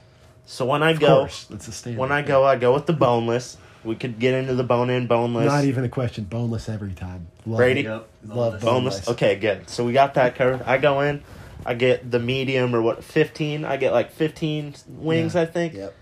So 0.46 0.68
when 0.68 0.84
I 0.84 0.92
Of 0.92 1.00
go 1.00 1.08
course, 1.22 1.46
that's 1.46 1.68
a 1.68 1.72
standard. 1.72 2.00
when 2.00 2.12
I 2.12 2.22
go 2.22 2.44
I 2.46 2.56
go 2.56 2.72
with 2.72 2.86
the 2.86 2.94
boneless. 2.94 3.58
We 3.84 3.96
could 3.96 4.20
get 4.20 4.34
into 4.34 4.56
the 4.56 4.64
bone 4.64 4.90
in, 4.90 5.08
boneless. 5.08 5.46
not 5.46 5.64
even 5.66 5.84
a 5.86 5.90
question. 5.90 6.26
Boneless 6.26 6.68
every 6.68 6.92
time. 6.94 7.28
Love 7.46 7.58
Brady? 7.58 7.82
it. 7.82 7.84
Yep. 7.86 8.10
Love 8.28 8.54
this. 8.54 8.64
boneless. 8.64 8.94
Boneless. 8.96 9.10
Okay, 9.10 9.36
good. 9.38 9.70
So 9.70 9.86
we 9.86 9.94
got 9.94 10.16
that 10.16 10.36
covered. 10.36 10.62
I 10.64 10.78
go 10.78 11.00
in, 11.02 11.24
I 11.66 11.76
get 11.76 12.12
the 12.12 12.20
medium 12.20 12.76
or 12.76 12.82
what, 12.82 13.04
15. 13.04 13.64
I 13.64 13.78
get 13.78 13.94
like 13.94 14.12
15 14.12 14.76
wings, 14.90 15.36
Yeah. 15.36 15.42
I 15.42 15.46
think. 15.46 15.74
Yep. 15.76 15.96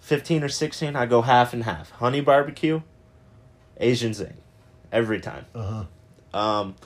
15 0.00 0.44
or 0.44 0.48
16. 0.48 0.94
I 0.94 1.06
go 1.06 1.22
half 1.22 1.52
and 1.52 1.64
half. 1.64 1.90
Honey 1.92 2.20
barbecue, 2.20 2.82
Asian 3.78 4.14
zing. 4.14 4.34
Every 4.92 5.20
time. 5.20 5.46
Uh 5.54 5.84
huh. 6.32 6.38
Um, 6.38 6.76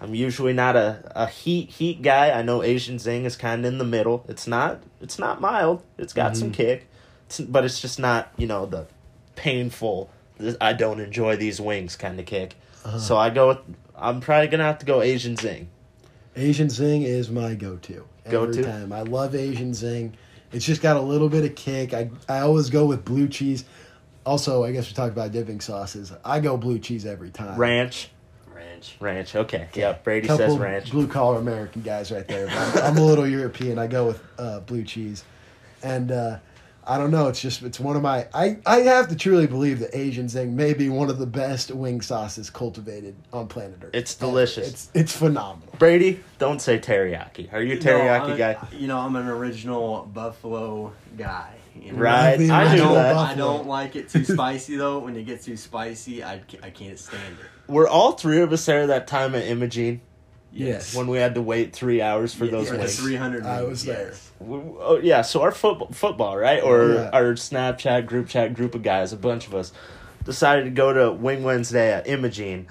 I'm 0.00 0.14
usually 0.14 0.52
not 0.52 0.76
a, 0.76 1.10
a 1.16 1.26
heat 1.26 1.70
heat 1.70 2.02
guy. 2.02 2.30
I 2.30 2.42
know 2.42 2.62
Asian 2.62 3.00
zing 3.00 3.24
is 3.24 3.34
kind 3.34 3.64
of 3.66 3.72
in 3.72 3.78
the 3.78 3.84
middle. 3.84 4.24
It's 4.28 4.46
not 4.46 4.80
it's 5.00 5.18
not 5.18 5.40
mild. 5.40 5.82
It's 5.98 6.12
got 6.12 6.36
some 6.36 6.50
Mhm. 6.50 6.54
kick, 6.54 6.86
it's, 7.26 7.40
but 7.40 7.64
it's 7.64 7.80
just 7.80 7.98
not 7.98 8.30
you 8.36 8.46
know 8.46 8.64
the 8.64 8.86
painful. 9.38 10.10
I 10.60 10.72
don't 10.72 11.00
enjoy 11.00 11.36
these 11.36 11.60
wings 11.60 11.96
kind 11.96 12.18
of 12.20 12.26
kick. 12.26 12.54
Uh-huh. 12.84 12.98
So 12.98 13.16
I 13.16 13.30
go 13.30 13.48
with. 13.48 13.58
I'm 13.96 14.20
probably 14.20 14.48
gonna 14.48 14.64
have 14.64 14.78
to 14.78 14.86
go 14.86 15.00
Asian 15.02 15.36
zing. 15.36 15.68
Asian 16.36 16.70
Zing 16.70 17.02
is 17.02 17.30
my 17.30 17.54
go-to. 17.54 18.04
Go-to? 18.30 18.60
Every 18.60 18.62
time. 18.62 18.92
I 18.92 19.02
love 19.02 19.34
Asian 19.34 19.74
Zing. 19.74 20.14
It's 20.52 20.64
just 20.64 20.80
got 20.80 20.96
a 20.96 21.00
little 21.00 21.28
bit 21.28 21.44
of 21.44 21.56
kick. 21.56 21.92
I 21.92 22.10
I 22.28 22.40
always 22.40 22.70
go 22.70 22.84
with 22.86 23.04
blue 23.04 23.26
cheese. 23.28 23.64
Also, 24.24 24.62
I 24.64 24.72
guess 24.72 24.86
we 24.88 24.94
talked 24.94 25.12
about 25.12 25.32
dipping 25.32 25.60
sauces. 25.60 26.12
I 26.24 26.38
go 26.40 26.56
blue 26.56 26.78
cheese 26.78 27.06
every 27.06 27.30
time. 27.30 27.58
Ranch, 27.58 28.10
Ranch. 28.54 28.96
ranch. 29.00 29.34
Okay, 29.34 29.68
yeah. 29.74 29.94
Brady 30.04 30.28
Couple 30.28 30.46
says 30.46 30.58
ranch. 30.58 30.90
blue 30.92 31.08
collar 31.08 31.38
American 31.38 31.82
guys 31.82 32.12
right 32.12 32.26
there. 32.28 32.46
But 32.46 32.56
I'm, 32.56 32.92
I'm 32.92 32.98
a 32.98 33.04
little 33.04 33.26
European. 33.26 33.78
I 33.78 33.86
go 33.88 34.06
with 34.06 34.22
uh, 34.38 34.60
blue 34.60 34.84
cheese, 34.84 35.24
and 35.82 36.12
uh, 36.12 36.38
I 36.88 36.96
don't 36.96 37.10
know. 37.10 37.28
It's 37.28 37.40
just 37.40 37.62
it's 37.62 37.78
one 37.78 37.96
of 37.96 38.02
my. 38.02 38.26
I 38.32 38.56
I 38.64 38.78
have 38.78 39.08
to 39.08 39.16
truly 39.16 39.46
believe 39.46 39.80
that 39.80 39.94
Asian 39.94 40.28
Zing 40.28 40.56
may 40.56 40.72
be 40.72 40.88
one 40.88 41.10
of 41.10 41.18
the 41.18 41.26
best 41.26 41.70
wing 41.70 42.00
sauces 42.00 42.48
cultivated 42.48 43.14
on 43.32 43.46
planet 43.46 43.78
Earth. 43.82 43.90
It's 43.92 44.16
Ever. 44.16 44.30
delicious. 44.30 44.68
It's 44.68 44.90
it's 44.94 45.12
phenomenal. 45.16 45.74
Brady, 45.78 46.20
don't 46.38 46.60
say 46.62 46.78
teriyaki. 46.78 47.52
Are 47.52 47.62
you 47.62 47.74
a 47.74 47.76
teriyaki 47.78 48.28
No, 48.28 48.36
guy? 48.38 48.56
You 48.72 48.86
know, 48.86 48.98
I'm 48.98 49.14
an 49.16 49.26
original 49.28 50.08
buffalo 50.12 50.92
guy. 51.18 51.54
You 51.78 51.92
know? 51.92 51.98
Right, 51.98 52.40
I 52.50 52.72
I 52.72 52.76
don't. 52.76 52.96
I 52.96 53.34
don't 53.34 53.66
like 53.66 53.94
it 53.94 54.08
too 54.08 54.24
spicy 54.24 54.76
though. 54.76 54.98
When 55.00 55.14
it 55.14 55.24
gets 55.26 55.44
too 55.44 55.56
spicy, 55.58 56.24
I, 56.24 56.40
I 56.62 56.70
can't 56.70 56.98
stand 56.98 57.36
it. 57.38 57.70
Were 57.70 57.86
all 57.86 58.12
three 58.12 58.40
of 58.40 58.50
us 58.52 58.64
there 58.64 58.86
that 58.86 59.06
time 59.06 59.34
at 59.34 59.44
Imogene? 59.44 60.00
Yes. 60.50 60.94
when 60.94 61.06
we 61.08 61.18
had 61.18 61.34
to 61.34 61.42
wait 61.42 61.74
three 61.74 62.00
hours 62.00 62.34
for 62.34 62.46
those 62.46 62.68
for 62.68 62.74
the 62.76 62.80
wings. 62.80 62.98
300 62.98 63.44
I 63.44 63.62
was 63.62 63.84
there. 63.84 64.08
yes. 64.08 64.27
W- 64.27 64.27
Oh 64.40 65.00
yeah, 65.02 65.22
so 65.22 65.42
our 65.42 65.52
football, 65.52 65.88
football, 65.92 66.36
right, 66.36 66.62
or 66.62 66.92
Yeah. 66.94 67.10
our 67.12 67.32
Snapchat 67.34 68.06
group 68.06 68.28
chat 68.28 68.54
group 68.54 68.74
of 68.74 68.82
guys, 68.82 69.12
a 69.12 69.16
bunch 69.16 69.46
of 69.46 69.54
us, 69.54 69.72
decided 70.24 70.64
to 70.64 70.70
go 70.70 70.92
to 70.92 71.10
Wing 71.12 71.42
Wednesday 71.42 71.92
at 71.92 72.06
Imogene, 72.06 72.68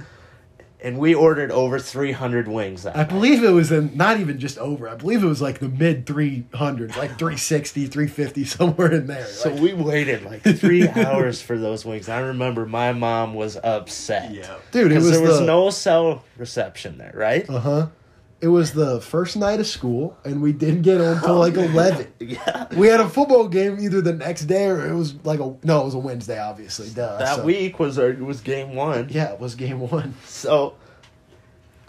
and 0.81 0.97
we 0.97 1.13
ordered 1.13 1.51
over 1.51 1.77
three 1.79 2.13
hundred 2.13 2.47
wings 2.47 2.83
that 2.83 2.95
I 2.95 2.99
night. 2.99 3.09
believe 3.09 3.43
it 3.43 3.49
was 3.49 3.71
in 3.71 3.97
not 3.97 4.19
even 4.19 4.39
just 4.39 4.57
over. 4.59 4.87
I 4.87 4.95
believe 4.95 5.23
it 5.23 5.27
was 5.27 5.41
like 5.41 5.59
the 5.59 5.67
mid 5.67 6.05
300s, 6.05 6.95
like 6.95 7.17
360, 7.17 7.87
350, 7.87 8.45
somewhere 8.45 8.93
in 8.93 9.07
there. 9.07 9.25
So 9.25 9.49
Like, 9.51 9.59
we 9.61 9.73
waited 9.73 10.23
like 10.23 10.43
three 10.43 10.87
hours 10.95 11.41
for 11.41 11.57
those 11.57 11.83
wings. 11.83 12.07
I 12.07 12.19
remember 12.19 12.65
my 12.65 12.93
mom 12.93 13.33
was 13.33 13.57
upset. 13.61 14.33
Yeah. 14.33 14.55
dude, 14.71 14.85
it 14.85 14.89
because 14.89 15.03
was 15.03 15.11
there 15.11 15.21
was 15.27 15.39
the, 15.39 15.45
no 15.45 15.69
cell 15.69 16.23
reception 16.37 16.97
there, 16.97 17.13
right? 17.13 17.49
Uh 17.49 17.59
huh. 17.59 17.87
It 18.39 18.49
was 18.49 18.73
the 18.73 19.01
first 19.01 19.35
night 19.35 19.59
of 19.59 19.65
school, 19.65 20.15
and 20.23 20.43
we 20.43 20.53
didn't 20.53 20.83
get 20.83 21.01
home 21.01 21.19
till 21.21 21.31
oh, 21.31 21.39
like 21.39 21.55
11. 21.55 22.07
Yeah. 22.19 22.67
We 22.75 22.87
had 22.87 22.99
a 22.99 23.09
football 23.09 23.47
game 23.47 23.77
either 23.79 23.99
the 24.01 24.13
next 24.13 24.45
day 24.45 24.67
or 24.67 24.87
it 24.87 24.93
was 24.93 25.15
like 25.23 25.39
a 25.39 25.55
no, 25.63 25.81
it 25.81 25.85
was 25.85 25.95
a 25.95 25.99
Wednesday, 25.99 26.39
obviously. 26.39 26.89
Duh. 26.89 27.17
That 27.17 27.37
so- 27.37 27.43
week 27.43 27.79
was 27.79 27.97
our, 27.97 28.11
was 28.13 28.41
game 28.41 28.75
one. 28.75 29.07
Yeah, 29.09 29.33
it 29.33 29.39
was 29.39 29.55
game 29.55 29.79
one. 29.79 30.13
So 30.25 30.75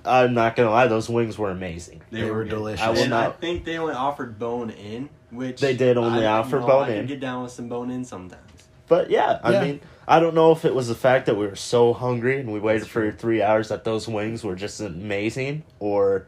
I'm 0.06 0.32
not 0.32 0.56
gonna 0.56 0.70
lie, 0.70 0.86
those 0.86 1.08
wings 1.08 1.36
were 1.36 1.50
amazing. 1.50 2.00
They 2.10 2.30
were 2.30 2.44
good. 2.44 2.50
delicious. 2.50 2.80
I 2.80 2.90
will 2.90 2.98
and 3.02 3.14
I 3.14 3.30
think 3.30 3.64
they 3.66 3.76
only 3.76 3.94
offered 3.94 4.38
bone 4.38 4.70
in, 4.70 5.10
which 5.30 5.60
They 5.60 5.76
did 5.76 5.98
only 5.98 6.24
I, 6.26 6.38
offer 6.38 6.56
you 6.56 6.60
know, 6.62 6.66
bone 6.66 6.82
I 6.84 6.86
can 6.86 6.96
in. 6.98 7.06
get 7.06 7.20
down 7.20 7.42
with 7.42 7.52
some 7.52 7.68
bone 7.68 7.90
in 7.90 8.04
sometimes. 8.06 8.42
But 8.86 9.10
yeah, 9.10 9.38
I 9.42 9.52
Yeah. 9.52 9.64
mean, 9.64 9.80
I 10.06 10.18
don't 10.20 10.34
know 10.34 10.52
if 10.52 10.64
it 10.64 10.74
was 10.74 10.88
the 10.88 10.94
fact 10.94 11.26
that 11.26 11.36
we 11.36 11.46
were 11.46 11.56
so 11.56 11.92
hungry 11.92 12.40
and 12.40 12.50
we 12.50 12.58
waited 12.58 12.88
for 12.88 13.12
three 13.12 13.42
hours 13.42 13.68
that 13.68 13.84
those 13.84 14.08
wings 14.08 14.42
were 14.42 14.54
just 14.54 14.80
amazing, 14.80 15.64
or 15.78 16.26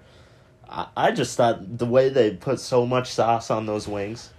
I, 0.71 0.87
I 0.97 1.11
just 1.11 1.37
thought 1.37 1.79
the 1.79 1.87
way 1.87 2.09
they 2.09 2.31
put 2.31 2.61
so 2.61 2.87
much 2.87 3.11
sauce 3.11 3.51
on 3.51 3.67
those 3.67 3.89
wings 3.89 4.31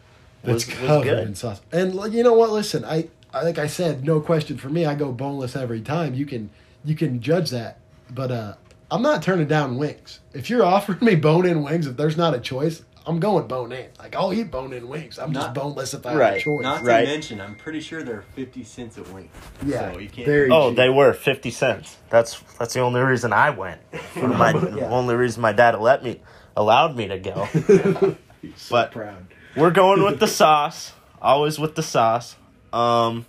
was, 0.43 0.65
was 0.65 0.75
covered 0.75 1.03
good. 1.03 1.27
in 1.27 1.35
sauce. 1.35 1.61
And 1.71 1.93
like, 1.93 2.13
you 2.13 2.23
know 2.23 2.33
what? 2.33 2.51
Listen, 2.51 2.85
I, 2.85 3.09
I 3.33 3.43
like 3.43 3.59
I 3.59 3.67
said, 3.67 4.05
no 4.05 4.19
question 4.19 4.57
for 4.57 4.69
me. 4.69 4.85
I 4.85 4.95
go 4.95 5.11
boneless 5.11 5.55
every 5.55 5.81
time. 5.81 6.13
You 6.13 6.25
can 6.25 6.49
you 6.83 6.95
can 6.95 7.21
judge 7.21 7.49
that, 7.51 7.77
but 8.09 8.31
uh, 8.31 8.53
I'm 8.89 9.01
not 9.01 9.21
turning 9.21 9.47
down 9.47 9.77
wings. 9.77 10.19
If 10.33 10.49
you're 10.49 10.65
offering 10.65 10.99
me 11.01 11.15
bone 11.15 11.45
in 11.45 11.63
wings, 11.63 11.87
if 11.87 11.97
there's 11.97 12.17
not 12.17 12.33
a 12.33 12.39
choice, 12.39 12.83
I'm 13.05 13.19
going 13.19 13.47
bone 13.47 13.71
in. 13.71 13.87
Like 13.99 14.15
I'll 14.15 14.31
eat 14.33 14.51
bone 14.51 14.73
in 14.73 14.87
wings. 14.87 15.17
I'm 15.17 15.33
just 15.33 15.53
boneless 15.53 15.93
if 15.93 16.05
I 16.05 16.11
have 16.11 16.19
Right. 16.19 16.37
a 16.37 16.39
choice. 16.39 16.61
Not 16.61 16.79
to 16.81 16.85
Right. 16.85 17.05
mention, 17.07 17.41
I'm 17.41 17.55
pretty 17.55 17.79
sure 17.79 18.03
they're 18.03 18.23
50 18.35 18.63
cents 18.63 18.97
a 18.97 19.03
wing. 19.03 19.29
Yeah, 19.65 19.93
So 19.93 19.99
you 19.99 20.09
can't. 20.09 20.27
very- 20.27 20.49
Oh, 20.51 20.69
cheap. 20.69 20.77
they 20.77 20.89
were 20.89 21.13
fifty 21.13 21.49
cents. 21.51 21.97
That's 22.09 22.39
that's 22.59 22.73
the 22.75 22.81
only 22.81 23.01
reason 23.01 23.33
I 23.33 23.49
went. 23.49 23.81
My 24.15 24.51
Yeah. 24.51 24.89
only 24.89 25.15
reason 25.15 25.41
my 25.41 25.51
dad 25.51 25.79
let 25.79 26.03
me 26.03 26.21
allowed 26.55 26.95
me 26.95 27.07
to 27.07 27.17
go. 27.19 27.47
so 28.55 28.69
but- 28.69 28.91
proud. 28.91 29.25
We're 29.55 29.71
going 29.71 30.03
with 30.03 30.19
the 30.19 30.27
sauce. 30.41 30.93
Always 31.21 31.59
with 31.59 31.75
the 31.75 31.83
sauce. 31.83 32.35
Um, 32.71 33.25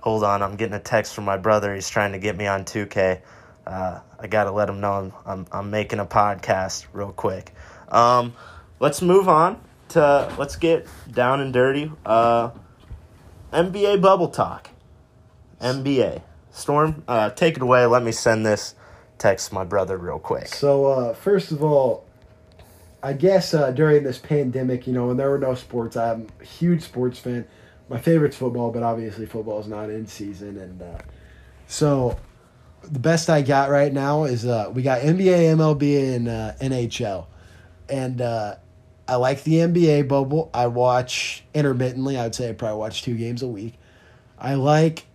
hold 0.00 0.22
on, 0.22 0.42
I'm 0.42 0.56
getting 0.56 0.74
a 0.74 0.78
text 0.80 1.14
from 1.14 1.24
my 1.24 1.36
brother. 1.36 1.74
He's 1.74 1.88
trying 1.90 2.12
to 2.12 2.18
get 2.18 2.36
me 2.36 2.46
on 2.46 2.64
2K. 2.64 3.20
Uh, 3.66 4.00
I 4.20 4.26
gotta 4.26 4.50
let 4.52 4.68
him 4.68 4.80
know 4.80 4.92
I'm, 4.92 5.12
I'm 5.26 5.46
I'm 5.50 5.70
making 5.70 5.98
a 5.98 6.04
podcast 6.06 6.86
real 6.92 7.10
quick. 7.12 7.52
Um, 7.88 8.34
let's 8.80 9.02
move 9.02 9.28
on 9.28 9.60
to 9.90 10.34
let's 10.38 10.56
get 10.56 10.86
down 11.10 11.40
and 11.40 11.52
dirty. 11.52 11.90
Uh, 12.04 12.50
NBA 13.52 14.00
bubble 14.00 14.28
talk. 14.28 14.70
NBA 15.60 16.22
Storm, 16.50 17.02
uh, 17.08 17.30
take 17.30 17.56
it 17.56 17.62
away. 17.62 17.86
Let 17.86 18.02
me 18.02 18.12
send 18.12 18.46
this 18.46 18.74
text 19.18 19.52
my 19.52 19.64
brother 19.64 19.96
real 19.96 20.18
quick. 20.18 20.48
So 20.48 20.86
uh, 20.86 21.14
first 21.14 21.50
of 21.50 21.64
all, 21.64 22.06
I 23.02 23.12
guess 23.12 23.52
uh, 23.54 23.70
during 23.70 24.04
this 24.04 24.18
pandemic, 24.18 24.86
you 24.86 24.92
know, 24.92 25.08
when 25.08 25.16
there 25.16 25.30
were 25.30 25.38
no 25.38 25.54
sports, 25.54 25.96
I'm 25.96 26.28
a 26.40 26.44
huge 26.44 26.82
sports 26.82 27.18
fan. 27.18 27.46
My 27.88 27.98
favorite's 27.98 28.36
football, 28.36 28.70
but 28.70 28.82
obviously 28.82 29.26
football 29.26 29.60
is 29.60 29.66
not 29.66 29.90
in 29.90 30.06
season, 30.06 30.56
and 30.56 30.80
uh, 30.80 30.98
so 31.66 32.18
the 32.82 32.98
best 32.98 33.28
I 33.28 33.42
got 33.42 33.68
right 33.68 33.92
now 33.92 34.24
is 34.24 34.46
uh, 34.46 34.70
we 34.72 34.82
got 34.82 35.00
NBA, 35.00 35.56
MLB, 35.56 36.16
and 36.16 36.28
uh, 36.28 36.52
NHL, 36.60 37.26
and 37.88 38.20
uh, 38.22 38.56
I 39.06 39.16
like 39.16 39.42
the 39.44 39.54
NBA 39.56 40.08
bubble. 40.08 40.50
I 40.54 40.66
watch 40.66 41.44
intermittently. 41.52 42.18
I 42.18 42.24
would 42.24 42.34
say 42.34 42.48
I 42.48 42.52
probably 42.52 42.78
watch 42.78 43.02
two 43.02 43.16
games 43.16 43.42
a 43.42 43.48
week. 43.48 43.74
I 44.38 44.54
like. 44.54 45.06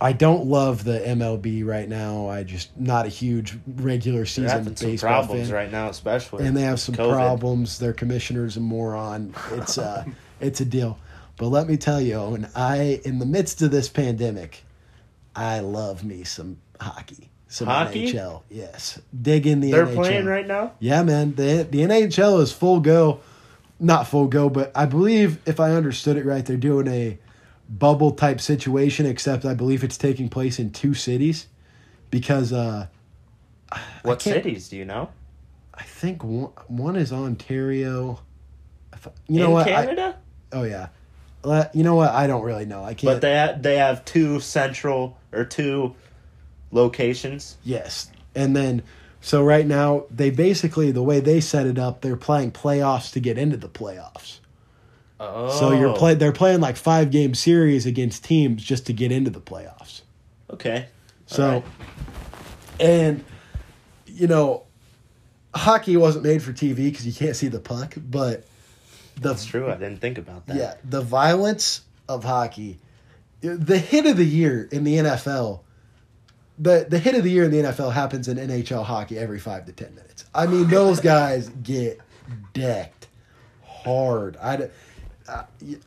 I 0.00 0.12
don't 0.12 0.46
love 0.46 0.84
the 0.84 1.00
MLB 1.00 1.66
right 1.66 1.88
now. 1.88 2.28
I 2.28 2.44
just 2.44 2.78
not 2.78 3.06
a 3.06 3.08
huge 3.08 3.58
regular 3.66 4.26
season 4.26 4.44
having 4.44 4.76
some 4.76 4.90
baseball 4.90 5.10
problems 5.10 5.48
fan 5.48 5.54
right 5.54 5.72
now, 5.72 5.88
especially. 5.88 6.46
and 6.46 6.56
they 6.56 6.62
have 6.62 6.78
some 6.78 6.94
COVID. 6.94 7.12
problems. 7.12 7.78
Their 7.80 7.92
commissioner's 7.92 8.56
a 8.56 8.60
moron. 8.60 9.34
It's 9.52 9.76
uh, 9.76 10.04
it's 10.40 10.60
a 10.60 10.64
deal. 10.64 10.98
But 11.36 11.48
let 11.48 11.68
me 11.68 11.76
tell 11.76 12.00
you, 12.00 12.14
Owen, 12.14 12.48
I 12.54 13.00
in 13.04 13.18
the 13.18 13.26
midst 13.26 13.60
of 13.62 13.70
this 13.70 13.88
pandemic, 13.88 14.64
I 15.34 15.60
love 15.60 16.04
me 16.04 16.22
some 16.22 16.58
hockey, 16.80 17.30
some 17.48 17.66
Hockey? 17.66 18.12
NHL. 18.12 18.42
Yes, 18.50 19.00
dig 19.20 19.46
in 19.46 19.60
the 19.60 19.72
They're 19.72 19.86
NHL. 19.86 19.94
playing 19.94 20.26
right 20.26 20.46
now. 20.46 20.72
Yeah, 20.78 21.02
man. 21.02 21.34
The 21.34 21.66
the 21.68 21.78
NHL 21.80 22.40
is 22.40 22.52
full 22.52 22.80
go, 22.80 23.20
not 23.80 24.06
full 24.06 24.26
go, 24.26 24.48
but 24.48 24.70
I 24.74 24.86
believe 24.86 25.38
if 25.46 25.58
I 25.60 25.72
understood 25.72 26.16
it 26.16 26.24
right, 26.24 26.44
they're 26.44 26.56
doing 26.56 26.86
a 26.88 27.18
bubble 27.68 28.12
type 28.12 28.40
situation. 28.40 29.06
Except 29.06 29.44
I 29.44 29.54
believe 29.54 29.82
it's 29.82 29.96
taking 29.98 30.28
place 30.28 30.58
in 30.58 30.70
two 30.70 30.94
cities, 30.94 31.46
because 32.10 32.52
uh, 32.52 32.86
What 34.02 34.22
cities 34.22 34.68
do 34.68 34.76
you 34.76 34.84
know? 34.84 35.10
I 35.74 35.82
think 35.84 36.24
one, 36.24 36.50
one 36.66 36.96
is 36.96 37.12
Ontario. 37.12 38.20
You 39.28 39.40
know 39.40 39.46
In 39.46 39.52
what? 39.52 39.66
I- 39.68 39.70
Canada? 39.86 40.16
oh 40.52 40.64
yeah. 40.64 40.88
You 41.72 41.82
know 41.84 41.94
what? 41.94 42.10
I 42.10 42.26
don't 42.26 42.42
really 42.42 42.66
know. 42.66 42.82
I 42.84 42.94
can't. 42.94 43.14
but 43.14 43.20
they 43.22 43.34
ha- 43.38 43.54
they 43.58 43.76
have 43.76 44.04
two 44.04 44.40
central 44.40 45.16
or 45.32 45.44
two 45.44 45.94
locations. 46.70 47.56
yes, 47.64 48.10
and 48.34 48.54
then 48.54 48.82
so 49.20 49.42
right 49.42 49.66
now 49.66 50.04
they 50.10 50.30
basically 50.30 50.90
the 50.90 51.02
way 51.02 51.20
they 51.20 51.40
set 51.40 51.66
it 51.66 51.78
up, 51.78 52.00
they're 52.00 52.16
playing 52.16 52.52
playoffs 52.52 53.12
to 53.12 53.20
get 53.20 53.38
into 53.38 53.56
the 53.56 53.68
playoffs. 53.68 54.38
Oh, 55.20 55.50
So 55.50 55.72
you're 55.72 55.90
oh. 55.90 55.94
play. 55.94 56.14
They're 56.14 56.32
playing 56.32 56.60
like 56.60 56.76
five 56.76 57.10
game 57.10 57.34
series 57.34 57.86
against 57.86 58.24
teams 58.24 58.62
just 58.62 58.86
to 58.86 58.92
get 58.92 59.10
into 59.10 59.30
the 59.30 59.40
playoffs. 59.40 60.02
okay. 60.50 60.86
So, 61.26 61.44
Alright. 61.44 61.64
and 62.80 63.24
you 64.06 64.26
know, 64.26 64.64
hockey 65.54 65.96
wasn't 65.96 66.24
made 66.24 66.42
for 66.42 66.52
TV 66.52 66.76
because 66.90 67.06
you 67.06 67.12
can't 67.12 67.36
see 67.36 67.48
the 67.48 67.60
puck, 67.60 67.94
but 67.96 68.46
the 69.16 69.28
That's 69.28 69.44
true. 69.44 69.70
I 69.70 69.74
didn't 69.74 69.98
think 69.98 70.18
about 70.18 70.46
that. 70.46 70.56
Yeah, 70.56 70.74
the 70.84 71.00
violence 71.00 71.82
of 72.08 72.24
hockey. 72.24 72.78
The 73.40 73.78
hit 73.78 74.06
of 74.06 74.16
the 74.16 74.24
year 74.24 74.68
in 74.72 74.82
the 74.82 74.94
NFL, 74.94 75.60
the 76.58 76.86
the 76.88 76.98
hit 76.98 77.14
of 77.14 77.24
the 77.24 77.30
year 77.30 77.44
in 77.44 77.50
the 77.50 77.58
NFL 77.58 77.92
happens 77.92 78.28
in 78.28 78.36
NHL 78.36 78.84
hockey 78.84 79.18
every 79.18 79.38
five 79.38 79.66
to 79.66 79.72
ten 79.72 79.94
minutes. 79.94 80.24
I 80.34 80.46
mean, 80.46 80.68
those 80.68 81.00
guys 81.00 81.48
get 81.62 82.00
decked 82.52 83.06
hard. 83.64 84.36
I, 84.36 84.68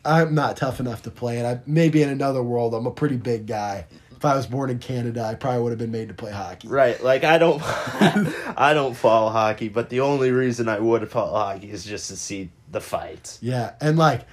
I'm 0.06 0.36
not 0.36 0.58
tough 0.58 0.80
enough 0.80 1.04
to 1.04 1.12
play 1.12 1.40
it. 1.40 1.46
I 1.46 1.60
maybe 1.66 2.02
in 2.02 2.10
another 2.10 2.44
world, 2.44 2.74
I'm 2.74 2.86
a 2.86 2.92
pretty 2.92 3.18
big 3.18 3.48
guy. 3.48 3.86
If 4.16 4.26
I 4.26 4.36
was 4.36 4.46
born 4.46 4.70
in 4.70 4.78
Canada, 4.78 5.24
I 5.24 5.34
probably 5.34 5.64
would 5.64 5.72
have 5.72 5.80
been 5.80 5.92
made 5.92 6.10
to 6.10 6.14
play 6.14 6.32
hockey. 6.32 6.68
Right, 6.68 7.02
like 7.04 7.24
I 7.24 7.40
don't, 7.40 7.60
I 7.64 8.72
don't 8.76 8.94
follow 8.94 9.32
hockey, 9.32 9.68
but 9.68 9.90
the 9.90 10.02
only 10.02 10.30
reason 10.30 10.70
I 10.70 10.78
would 10.80 11.10
follow 11.10 11.34
hockey 11.34 11.72
is 11.72 11.84
just 11.84 12.08
to 12.10 12.16
see 12.16 12.52
the 12.72 12.82
fights. 12.82 13.40
Yeah, 13.42 13.74
and 13.82 13.98
like, 13.98 14.28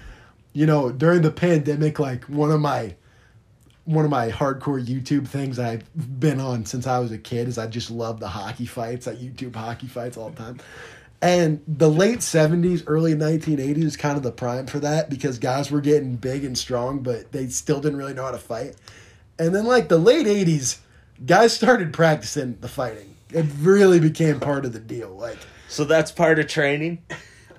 you 0.52 0.66
know, 0.66 0.92
during 0.92 1.22
the 1.22 1.30
pandemic, 1.30 1.98
like 1.98 2.24
one 2.24 2.50
of 2.50 2.60
my 2.60 2.96
one 3.88 4.04
of 4.04 4.10
my 4.10 4.28
hardcore 4.28 4.84
YouTube 4.84 5.26
things 5.26 5.58
I've 5.58 5.82
been 6.20 6.40
on 6.40 6.66
since 6.66 6.86
I 6.86 6.98
was 6.98 7.10
a 7.10 7.16
kid 7.16 7.48
is 7.48 7.56
I 7.56 7.66
just 7.66 7.90
love 7.90 8.20
the 8.20 8.28
hockey 8.28 8.66
fights. 8.66 9.08
I 9.08 9.14
YouTube 9.14 9.56
hockey 9.56 9.86
fights 9.86 10.18
all 10.18 10.28
the 10.28 10.36
time. 10.36 10.60
And 11.22 11.62
the 11.66 11.88
late 11.88 12.22
seventies, 12.22 12.84
early 12.86 13.14
nineteen 13.14 13.58
eighties 13.58 13.84
is 13.86 13.96
kind 13.96 14.18
of 14.18 14.22
the 14.22 14.30
prime 14.30 14.66
for 14.66 14.78
that 14.80 15.08
because 15.08 15.38
guys 15.38 15.70
were 15.70 15.80
getting 15.80 16.16
big 16.16 16.44
and 16.44 16.56
strong, 16.56 17.00
but 17.00 17.32
they 17.32 17.48
still 17.48 17.80
didn't 17.80 17.96
really 17.96 18.12
know 18.12 18.24
how 18.24 18.30
to 18.30 18.38
fight. 18.38 18.76
And 19.38 19.54
then 19.54 19.64
like 19.64 19.88
the 19.88 19.96
late 19.96 20.26
eighties, 20.26 20.80
guys 21.24 21.54
started 21.54 21.94
practicing 21.94 22.58
the 22.60 22.68
fighting. 22.68 23.16
It 23.32 23.46
really 23.60 24.00
became 24.00 24.38
part 24.38 24.66
of 24.66 24.74
the 24.74 24.80
deal. 24.80 25.16
Like 25.16 25.38
So 25.68 25.84
that's 25.84 26.12
part 26.12 26.38
of 26.38 26.46
training. 26.46 27.02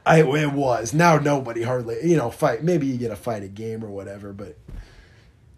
I 0.05 0.21
it 0.21 0.53
was. 0.53 0.93
Now 0.93 1.17
nobody 1.17 1.63
hardly 1.63 2.07
you 2.07 2.17
know 2.17 2.29
fight. 2.29 2.63
Maybe 2.63 2.85
you 2.85 2.97
get 2.97 3.09
a 3.09 3.15
fight 3.15 3.41
a 3.41 3.47
game 3.47 3.83
or 3.83 3.89
whatever, 3.89 4.31
but 4.31 4.57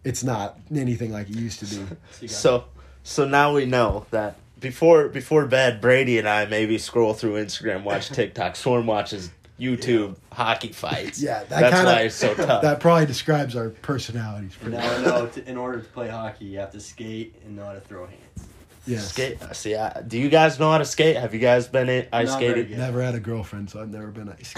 it's 0.03 0.23
not 0.23 0.57
anything 0.73 1.11
like 1.11 1.29
it 1.29 1.35
used 1.35 1.59
to 1.59 1.65
be. 1.65 1.85
So 2.27 2.27
So, 2.27 2.63
so 3.03 3.27
now 3.27 3.53
we 3.53 3.65
know 3.65 4.05
that 4.11 4.35
before 4.59 5.07
before 5.09 5.45
bed, 5.45 5.81
Brady 5.81 6.17
and 6.19 6.27
I 6.27 6.45
maybe 6.45 6.77
scroll 6.77 7.13
through 7.13 7.43
Instagram, 7.43 7.83
watch 7.83 8.09
TikTok. 8.13 8.55
Storm 8.55 8.85
watches 8.85 9.31
YouTube 9.59 10.15
hockey 10.31 10.71
fights. 10.71 11.21
Yeah, 11.21 11.39
that 11.39 11.49
that's 11.49 11.75
kinda, 11.75 11.91
why 11.91 12.01
it's 12.01 12.15
so 12.15 12.33
tough. 12.35 12.61
That 12.61 12.79
probably 12.79 13.05
describes 13.05 13.55
our 13.55 13.69
personalities. 13.69 14.55
pretty 14.55 14.77
now 14.77 14.91
I 14.91 15.01
know 15.01 15.27
to, 15.27 15.49
in 15.49 15.57
order 15.57 15.79
to 15.79 15.87
play 15.89 16.09
hockey, 16.09 16.45
you 16.45 16.59
have 16.59 16.71
to 16.71 16.79
skate 16.79 17.35
and 17.45 17.55
know 17.55 17.65
how 17.65 17.73
to 17.73 17.81
throw 17.81 18.05
hands. 18.07 18.47
Yes. 18.87 19.09
Skate. 19.09 19.39
Uh, 19.41 19.53
see, 19.53 19.75
I, 19.75 20.01
do 20.01 20.17
you 20.17 20.29
guys 20.29 20.59
know 20.59 20.71
how 20.71 20.79
to 20.79 20.85
skate? 20.85 21.15
Have 21.15 21.35
you 21.35 21.39
guys 21.39 21.67
been 21.67 21.87
in, 21.87 22.07
ice 22.11 22.29
Not 22.29 22.37
skating? 22.37 22.75
Never 22.75 23.03
had 23.03 23.13
a 23.13 23.19
girlfriend, 23.19 23.69
so 23.69 23.79
I've 23.79 23.89
never 23.91 24.07
been 24.07 24.29
ice 24.29 24.49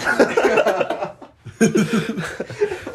skating. 1.60 2.90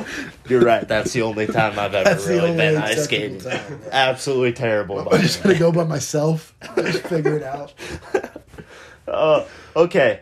You're 0.49 0.61
right. 0.61 0.87
That's 0.87 1.13
the 1.13 1.21
only 1.21 1.47
time 1.47 1.77
I've 1.79 1.93
ever 1.93 2.03
That's 2.03 2.25
the 2.25 2.29
really 2.33 2.49
only 2.51 2.57
been 2.57 2.77
ice 2.77 2.97
acceptable 3.05 3.39
skating. 3.39 3.67
time. 3.69 3.81
Absolutely 3.91 4.53
terrible. 4.53 5.07
I'm 5.13 5.21
just 5.21 5.43
gonna 5.43 5.57
go 5.59 5.71
by 5.71 5.83
myself. 5.83 6.55
Just 6.75 7.03
figure 7.07 7.37
it 7.37 7.43
out. 7.43 7.73
Uh, 9.07 9.43
okay. 9.75 10.19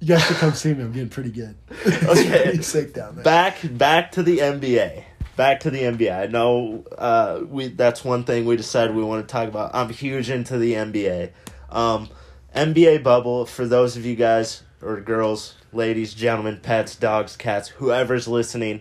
You 0.00 0.08
guys 0.08 0.24
should 0.24 0.36
come 0.38 0.52
see 0.52 0.74
me. 0.74 0.82
I'm 0.82 0.90
getting 0.92 1.08
pretty 1.08 1.30
good. 1.30 1.54
Okay. 1.86 2.42
pretty 2.42 2.62
sick 2.62 2.92
down 2.92 3.14
there. 3.14 3.22
back 3.24 3.58
back 3.70 4.12
to 4.12 4.22
the 4.24 4.38
NBA. 4.38 5.04
Back 5.36 5.60
to 5.60 5.70
the 5.70 5.82
NBA. 5.82 6.22
I 6.22 6.26
know 6.26 6.84
uh, 6.98 7.42
we 7.48 7.68
that's 7.68 8.04
one 8.04 8.24
thing 8.24 8.44
we 8.44 8.56
decided 8.56 8.96
we 8.96 9.04
want 9.04 9.26
to 9.26 9.32
talk 9.32 9.46
about. 9.48 9.74
I'm 9.74 9.90
huge 9.90 10.28
into 10.28 10.58
the 10.58 10.72
NBA. 10.72 11.30
Um, 11.70 12.08
NBA 12.54 13.02
bubble 13.04 13.46
for 13.46 13.64
those 13.66 13.96
of 13.96 14.04
you 14.04 14.16
guys 14.16 14.62
or 14.82 15.00
girls, 15.00 15.54
ladies, 15.72 16.12
gentlemen, 16.14 16.58
pets, 16.62 16.96
dogs, 16.96 17.36
cats, 17.36 17.68
whoever's 17.68 18.26
listening. 18.26 18.80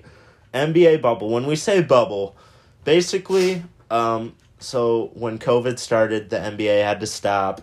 NBA 0.56 1.02
bubble. 1.02 1.30
When 1.30 1.46
we 1.46 1.56
say 1.56 1.82
bubble, 1.82 2.36
basically, 2.84 3.63
um, 3.91 4.36
so 4.60 5.12
when 5.13 5.38
COVID 5.38 5.78
started, 5.78 6.30
the 6.30 6.38
NBA 6.38 6.84
had 6.84 7.00
to 7.02 7.08
stop. 7.08 7.62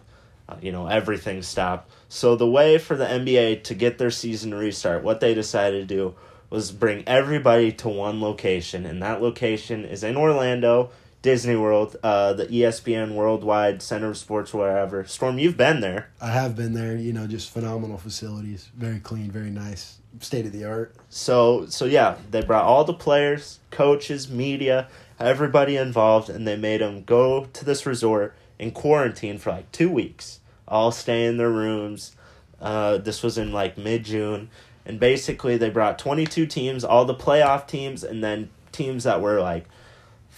Uh, 0.49 0.57
you 0.61 0.73
know, 0.73 0.87
everything 0.87 1.43
stopped. 1.43 1.91
So 2.09 2.37
the 2.37 2.49
way 2.49 2.79
for 2.79 2.97
the 2.97 3.07
NBA 3.07 3.65
to 3.65 3.75
get 3.75 3.99
their 3.99 4.11
season 4.11 4.51
to 4.51 4.57
restart, 4.57 5.03
what 5.03 5.21
they 5.21 5.35
decided 5.35 5.89
to 5.89 5.95
do 5.95 6.15
was 6.51 6.71
bring 6.71 7.03
everybody 7.07 7.73
to 7.73 7.89
one 7.89 8.21
location, 8.21 8.85
and 8.85 9.03
that 9.03 9.23
location 9.23 9.87
is 9.87 10.05
in 10.05 10.19
Orlando, 10.19 10.91
Disney 11.23 11.57
World, 11.57 11.97
uh, 12.03 12.35
the 12.35 12.47
ESPN 12.47 13.15
Worldwide 13.15 13.81
Center 13.81 14.11
of 14.11 14.19
Sports, 14.19 14.53
wherever. 14.53 15.05
Storm, 15.07 15.39
you've 15.39 15.57
been 15.57 15.81
there. 15.81 16.11
I 16.21 16.33
have 16.33 16.55
been 16.55 16.75
there. 16.75 16.97
You 16.97 17.15
know, 17.15 17.27
just 17.27 17.51
phenomenal 17.51 17.97
facilities. 17.97 18.69
Very 18.77 19.01
clean, 19.01 19.31
very 19.31 19.51
nice, 19.51 20.01
state 20.21 20.47
of 20.47 20.53
the 20.53 20.65
art. 20.65 20.95
So 21.09 21.67
so 21.67 21.85
yeah, 21.85 22.17
they 22.31 22.43
brought 22.43 22.65
all 22.65 22.85
the 22.85 22.95
players, 22.95 23.61
coaches, 23.71 24.31
media, 24.31 24.89
everybody 25.19 25.77
involved, 25.77 26.29
and 26.29 26.47
they 26.47 26.57
made 26.57 26.81
them 26.81 27.03
go 27.05 27.47
to 27.47 27.65
this 27.65 27.87
resort 27.87 28.35
in 28.59 28.71
quarantine 28.71 29.39
for 29.39 29.51
like 29.51 29.71
two 29.73 29.91
weeks. 29.91 30.41
All 30.69 30.93
stay 30.93 31.27
in 31.27 31.37
their 31.37 31.51
rooms. 31.51 32.17
Uh, 32.61 32.99
this 32.99 33.23
was 33.23 33.39
in 33.39 33.53
like 33.53 33.77
mid 33.77 34.05
June, 34.05 34.49
and 34.87 35.01
basically 35.01 35.57
they 35.57 35.71
brought 35.71 35.99
twenty 35.99 36.27
two 36.27 36.47
teams, 36.47 36.85
all 36.85 37.05
the 37.05 37.15
playoff 37.15 37.67
teams, 37.67 38.05
and 38.05 38.23
then 38.23 38.51
teams 38.71 39.05
that 39.05 39.21
were 39.21 39.41
like 39.41 39.67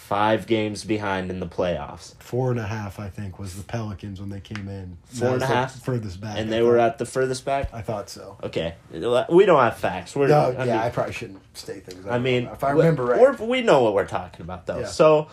five 0.04 0.46
games 0.46 0.84
behind 0.84 1.30
in 1.30 1.40
the 1.40 1.46
playoffs. 1.46 2.14
Four 2.18 2.50
and 2.50 2.60
a 2.60 2.66
half, 2.66 3.00
I 3.00 3.08
think, 3.08 3.38
was 3.38 3.56
the 3.56 3.62
Pelicans 3.62 4.20
when 4.20 4.28
they 4.28 4.40
came 4.40 4.68
in. 4.68 4.98
Four 5.06 5.28
and 5.30 5.42
a 5.42 5.46
half? 5.46 5.80
furthest 5.82 6.20
back. 6.20 6.36
And 6.36 6.48
I 6.48 6.50
they 6.50 6.62
were 6.62 6.78
at 6.78 6.98
the 6.98 7.06
furthest 7.06 7.46
back. 7.46 7.72
I 7.72 7.80
thought 7.80 8.10
so. 8.10 8.36
Okay, 8.42 8.74
we 8.92 9.46
don't 9.46 9.58
have 9.62 9.78
facts. 9.78 10.14
We're 10.14 10.28
No, 10.28 10.50
I 10.58 10.64
yeah, 10.66 10.74
mean- 10.74 10.76
I 10.76 10.90
probably 10.90 11.14
shouldn't 11.14 11.40
state 11.56 11.86
things. 11.86 12.06
I 12.06 12.18
mean, 12.18 12.48
if 12.48 12.62
I 12.62 12.72
remember 12.72 13.06
right. 13.06 13.40
we 13.40 13.62
know 13.62 13.82
what 13.82 13.94
we're 13.94 14.04
talking 14.06 14.42
about, 14.42 14.66
though. 14.66 14.80
Yeah. 14.80 14.86
So 14.86 15.28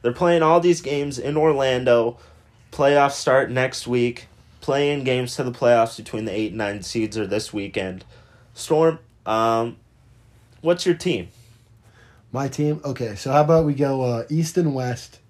they're 0.00 0.12
playing 0.14 0.42
all 0.42 0.60
these 0.60 0.80
games 0.80 1.18
in 1.18 1.36
Orlando. 1.36 2.16
Playoffs 2.72 3.12
start 3.16 3.50
next 3.50 3.86
week. 3.86 4.28
Playing 4.62 5.04
games 5.04 5.36
to 5.36 5.42
the 5.42 5.52
playoffs 5.52 5.98
between 5.98 6.24
the 6.24 6.32
eight 6.32 6.48
and 6.48 6.58
nine 6.58 6.82
seeds 6.82 7.18
are 7.18 7.26
this 7.26 7.52
weekend. 7.52 8.06
Storm, 8.54 8.98
um, 9.26 9.76
what's 10.62 10.86
your 10.86 10.94
team? 10.94 11.28
My 12.36 12.48
team. 12.48 12.82
Okay, 12.84 13.14
so 13.14 13.32
how 13.32 13.40
about 13.40 13.64
we 13.64 13.72
go 13.72 14.02
uh, 14.02 14.24
East 14.28 14.58
and 14.58 14.74
West, 14.74 15.20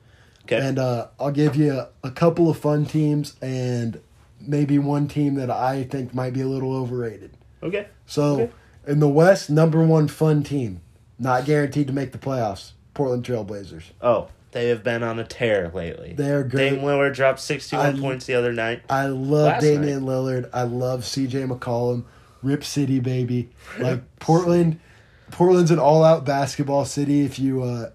Okay, 0.45 0.57
and 0.59 0.77
uh, 0.77 1.07
I'll 1.21 1.31
give 1.31 1.55
you 1.55 1.73
a, 1.73 1.89
a 2.03 2.11
couple 2.11 2.51
of 2.51 2.59
fun 2.59 2.85
teams 2.85 3.37
and 3.41 4.01
maybe 4.41 4.77
one 4.81 5.07
team 5.07 5.37
that 5.37 5.49
I 5.49 5.85
think 5.85 6.13
might 6.13 6.33
be 6.33 6.41
a 6.41 6.49
little 6.49 6.75
overrated. 6.75 7.31
okay, 7.63 7.87
So 8.07 8.23
Okay. 8.41 8.51
in 8.89 8.99
the 8.99 9.09
West, 9.09 9.49
number 9.49 9.85
one 9.87 10.09
fun 10.09 10.43
team, 10.43 10.81
not 11.17 11.45
guaranteed 11.45 11.87
to 11.87 11.93
make 11.93 12.11
the 12.11 12.19
playoffs. 12.19 12.73
Portland 12.93 13.25
Trailblazers. 13.25 13.85
oh, 14.03 14.27
they 14.51 14.69
have 14.71 14.83
been 14.83 15.05
on 15.05 15.21
a 15.21 15.25
tear 15.25 15.71
lately. 15.73 16.13
They're 16.15 16.43
great. 16.43 16.71
Dame 16.71 16.81
Lillard 16.81 17.15
dropped 17.15 17.39
sixty-one 17.39 17.97
I- 17.99 18.01
points 18.01 18.27
the 18.27 18.35
other 18.35 18.53
night. 18.53 18.83
I 18.91 19.07
love 19.07 19.47
Last 19.53 19.61
Damian 19.63 20.01
Lillard. 20.03 20.51
I 20.53 20.63
love 20.65 21.03
CJ 21.03 21.47
McCollum. 21.57 22.03
Rip 22.43 22.65
City, 22.65 22.99
baby. 22.99 23.51
Like 23.79 24.03
Portland. 24.19 24.81
Portland's 25.31 25.71
an 25.71 25.79
all-out 25.79 26.25
basketball 26.25 26.85
city. 26.85 27.25
If 27.25 27.39
you 27.39 27.63
uh, 27.63 27.91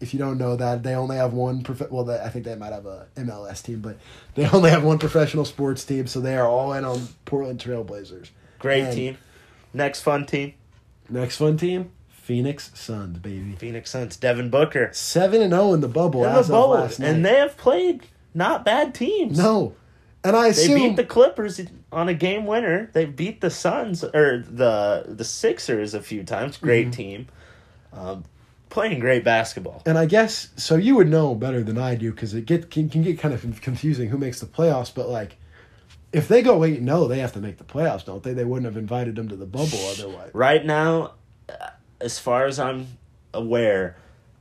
if 0.00 0.12
you 0.12 0.18
don't 0.18 0.36
know 0.38 0.56
that, 0.56 0.82
they 0.82 0.94
only 0.94 1.16
have 1.16 1.32
one. 1.32 1.62
Prof- 1.62 1.90
well, 1.90 2.04
they, 2.04 2.18
I 2.18 2.28
think 2.28 2.44
they 2.44 2.54
might 2.54 2.72
have 2.72 2.86
a 2.86 3.06
MLS 3.16 3.62
team, 3.62 3.80
but 3.80 3.96
they 4.34 4.46
only 4.52 4.70
have 4.70 4.84
one 4.84 4.98
professional 4.98 5.44
sports 5.44 5.84
team. 5.84 6.06
So 6.06 6.20
they 6.20 6.36
are 6.36 6.46
all 6.46 6.72
in 6.74 6.84
on 6.84 7.08
Portland 7.24 7.58
Trailblazers. 7.60 8.28
Great 8.58 8.84
And 8.84 8.92
team. 8.94 9.18
Next 9.74 10.00
fun 10.02 10.24
team, 10.26 10.54
Next 11.10 11.36
fun 11.36 11.56
team, 11.58 11.92
Phoenix 12.08 12.70
Suns, 12.74 13.18
baby. 13.18 13.54
Phoenix 13.58 13.90
Suns. 13.90 14.16
Devin 14.16 14.48
Booker. 14.50 14.90
Seven 14.92 15.42
and 15.42 15.52
zero 15.52 15.72
in 15.74 15.80
the 15.80 15.88
bubble 15.88 16.24
In 16.24 16.30
as 16.32 16.48
the 16.48 16.54
of 16.56 16.70
last 16.70 16.98
night. 17.00 17.08
and 17.08 17.24
they 17.24 17.34
have 17.36 17.56
played 17.56 18.06
not 18.34 18.64
bad 18.64 18.94
teams. 18.94 19.36
no, 19.38 19.74
and 20.26 20.36
I 20.36 20.50
They 20.50 20.74
beat 20.74 20.96
the 20.96 21.04
Clippers 21.04 21.60
on 21.92 22.08
a 22.08 22.14
game 22.14 22.46
winner. 22.46 22.90
They 22.92 23.04
beat 23.04 23.40
the 23.40 23.50
Suns 23.50 24.02
or 24.02 24.44
the 24.46 25.04
the 25.08 25.24
Sixers 25.24 25.94
a 25.94 26.02
few 26.02 26.24
times. 26.24 26.56
Great 26.56 26.92
team, 26.92 27.28
um, 27.92 28.24
playing 28.68 29.00
great 29.00 29.24
basketball. 29.24 29.82
And 29.86 29.96
I 29.96 30.06
guess 30.06 30.50
so. 30.56 30.76
You 30.76 30.96
would 30.96 31.08
know 31.08 31.34
better 31.34 31.62
than 31.62 31.78
I 31.78 31.94
do 31.94 32.10
because 32.10 32.34
it 32.34 32.46
get 32.46 32.70
can, 32.70 32.88
can 32.88 33.02
get 33.02 33.18
kind 33.18 33.34
of 33.34 33.60
confusing 33.60 34.08
who 34.08 34.18
makes 34.18 34.40
the 34.40 34.46
playoffs. 34.46 34.92
But 34.94 35.08
like, 35.08 35.36
if 36.12 36.28
they 36.28 36.42
go 36.42 36.64
eight 36.64 36.78
and 36.78 36.88
zero, 36.88 37.06
they 37.06 37.20
have 37.20 37.32
to 37.34 37.40
make 37.40 37.58
the 37.58 37.64
playoffs, 37.64 38.04
don't 38.04 38.22
they? 38.22 38.32
They 38.32 38.44
wouldn't 38.44 38.66
have 38.66 38.76
invited 38.76 39.16
them 39.16 39.28
to 39.28 39.36
the 39.36 39.46
bubble 39.46 39.78
otherwise. 39.90 40.30
Right 40.32 40.64
now, 40.64 41.12
uh, 41.48 41.70
as 42.00 42.18
far 42.18 42.46
as 42.46 42.58
I'm 42.58 42.98
aware, 43.32 43.96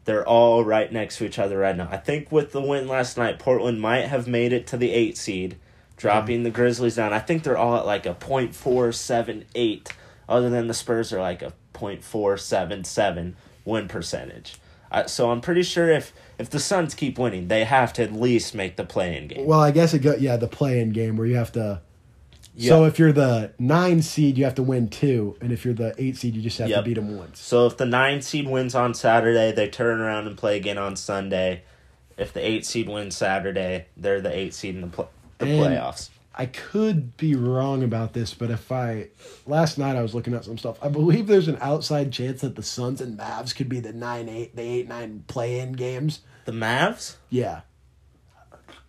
they're 0.06 0.28
all 0.28 0.63
right 0.63 0.91
next 0.91 1.17
to 1.17 1.26
each 1.26 1.38
other 1.39 1.58
right 1.58 1.76
now. 1.76 1.89
I 1.91 1.98
think 1.98 2.32
with 2.32 2.52
the 2.52 2.62
win 2.62 2.88
last 2.88 3.17
night, 3.17 3.39
Portland 3.39 3.82
might 3.82 4.06
have 4.06 4.28
made 4.28 4.54
it 4.54 4.67
to 4.67 4.78
the 4.78 4.91
eight 4.91 5.17
seed, 5.17 5.58
dropping 5.98 6.44
the 6.44 6.50
Grizzlies 6.52 6.96
down. 6.96 7.14
I 7.14 7.20
think 7.20 7.44
they're 7.44 7.58
all 7.58 7.78
at 7.78 7.86
like 7.86 8.06
a 8.06 8.14
point 8.14 8.56
four 8.56 8.92
seven 8.92 9.46
eight. 9.56 9.92
Other 10.28 10.50
than 10.50 10.68
the 10.68 10.74
Spurs 10.74 11.14
are 11.14 11.22
like 11.22 11.42
a 11.42 11.54
point 11.74 12.04
four 12.04 12.38
seven 12.38 12.84
seven 12.84 13.36
win 13.64 13.88
percentage. 13.88 14.56
Uh, 14.92 15.06
so 15.08 15.32
I'm 15.32 15.42
pretty 15.42 15.64
sure 15.64 15.90
if 15.90 16.14
if 16.38 16.50
the 16.50 16.60
Suns 16.60 16.94
keep 16.96 17.18
winning, 17.18 17.48
they 17.48 17.64
have 17.64 17.94
to 17.94 18.04
at 18.04 18.12
least 18.14 18.54
make 18.56 18.76
the 18.76 18.84
play-in 18.86 19.28
game. 19.28 19.46
Well, 19.46 19.60
I 19.60 19.72
guess 19.72 19.94
it 19.94 20.00
go 20.00 20.16
yeah 20.16 20.38
the 20.38 20.48
play-in 20.48 20.92
game 20.92 21.18
where 21.18 21.28
you 21.28 21.36
have 21.36 21.52
to. 21.54 21.82
So 22.58 22.86
if 22.86 22.98
you're 23.00 23.12
the 23.12 23.52
nine 23.60 24.02
seed, 24.02 24.38
you 24.38 24.46
have 24.46 24.56
to 24.56 24.64
win 24.64 24.88
two, 24.88 25.36
and 25.42 25.52
if 25.52 25.66
you're 25.66 25.74
the 25.74 25.94
eight 25.98 26.16
seed, 26.16 26.36
you 26.38 26.42
just 26.42 26.58
have 26.60 26.70
Yep. 26.70 26.80
to 26.80 26.84
beat 26.90 26.94
them 26.94 27.18
once. 27.18 27.42
So 27.42 27.66
if 27.68 27.76
the 27.76 27.86
nine 27.86 28.22
seed 28.22 28.48
wins 28.48 28.74
on 28.74 28.94
Saturday, 28.94 29.52
they 29.52 29.68
turn 29.68 30.00
around 30.00 30.26
and 30.28 30.38
play 30.38 30.56
again 30.56 30.78
on 30.78 30.96
Sunday. 30.96 31.64
If 32.18 32.32
the 32.32 32.40
eight 32.40 32.66
seed 32.66 32.88
wins 32.88 33.18
Saturday, 33.18 33.88
they're 33.98 34.22
the 34.22 34.34
eight 34.34 34.54
seed 34.54 34.76
in 34.76 34.82
the 34.82 34.88
pl- 34.88 35.10
the 35.38 35.45
And- 35.48 35.60
playoffs. 35.60 36.10
I 36.38 36.48
could 36.48 37.15
be 37.15 37.34
wrong 37.34 37.82
about 37.82 38.12
this, 38.12 38.34
but 38.34 38.52
if 38.52 38.69
I 38.69 39.08
last 39.48 39.78
night 39.78 39.95
I 39.95 40.02
was 40.02 40.13
looking 40.13 40.34
at 40.34 40.43
some 40.43 40.58
stuff, 40.58 40.78
I 40.82 40.89
believe 40.89 41.28
there's 41.28 41.48
an 41.48 41.58
outside 41.62 42.12
chance 42.12 42.41
that 42.41 42.58
the 42.58 42.62
Suns 42.63 43.00
and 43.00 43.17
Mavs 43.17 43.56
could 43.56 43.69
be 43.69 43.80
the 43.80 43.93
nine 43.93 44.28
eight, 44.28 44.54
the 44.54 44.62
eight 44.63 44.89
nine 44.89 45.24
play-in 45.28 45.71
games. 45.74 46.19
The 46.43 46.52
Mavs? 46.52 47.15
Yeah, 47.30 47.62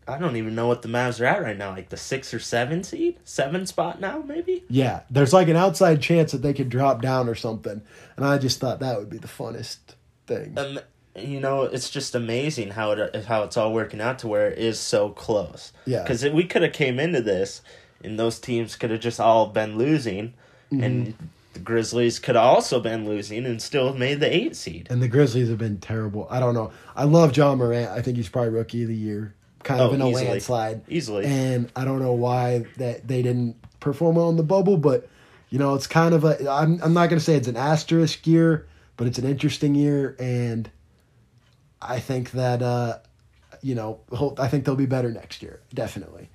I 0.09 0.19
don't 0.19 0.35
even 0.37 0.55
know 0.57 0.67
what 0.67 0.83
the 0.83 0.89
Mavs 0.89 1.21
are 1.21 1.25
at 1.27 1.41
right 1.43 1.57
now. 1.57 1.71
Like 1.71 1.89
the 1.89 1.97
six 1.97 2.35
or 2.35 2.41
seven 2.41 2.83
seed, 2.83 3.19
seven 3.23 3.65
spot 3.67 4.01
now, 4.01 4.25
maybe. 4.27 4.65
yeah. 4.69 5.01
There's 5.11 5.33
like 5.33 5.47
an 5.49 5.57
outside 5.57 6.03
chance 6.03 6.33
that 6.33 6.43
they 6.43 6.53
could 6.53 6.69
drop 6.69 7.01
down 7.01 7.29
or 7.29 7.35
something, 7.37 7.81
and 8.17 8.25
I 8.27 8.39
just 8.39 8.59
thought 8.59 8.81
that 8.81 8.99
would 8.99 9.11
be 9.11 9.19
the 9.19 9.29
funnest 9.29 9.79
thing. 10.27 10.55
Um, 10.59 10.81
you 11.19 11.41
know, 11.41 11.63
it's 11.63 11.91
just 11.91 12.15
amazing 12.15 12.71
how 12.71 12.93
it 12.93 13.25
how 13.25 13.43
it's 13.45 13.57
all 13.57 13.73
working 13.73 14.01
out 14.01 14.19
to 14.21 14.29
where 14.29 14.49
it 14.51 14.59
is 14.59 14.79
so 14.79 15.11
close. 15.11 15.73
Yeah. 15.85 16.03
because 16.03 16.25
we 16.25 16.45
could 16.45 16.63
have 16.63 16.73
came 16.73 16.99
into 16.99 17.21
this, 17.23 17.63
and 18.05 18.19
those 18.19 18.39
teams 18.39 18.77
could 18.77 18.91
have 18.91 19.01
just 19.01 19.21
all 19.21 19.47
been 19.47 19.77
losing, 19.79 20.35
Mm-hmm. 20.73 20.83
and 20.83 21.15
the 21.53 21.61
Grizzlies 21.61 22.19
could 22.19 22.35
have 22.35 22.45
also 22.45 22.81
been 22.81 23.07
losing 23.07 23.47
and 23.47 23.63
still 23.63 23.95
made 23.95 24.19
the 24.19 24.35
eight 24.35 24.57
seed. 24.57 24.89
And 24.91 25.01
the 25.01 25.07
Grizzlies 25.09 25.49
have 25.49 25.59
been 25.59 25.79
terrible. 25.79 26.27
I 26.29 26.41
don't 26.41 26.55
know. 26.55 26.73
I 26.97 27.05
love 27.05 27.37
Ja 27.37 27.55
Morant. 27.55 27.89
I 27.93 28.03
think 28.03 28.17
he's 28.17 28.29
probably 28.29 28.51
rookie 28.51 28.83
of 28.83 28.89
the 28.89 28.95
year, 28.97 29.33
kind 29.63 29.81
of 29.81 29.93
Oh, 29.93 29.95
in 29.95 30.03
a 30.03 30.09
easily. 30.09 30.27
landslide. 30.27 30.81
Easily. 30.89 31.25
And 31.25 31.71
I 31.77 31.85
don't 31.85 32.01
know 32.01 32.13
why 32.15 32.67
that 32.79 33.07
they 33.07 33.23
didn't 33.23 33.55
perform 33.79 34.17
well 34.17 34.29
in 34.29 34.37
the 34.37 34.43
bubble, 34.43 34.77
but 34.77 35.09
you 35.49 35.61
know, 35.61 35.77
it's 35.77 35.87
kind 35.87 36.13
of 36.15 36.25
a. 36.25 36.51
I'm 36.51 36.81
I'm 36.83 36.93
not 36.93 37.09
going 37.11 37.21
to 37.21 37.25
say 37.25 37.37
it's 37.37 37.47
an 37.49 37.57
asterisk 37.57 38.27
year, 38.27 38.67
but 38.97 39.07
it's 39.07 39.19
an 39.19 39.25
interesting 39.25 39.77
year, 39.77 40.17
and 40.19 40.69
I 41.89 42.01
think 42.01 42.33
that 42.33 42.63
uh, 42.63 42.99
you 43.63 43.75
know, 43.75 44.01
I 44.39 44.49
think 44.49 44.65
they'll 44.65 44.77
be 44.77 44.87
better 44.87 45.11
next 45.11 45.43
year. 45.43 45.61
Definitely, 45.75 46.29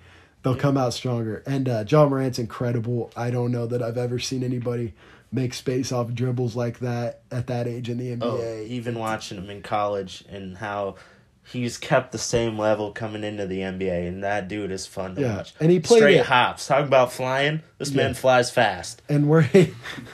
they'll 0.43 0.55
come 0.55 0.77
out 0.77 0.93
stronger. 0.93 1.43
And 1.45 1.67
uh, 1.69 1.83
Ja 1.87 2.07
Morant's 2.07 2.39
incredible. 2.39 3.11
I 3.15 3.29
don't 3.31 3.51
know 3.51 3.65
that 3.67 3.81
I've 3.83 3.97
ever 3.97 4.19
seen 4.19 4.43
anybody 4.43 4.93
make 5.31 5.53
space 5.53 5.91
off 5.91 6.13
dribbles 6.13 6.55
like 6.55 6.79
that 6.79 7.21
at 7.31 7.47
that 7.47 7.67
age 7.67 7.89
in 7.89 7.97
the 7.97 8.15
NBA. 8.15 8.21
Oh, 8.23 8.63
even 8.67 8.97
watching 8.99 9.37
him 9.37 9.49
in 9.49 9.61
college 9.61 10.23
and 10.29 10.57
how 10.57 10.95
he's 11.43 11.77
kept 11.77 12.11
the 12.11 12.17
same 12.17 12.57
level 12.57 12.91
coming 12.91 13.23
into 13.23 13.47
the 13.47 13.59
NBA, 13.59 14.07
and 14.07 14.23
that 14.23 14.47
dude 14.47 14.71
is 14.71 14.85
fun 14.85 15.15
to 15.15 15.21
Yeah, 15.21 15.37
watch. 15.37 15.53
and 15.59 15.71
he 15.71 15.79
played 15.79 15.97
straight 15.99 16.17
it- 16.17 16.25
hops. 16.25 16.67
Talk 16.67 16.85
about 16.85 17.11
flying. 17.13 17.61
This 17.77 17.91
Yeah. 17.91 18.03
man 18.03 18.13
flies 18.13 18.51
fast. 18.51 19.01
And 19.09 19.29
where 19.29 19.41
he 19.41 19.73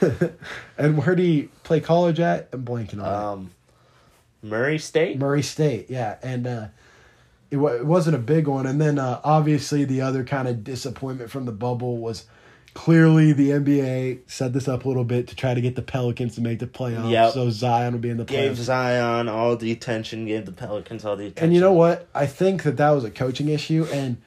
and 0.78 0.96
where 0.98 1.14
did 1.14 1.22
he 1.24 1.48
play 1.64 1.80
college 1.80 2.20
at? 2.20 2.48
I'm 2.52 2.64
blanking 2.64 3.02
on 3.02 3.06
it. 3.06 3.06
Um, 3.14 3.50
Murray 4.42 4.78
State. 4.78 5.18
Murray 5.18 5.42
State, 5.42 5.90
yeah, 5.90 6.16
and 6.22 6.46
uh, 6.46 6.66
it, 7.50 7.56
wa 7.56 7.70
it 7.70 7.86
wasn't 7.86 8.16
a 8.16 8.20
big 8.20 8.46
one. 8.46 8.66
And 8.66 8.80
then 8.80 8.98
uh, 8.98 9.20
obviously 9.24 9.84
the 9.84 10.00
other 10.00 10.24
kind 10.24 10.46
of 10.48 10.62
disappointment 10.64 11.30
from 11.30 11.44
the 11.44 11.52
bubble 11.52 11.98
was 11.98 12.26
clearly 12.74 13.32
the 13.32 13.50
NBA 13.50 14.20
set 14.26 14.52
this 14.52 14.68
up 14.68 14.84
a 14.84 14.88
little 14.88 15.02
bit 15.04 15.26
to 15.28 15.34
try 15.34 15.54
to 15.54 15.60
get 15.60 15.74
the 15.74 15.82
Pelicans 15.82 16.36
to 16.36 16.40
make 16.40 16.60
the 16.60 16.66
playoffs, 16.66 17.10
Yep. 17.10 17.32
so 17.32 17.50
Zion 17.50 17.94
would 17.94 18.02
be 18.02 18.10
in 18.10 18.18
the 18.18 18.24
Gave. 18.24 18.56
Zion 18.56 19.28
all 19.28 19.56
the 19.56 19.72
attention. 19.72 20.26
Gave 20.26 20.46
the 20.46 20.52
Pelicans 20.52 21.04
all 21.04 21.16
the 21.16 21.24
attention. 21.26 21.44
And 21.44 21.54
you 21.54 21.60
know 21.60 21.72
what? 21.72 22.06
I 22.14 22.26
think 22.26 22.62
that 22.62 22.76
that 22.76 22.90
was 22.90 23.02
a 23.04 23.10
coaching 23.10 23.48
issue, 23.48 23.86
and 23.92 24.18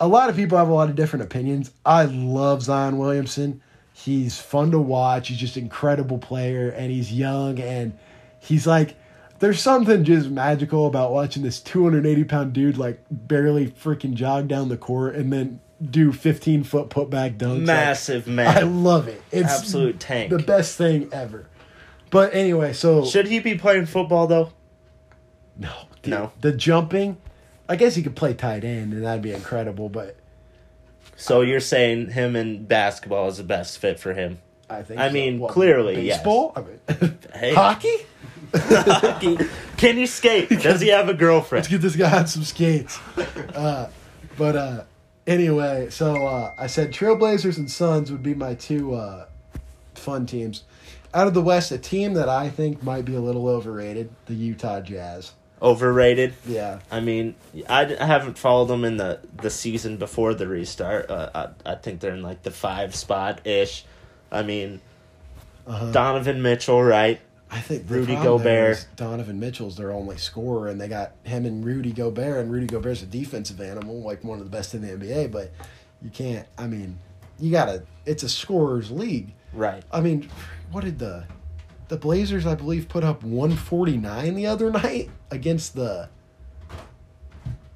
a 0.00 0.08
lot 0.08 0.28
of 0.30 0.36
people 0.36 0.58
have 0.58 0.68
a 0.68 0.72
lot 0.72 0.88
of 0.88 0.96
different 0.96 1.24
opinions. 1.24 1.70
I 1.86 2.04
love 2.06 2.62
Zion 2.62 2.98
Williamson. 2.98 3.62
He's 3.92 4.40
fun 4.40 4.70
to 4.72 4.78
watch. 4.80 5.28
He's 5.28 5.38
just 5.38 5.56
an 5.56 5.62
incredible 5.64 6.18
player, 6.18 6.70
and 6.70 6.90
he's 6.90 7.12
young, 7.12 7.60
and 7.60 7.96
he's 8.40 8.66
like. 8.66 8.96
There's 9.40 9.60
something 9.60 10.04
just 10.04 10.28
magical 10.28 10.86
about 10.86 11.12
watching 11.12 11.42
this 11.42 11.60
280 11.60 12.24
pound 12.24 12.52
dude 12.52 12.76
like 12.78 13.02
barely 13.10 13.68
freaking 13.68 14.14
jog 14.14 14.48
down 14.48 14.68
the 14.68 14.76
court 14.76 15.16
and 15.16 15.32
then 15.32 15.60
do 15.82 16.12
15 16.12 16.62
foot 16.62 16.90
putback 16.90 17.38
dunks. 17.38 17.66
Like, 17.66 18.26
man. 18.26 18.56
I 18.56 18.60
love 18.60 19.08
it. 19.08 19.22
It's 19.32 19.50
Absolute 19.50 19.98
tank. 19.98 20.30
the 20.30 20.38
best 20.38 20.76
thing 20.76 21.08
ever. 21.10 21.46
But 22.10 22.34
anyway, 22.34 22.74
so 22.74 23.04
Should 23.04 23.28
he 23.28 23.40
be 23.40 23.56
playing 23.56 23.86
football 23.86 24.26
though? 24.26 24.52
No, 25.56 25.72
dude, 26.02 26.10
No. 26.10 26.32
The 26.40 26.52
jumping, 26.52 27.16
I 27.68 27.76
guess 27.76 27.94
he 27.94 28.02
could 28.02 28.16
play 28.16 28.34
tight 28.34 28.64
end, 28.64 28.92
and 28.92 29.04
that'd 29.04 29.22
be 29.22 29.32
incredible. 29.32 29.88
But 29.88 30.16
So 31.16 31.40
you're 31.40 31.60
saying 31.60 32.10
him 32.10 32.36
in 32.36 32.66
basketball 32.66 33.28
is 33.28 33.38
the 33.38 33.44
best 33.44 33.78
fit 33.78 33.98
for 33.98 34.12
him? 34.12 34.38
I 34.70 34.82
think 34.82 35.00
I 35.00 35.08
so. 35.08 35.12
mean, 35.14 35.38
What, 35.38 35.52
clearly, 35.52 36.00
yes. 36.06 36.18
baseball. 36.18 36.52
I 36.56 36.60
mean, 36.62 37.18
Hey. 37.34 37.54
hockey. 37.54 37.96
Can 39.76 39.96
he 39.96 40.06
skate? 40.06 40.48
Does 40.62 40.80
he 40.80 40.88
have 40.88 41.08
a 41.08 41.14
girlfriend? 41.14 41.62
Let's 41.64 41.68
get 41.68 41.80
this 41.80 41.96
guy 41.96 42.18
on 42.18 42.26
some 42.26 42.44
skates. 42.44 42.98
Uh, 43.54 43.90
but 44.36 44.56
uh, 44.56 44.84
anyway, 45.26 45.88
so 45.90 46.26
uh, 46.26 46.54
I 46.58 46.66
said 46.66 46.92
Trailblazers 46.92 47.58
and 47.58 47.70
Suns 47.70 48.10
would 48.12 48.22
be 48.22 48.34
my 48.34 48.54
two 48.54 48.94
uh, 48.94 49.26
fun 49.94 50.26
teams. 50.26 50.64
Out 51.12 51.26
of 51.26 51.34
the 51.34 51.42
West, 51.42 51.72
a 51.72 51.78
team 51.78 52.14
that 52.14 52.28
I 52.28 52.48
think 52.48 52.82
might 52.82 53.04
be 53.04 53.14
a 53.16 53.20
little 53.20 53.48
overrated, 53.48 54.10
the 54.26 54.34
Utah 54.34 54.80
Jazz. 54.80 55.32
Overrated. 55.62 56.34
Yeah, 56.46 56.80
I 56.90 57.00
mean, 57.00 57.34
I, 57.68 57.84
d- 57.84 57.98
I 57.98 58.06
haven't 58.06 58.38
followed 58.38 58.66
them 58.66 58.84
in 58.84 58.96
the, 58.96 59.20
the 59.42 59.50
season 59.50 59.96
before 59.98 60.32
the 60.34 60.46
restart. 60.46 61.10
Uh, 61.10 61.50
I, 61.66 61.72
I 61.72 61.74
think 61.74 62.00
they're 62.00 62.14
in 62.14 62.22
like 62.22 62.42
the 62.44 62.50
five 62.50 62.94
spot 62.94 63.46
ish. 63.46 63.84
I 64.30 64.42
mean, 64.42 64.80
uh-huh. 65.66 65.92
Donovan 65.92 66.42
Mitchell, 66.42 66.82
right? 66.82 67.20
I 67.50 67.60
think 67.60 67.84
Rudy 67.88 68.14
Gobert. 68.14 68.86
Donovan 68.94 69.40
Mitchell's 69.40 69.76
their 69.76 69.90
only 69.90 70.16
scorer, 70.16 70.68
and 70.68 70.80
they 70.80 70.86
got 70.86 71.12
him 71.24 71.44
and 71.46 71.64
Rudy 71.64 71.92
Gobert, 71.92 72.38
and 72.38 72.52
Rudy 72.52 72.66
Gobert's 72.66 73.02
a 73.02 73.06
defensive 73.06 73.60
animal, 73.60 74.02
like 74.02 74.22
one 74.22 74.38
of 74.38 74.44
the 74.44 74.50
best 74.50 74.72
in 74.74 74.82
the 74.82 74.88
NBA. 74.88 75.32
But 75.32 75.50
you 76.00 76.10
can't. 76.10 76.46
I 76.56 76.68
mean, 76.68 76.98
you 77.40 77.50
gotta. 77.50 77.82
It's 78.06 78.22
a 78.22 78.28
scorer's 78.28 78.90
league. 78.90 79.32
Right. 79.52 79.82
I 79.92 80.00
mean, 80.00 80.28
what 80.70 80.84
did 80.84 81.00
the 81.00 81.24
the 81.88 81.96
Blazers? 81.96 82.46
I 82.46 82.54
believe 82.54 82.88
put 82.88 83.02
up 83.02 83.24
one 83.24 83.56
forty 83.56 83.96
nine 83.96 84.36
the 84.36 84.46
other 84.46 84.70
night 84.70 85.10
against 85.32 85.74
the. 85.74 86.08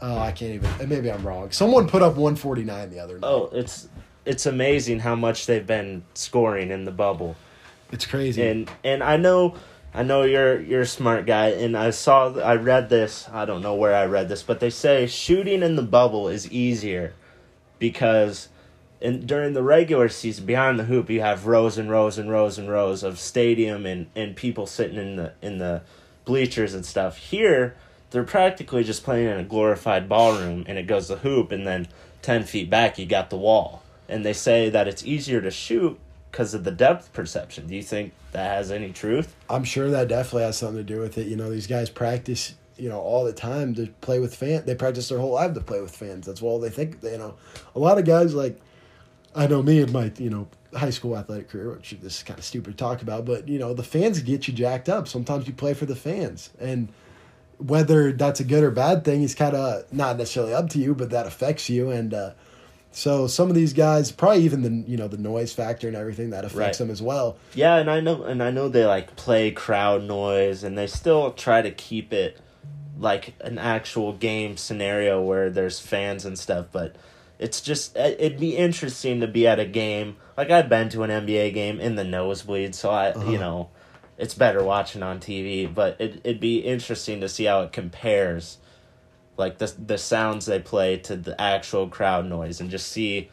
Oh, 0.01 0.19
I 0.19 0.31
can't 0.31 0.55
even. 0.55 0.89
Maybe 0.89 1.11
I'm 1.11 1.27
wrong. 1.27 1.51
Someone 1.51 1.89
put 1.89 2.01
up 2.01 2.15
one 2.15 2.37
forty 2.37 2.63
nine 2.63 2.91
the 2.91 3.01
other 3.01 3.19
night. 3.19 3.27
Oh, 3.27 3.51
it's 3.53 3.89
it's 4.25 4.47
amazing 4.47 5.01
how 5.01 5.15
much 5.15 5.47
they've 5.47 5.67
been 5.67 6.05
scoring 6.15 6.71
in 6.71 6.85
the 6.85 6.91
bubble. 6.91 7.37
it's 7.93 8.07
crazy. 8.07 8.43
and 8.43 8.71
and 8.83 9.03
I 9.03 9.17
know 9.17 9.55
I 9.93 10.03
know 10.03 10.23
you're 10.23 10.61
you're 10.61 10.83
a 10.83 10.87
smart 10.87 11.25
guy 11.27 11.49
and 11.51 11.77
I 11.77 11.91
saw 11.91 12.35
I 12.35 12.57
read 12.57 12.89
this 12.89 13.29
I 13.33 13.45
don't 13.45 13.63
know 13.63 13.75
where 13.75 13.95
I 13.95 14.07
read 14.07 14.29
this 14.29 14.43
but 14.43 14.61
they 14.61 14.71
say 14.71 15.07
shooting 15.07 15.63
in 15.63 15.77
the 15.77 15.83
bubble 15.83 16.29
is 16.29 16.51
easier 16.51 17.15
because 17.79 18.49
in 19.01 19.27
during 19.27 19.53
the 19.53 19.63
regular 19.63 20.09
season 20.09 20.47
behind 20.47 20.81
the 20.81 20.85
hoop 20.85 21.11
you 21.11 21.21
have 21.21 21.47
rows 21.47 21.79
and 21.79 21.91
rows 21.91 22.19
and 22.19 22.31
rows 22.31 22.59
and 22.59 22.69
rows 22.69 23.05
of 23.05 23.21
stadium 23.21 23.87
and 23.87 24.09
and 24.17 24.35
people 24.35 24.67
sitting 24.67 24.99
in 24.99 25.17
the 25.17 25.33
in 25.41 25.59
the 25.59 25.83
bleachers 26.25 26.75
and 26.75 26.85
stuff 26.85 27.17
here 27.19 27.77
they're 28.11 28.25
practically 28.25 28.83
just 28.83 29.05
playing 29.05 29.29
in 29.29 29.39
a 29.39 29.45
glorified 29.45 30.09
ballroom 30.09 30.65
and 30.67 30.77
it 30.77 30.89
goes 30.89 31.07
the 31.07 31.19
hoop 31.19 31.53
and 31.53 31.67
then 31.67 31.87
10 32.23 32.43
feet 32.45 32.69
back 32.69 32.99
you 32.99 33.07
got 33.07 33.31
the 33.31 33.37
wall 33.37 33.84
and 34.09 34.25
they 34.25 34.33
say 34.33 34.69
that 34.71 34.89
it's 34.89 35.05
easier 35.05 35.41
to 35.41 35.51
shoot 35.51 35.99
because 36.31 36.55
of 36.55 36.65
the 36.65 36.71
depth 36.73 37.13
perception 37.13 37.67
do 37.67 37.75
you 37.77 37.83
think 37.83 38.13
that 38.33 38.57
has 38.57 38.71
any 38.71 38.93
truth 38.93 39.35
I'm 39.49 39.65
sure 39.65 39.91
that 39.91 40.09
definitely 40.09 40.45
has 40.45 40.57
something 40.57 40.85
to 40.85 40.95
do 40.95 41.01
with 41.01 41.19
it. 41.19 41.27
You 41.27 41.37
know, 41.37 41.51
these 41.51 41.67
guys 41.67 41.91
practice, 41.91 42.55
you 42.77 42.89
know, 42.89 43.01
all 43.01 43.25
the 43.25 43.33
time 43.33 43.75
to 43.75 43.87
play 44.01 44.19
with 44.19 44.35
fans. 44.35 44.65
They 44.65 44.75
practice 44.75 45.09
their 45.09 45.19
whole 45.19 45.33
life 45.33 45.55
to 45.55 45.61
play 45.61 45.81
with 45.81 45.95
fans. 45.95 46.27
That's 46.27 46.43
all 46.43 46.59
they 46.59 46.71
think. 46.71 47.03
You 47.03 47.19
know, 47.19 47.35
a 47.75 47.79
lot 47.79 47.99
of 47.99 48.05
guys 48.05 48.35
like, 48.35 48.59
I 49.35 49.47
know 49.47 49.63
me 49.63 49.81
in 49.81 49.93
my 49.93 50.13
you 50.19 50.31
know 50.31 50.49
high 50.75 50.91
school 50.91 51.17
athletic 51.17 51.51
career, 51.51 51.71
which 51.73 51.97
this 52.03 52.19
is 52.19 52.23
kind 52.23 52.39
of 52.39 52.45
stupid 52.45 52.73
to 52.73 52.77
talk 52.77 53.03
about, 53.03 53.25
but 53.25 53.49
you 53.49 53.59
know 53.59 53.75
the 53.75 53.83
fans 53.83 54.21
get 54.21 54.49
you 54.49 54.55
jacked 54.55 54.89
up. 54.89 55.09
Sometimes 55.09 55.47
you 55.47 55.53
play 55.53 55.75
for 55.75 55.87
the 55.87 55.97
fans, 55.97 56.51
and 56.61 56.89
whether 57.59 58.13
that's 58.13 58.41
a 58.41 58.45
good 58.45 58.65
or 58.65 58.71
bad 58.71 59.05
thing 59.05 59.23
is 59.23 59.35
kind 59.35 59.55
of 59.55 59.93
not 59.93 60.17
necessarily 60.17 60.55
up 60.55 60.71
to 60.71 60.79
you, 60.79 60.95
but 60.95 61.11
that 61.11 61.27
affects 61.27 61.69
you. 61.69 61.91
And 61.91 62.15
uh, 62.15 62.31
so 62.95 63.27
some 63.27 63.49
of 63.49 63.55
these 63.57 63.73
guys, 63.73 64.13
probably 64.13 64.43
even 64.45 64.63
the 64.63 64.91
you 64.91 64.97
know 64.97 65.09
the 65.09 65.17
noise 65.19 65.53
factor 65.53 65.89
and 65.89 65.97
everything 65.97 66.31
that 66.31 66.45
affects 66.45 66.57
Right. 66.57 66.75
them 66.79 66.91
as 66.91 67.03
well. 67.03 67.37
Yeah, 67.55 67.77
and 67.77 67.91
I 67.91 68.01
know 68.01 68.23
and 68.23 68.43
I 68.43 68.51
know 68.51 68.69
they 68.69 68.85
like 68.87 69.17
play 69.17 69.51
crowd 69.51 70.05
noise 70.05 70.63
and 70.65 70.79
they 70.79 70.87
still 70.87 71.33
try 71.33 71.61
to 71.63 71.71
keep 71.71 72.13
it 72.13 72.39
like 72.99 73.35
an 73.41 73.59
actual 73.59 74.13
game 74.13 74.57
scenario 74.57 75.21
where 75.21 75.51
there's 75.51 75.81
fans 75.81 76.25
and 76.25 76.39
stuff, 76.39 76.67
but 76.73 76.95
it's 77.41 77.61
just 77.61 77.97
it- 77.97 78.17
it'd 78.21 78.39
be 78.41 78.57
interesting 78.57 79.21
to 79.21 79.27
be 79.27 79.47
at 79.47 79.59
a 79.59 79.65
game. 79.67 80.17
Like 80.37 80.51
I've 80.51 80.69
been 80.69 80.89
to 80.91 81.03
an 81.03 81.11
NBA 81.11 81.53
game 81.53 81.81
in 81.81 81.97
the 81.97 82.05
nosebleed, 82.05 82.75
so 82.77 82.91
I 82.91 83.09
Uh-huh. 83.11 83.31
you 83.31 83.39
know, 83.39 83.69
it's 84.17 84.35
better 84.35 84.63
watching 84.63 85.03
on 85.03 85.19
TV, 85.19 85.67
but 85.67 85.97
it 86.01 86.21
it'd 86.23 86.41
be 86.41 86.59
interesting 86.59 87.21
to 87.21 87.29
see 87.29 87.45
how 87.47 87.63
it 87.63 87.73
compares 87.73 88.59
like 89.37 89.59
the 89.59 89.73
the 89.87 89.99
sounds 89.99 90.47
they 90.47 90.61
play 90.61 90.97
to 90.99 91.17
the 91.17 91.41
actual 91.41 91.89
crowd 91.89 92.27
noise 92.27 92.61
and 92.61 92.71
just 92.71 92.89
see 92.89 93.31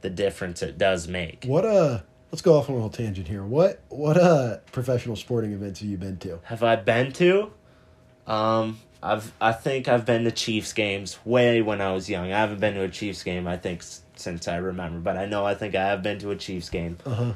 the 0.00 0.10
difference 0.10 0.62
it 0.62 0.78
does 0.78 1.08
make. 1.08 1.44
What 1.44 1.64
uh 1.64 2.00
let's 2.30 2.42
go 2.42 2.54
off 2.54 2.68
on 2.68 2.74
a 2.74 2.76
little 2.76 2.90
tangent 2.90 3.28
here. 3.28 3.44
What 3.44 3.80
what 3.88 4.16
uh 4.16 4.58
professional 4.72 5.16
sporting 5.16 5.52
events 5.52 5.80
have 5.80 5.88
you 5.88 5.98
been 5.98 6.18
to? 6.18 6.40
Have 6.44 6.62
I 6.62 6.76
been 6.76 7.12
to? 7.12 7.52
Um, 8.26 8.78
I've 9.02 9.32
I 9.40 9.52
think 9.52 9.88
I've 9.88 10.06
been 10.06 10.24
to 10.24 10.30
Chiefs 10.30 10.72
games 10.72 11.18
way 11.24 11.62
when 11.62 11.80
I 11.80 11.92
was 11.92 12.08
young. 12.08 12.32
I 12.32 12.40
haven't 12.40 12.60
been 12.60 12.74
to 12.74 12.82
a 12.82 12.88
Chiefs 12.88 13.22
game 13.22 13.46
I 13.46 13.56
think 13.56 13.82
since 14.16 14.48
I 14.48 14.56
remember, 14.56 15.00
but 15.00 15.16
I 15.16 15.26
know 15.26 15.44
I 15.44 15.54
think 15.54 15.74
I 15.74 15.86
have 15.88 16.02
been 16.02 16.18
to 16.20 16.30
a 16.30 16.36
Chiefs 16.36 16.70
game. 16.70 16.98
Uh-huh. 17.04 17.32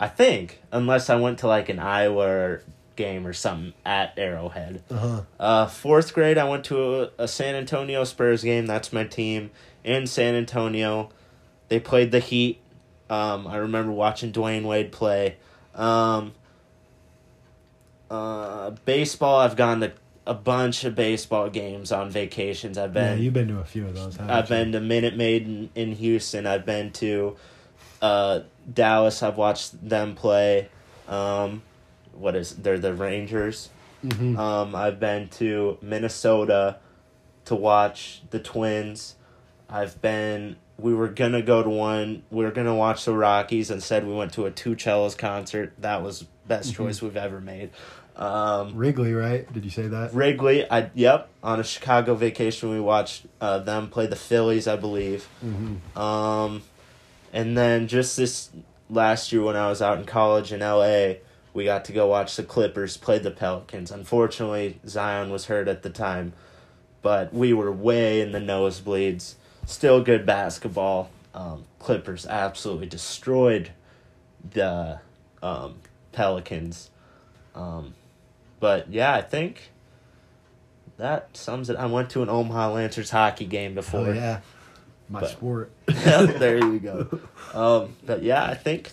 I 0.00 0.08
think 0.08 0.62
unless 0.70 1.10
I 1.10 1.16
went 1.16 1.38
to 1.40 1.48
like 1.48 1.68
an 1.68 1.80
Iowa 1.80 2.58
game 2.98 3.26
or 3.26 3.32
something 3.32 3.72
at 3.86 4.12
Arrowhead. 4.18 4.82
Uh-huh. 4.90 5.22
Uh, 5.40 5.66
fourth 5.66 6.12
grade, 6.12 6.36
I 6.36 6.44
went 6.44 6.64
to 6.66 7.04
a, 7.04 7.10
a 7.20 7.28
San 7.28 7.54
Antonio 7.54 8.04
Spurs 8.04 8.42
game. 8.44 8.66
That's 8.66 8.92
my 8.92 9.04
team 9.04 9.50
in 9.82 10.06
San 10.06 10.34
Antonio. 10.34 11.08
They 11.68 11.80
played 11.80 12.10
the 12.10 12.18
Heat. 12.20 12.60
Um, 13.08 13.46
I 13.46 13.56
remember 13.56 13.92
watching 13.92 14.32
Dwyane 14.32 14.64
Wade 14.64 14.92
play. 14.92 15.36
Um, 15.74 16.32
uh, 18.10 18.70
baseball, 18.84 19.38
I've 19.40 19.56
gone 19.56 19.80
to 19.80 19.92
a 20.26 20.34
bunch 20.34 20.84
of 20.84 20.94
baseball 20.94 21.48
games 21.48 21.90
on 21.90 22.10
vacations. 22.10 22.76
I've 22.76 22.94
Yeah, 22.94 23.14
been 23.14 23.22
you've 23.22 23.32
been 23.32 23.48
to 23.48 23.60
a 23.60 23.64
few 23.64 23.86
of 23.86 23.94
those. 23.94 24.18
I've 24.18 24.50
you? 24.50 24.56
been 24.56 24.72
to 24.72 24.80
Minute 24.80 25.16
Maid 25.16 25.46
in, 25.46 25.70
in 25.74 25.92
Houston. 25.92 26.46
I've 26.46 26.66
been 26.66 26.90
to 26.92 27.36
uh, 28.02 28.40
Dallas. 28.72 29.22
I've 29.22 29.38
watched 29.38 29.88
them 29.88 30.14
play. 30.14 30.68
Um, 31.08 31.62
what 32.18 32.36
is 32.36 32.56
they're 32.56 32.78
the 32.78 32.94
Rangers. 32.94 33.70
Mhm. 34.04 34.38
Um, 34.38 34.74
I've 34.74 35.00
been 35.00 35.28
to 35.30 35.78
Minnesota 35.82 36.76
to 37.46 37.54
watch 37.54 38.22
the 38.30 38.38
Twins. 38.38 39.16
I've 39.68 40.00
been. 40.00 40.56
We 40.78 40.94
were 40.94 41.08
gonna 41.08 41.42
go 41.42 41.62
to 41.62 41.68
one. 41.68 42.22
We 42.30 42.44
were 42.44 42.52
gonna 42.52 42.74
watch 42.74 43.04
the 43.04 43.14
Rockies. 43.14 43.70
Instead, 43.70 44.06
we 44.06 44.14
went 44.14 44.32
to 44.34 44.46
a 44.46 44.50
Two 44.50 44.76
Cellos 44.76 45.14
concert. 45.14 45.72
That 45.78 46.02
was 46.02 46.26
best 46.46 46.74
choice 46.74 47.02
we've 47.02 47.16
ever 47.16 47.40
made. 47.40 47.70
Um, 48.16 48.74
Wrigley, 48.74 49.14
right? 49.14 49.50
Did 49.52 49.64
you 49.64 49.70
say 49.70 49.86
that? 49.86 50.12
Wrigley, 50.12 50.68
I 50.70 50.90
yep. 50.94 51.28
On 51.42 51.60
a 51.60 51.64
Chicago 51.64 52.14
vacation, 52.14 52.70
we 52.70 52.80
watched 52.80 53.26
uh, 53.40 53.60
them 53.60 53.88
play 53.88 54.06
the 54.06 54.16
Phillies, 54.16 54.66
I 54.66 54.76
believe. 54.76 55.28
Mm-hmm. 55.44 55.98
Um, 55.98 56.62
and 57.32 57.56
then 57.56 57.86
just 57.86 58.16
this 58.16 58.50
last 58.90 59.32
year 59.32 59.42
when 59.42 59.54
I 59.54 59.68
was 59.68 59.80
out 59.80 59.98
in 59.98 60.04
college 60.04 60.52
in 60.52 60.62
L.A., 60.62 61.20
we 61.54 61.64
got 61.64 61.84
to 61.86 61.92
go 61.92 62.06
watch 62.06 62.36
the 62.36 62.42
Clippers 62.42 62.96
play 62.96 63.18
the 63.18 63.30
Pelicans. 63.30 63.90
Unfortunately, 63.90 64.78
Zion 64.86 65.30
was 65.30 65.46
hurt 65.46 65.68
at 65.68 65.82
the 65.82 65.90
time, 65.90 66.32
but 67.02 67.32
we 67.32 67.52
were 67.52 67.70
way 67.72 68.20
in 68.20 68.32
the 68.32 68.38
nosebleeds. 68.38 69.34
Still 69.66 70.02
good 70.02 70.24
basketball. 70.26 71.10
Um, 71.34 71.64
Clippers 71.78 72.26
absolutely 72.26 72.86
destroyed 72.86 73.70
the 74.50 75.00
um, 75.42 75.76
Pelicans. 76.12 76.90
Um, 77.54 77.94
but 78.60 78.90
yeah, 78.92 79.14
I 79.14 79.20
think 79.22 79.70
that 80.96 81.36
sums 81.36 81.70
it. 81.70 81.76
I 81.76 81.86
went 81.86 82.10
to 82.10 82.22
an 82.22 82.28
Omaha 82.28 82.72
Lancers 82.72 83.10
hockey 83.10 83.44
game 83.44 83.74
before. 83.74 84.08
Oh 84.08 84.12
yeah, 84.12 84.40
my 85.08 85.20
But- 85.20 85.30
sport. 85.30 85.72
there 85.86 86.58
you 86.58 86.78
go. 86.78 87.20
Um, 87.54 87.96
but 88.04 88.22
yeah, 88.22 88.44
I 88.44 88.52
think 88.54 88.92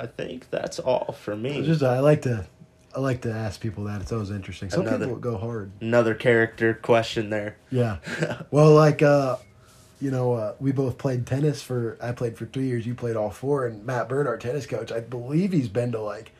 I 0.00 0.06
think 0.06 0.48
that's 0.50 0.78
all 0.78 1.12
for 1.12 1.36
me. 1.36 1.62
just 1.64 1.82
I 1.82 2.00
like 2.00 2.22
to 2.22 2.46
I 2.94 3.00
like 3.00 3.20
to 3.22 3.30
ask 3.32 3.60
people 3.60 3.84
that. 3.84 4.00
It's 4.00 4.10
always 4.12 4.30
interesting. 4.30 4.70
Some 4.70 4.86
Another- 4.86 5.06
people 5.06 5.20
go 5.20 5.36
hard. 5.36 5.70
Another 5.80 6.14
character 6.14 6.74
question 6.74 7.30
there. 7.30 7.56
Yeah. 7.70 7.98
well, 8.50 8.72
like 8.72 9.02
uh, 9.02 9.36
you 10.00 10.10
know, 10.10 10.32
uh, 10.32 10.54
we 10.58 10.72
both 10.72 10.96
played 10.98 11.26
tennis 11.26 11.62
for. 11.62 11.98
I 12.00 12.12
played 12.12 12.36
for 12.38 12.46
three 12.46 12.66
years. 12.66 12.86
You 12.86 12.94
played 12.94 13.14
all 13.16 13.30
four. 13.30 13.66
And 13.66 13.84
Matt 13.84 14.08
Bird, 14.08 14.26
our 14.26 14.38
tennis 14.38 14.66
coach, 14.66 14.90
I 14.90 15.00
believe 15.00 15.52
he's 15.52 15.68
been 15.68 15.92
to 15.92 16.00
like, 16.00 16.32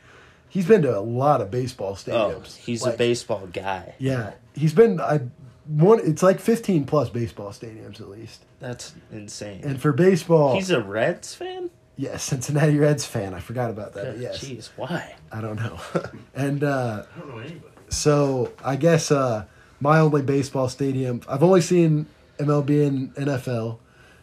he's 0.48 0.66
been 0.66 0.82
to 0.82 0.98
a 0.98 1.00
lot 1.00 1.40
of 1.42 1.50
baseball 1.50 1.90
Oh, 1.92 1.94
stadiums. 1.94 2.56
he's 2.56 2.82
Like, 2.82 2.94
a 2.94 2.98
baseball 2.98 3.46
guy. 3.52 3.94
Yeah, 3.98 4.32
he's 4.54 4.72
been. 4.72 5.00
I 5.00 5.20
one. 5.66 6.00
It's 6.02 6.22
like 6.22 6.40
fifteen 6.40 6.84
plus 6.86 7.10
baseball 7.10 7.50
stadiums 7.50 8.00
at 8.00 8.08
least. 8.08 8.44
That's 8.58 8.94
insane. 9.12 9.60
And 9.62 9.80
for 9.80 9.92
baseball, 9.92 10.54
He's 10.56 10.70
a 10.70 10.80
Reds 10.80 11.34
fan. 11.34 11.70
Yeah, 12.00 12.16
Cincinnati 12.30 12.78
Reds 12.78 13.04
fan. 13.04 13.34
I 13.34 13.40
forgot 13.40 13.70
about 13.70 13.92
that. 13.92 14.14
But 14.14 14.18
yes, 14.18 14.42
Jeez, 14.42 14.70
why? 14.76 15.14
I 15.30 15.42
don't 15.42 15.56
know. 15.56 15.78
and 16.34 16.64
uh, 16.64 17.04
I 17.14 17.18
don't 17.18 17.28
know 17.28 17.38
anybody. 17.38 17.74
So 17.90 18.52
I 18.64 18.76
guess 18.76 19.10
uh, 19.10 19.44
my 19.80 19.98
only 19.98 20.22
baseball 20.22 20.70
stadium. 20.70 21.20
I've 21.28 21.42
only 21.42 21.60
seen 21.60 22.06
MLB 22.38 22.86
and 22.86 23.14
NFL, 23.16 23.78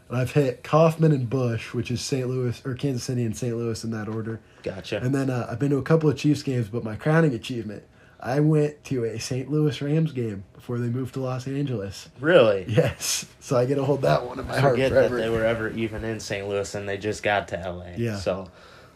and 0.10 0.18
I've 0.18 0.32
hit 0.32 0.64
Kauffman 0.64 1.12
and 1.12 1.30
Busch, 1.30 1.76
which 1.76 1.92
is 1.92 2.02
St. 2.02 2.28
Louis 2.28 2.60
or 2.66 2.74
Kansas 2.74 3.04
City 3.04 3.24
and 3.24 3.38
St. 3.38 3.56
Louis 3.56 3.84
in 3.84 3.92
that 3.92 4.10
order. 4.10 4.40
Gotcha. 4.64 5.00
And 5.00 5.14
then 5.14 5.30
uh, 5.30 5.48
I've 5.50 5.60
been 5.60 5.70
to 5.70 5.78
a 5.78 5.84
couple 5.84 6.10
of 6.10 6.18
Chiefs 6.18 6.42
games, 6.42 6.70
but 6.70 6.84
my 6.84 6.96
crowning 6.96 7.36
achievement, 7.36 7.84
I 8.20 8.40
went 8.40 8.84
to 8.86 9.04
a 9.06 9.20
St. 9.20 9.50
Louis 9.52 9.80
Rams 9.82 10.12
game 10.12 10.44
before 10.54 10.80
they 10.80 10.88
moved 10.90 11.14
to 11.14 11.20
Los 11.22 11.48
Angeles. 11.48 12.10
really? 12.20 12.66
Yes, 12.68 13.26
so 13.40 13.56
I 13.58 13.66
get 13.66 13.76
to 13.76 13.86
hold 13.86 14.02
that 14.02 14.26
one 14.26 14.40
in 14.40 14.48
my 14.48 14.58
heart 14.60 14.74
Forget 14.74 14.92
that 14.92 15.12
they 15.12 15.30
were 15.30 15.46
ever 15.46 15.70
even 15.70 16.04
in 16.04 16.20
St. 16.20 16.48
Louis 16.48 16.74
and 16.76 16.90
they 16.90 16.98
just 16.98 17.22
got 17.24 17.48
to 17.50 17.58
LA. 17.58 17.92
Yeah. 17.98 18.18
So, 18.18 18.50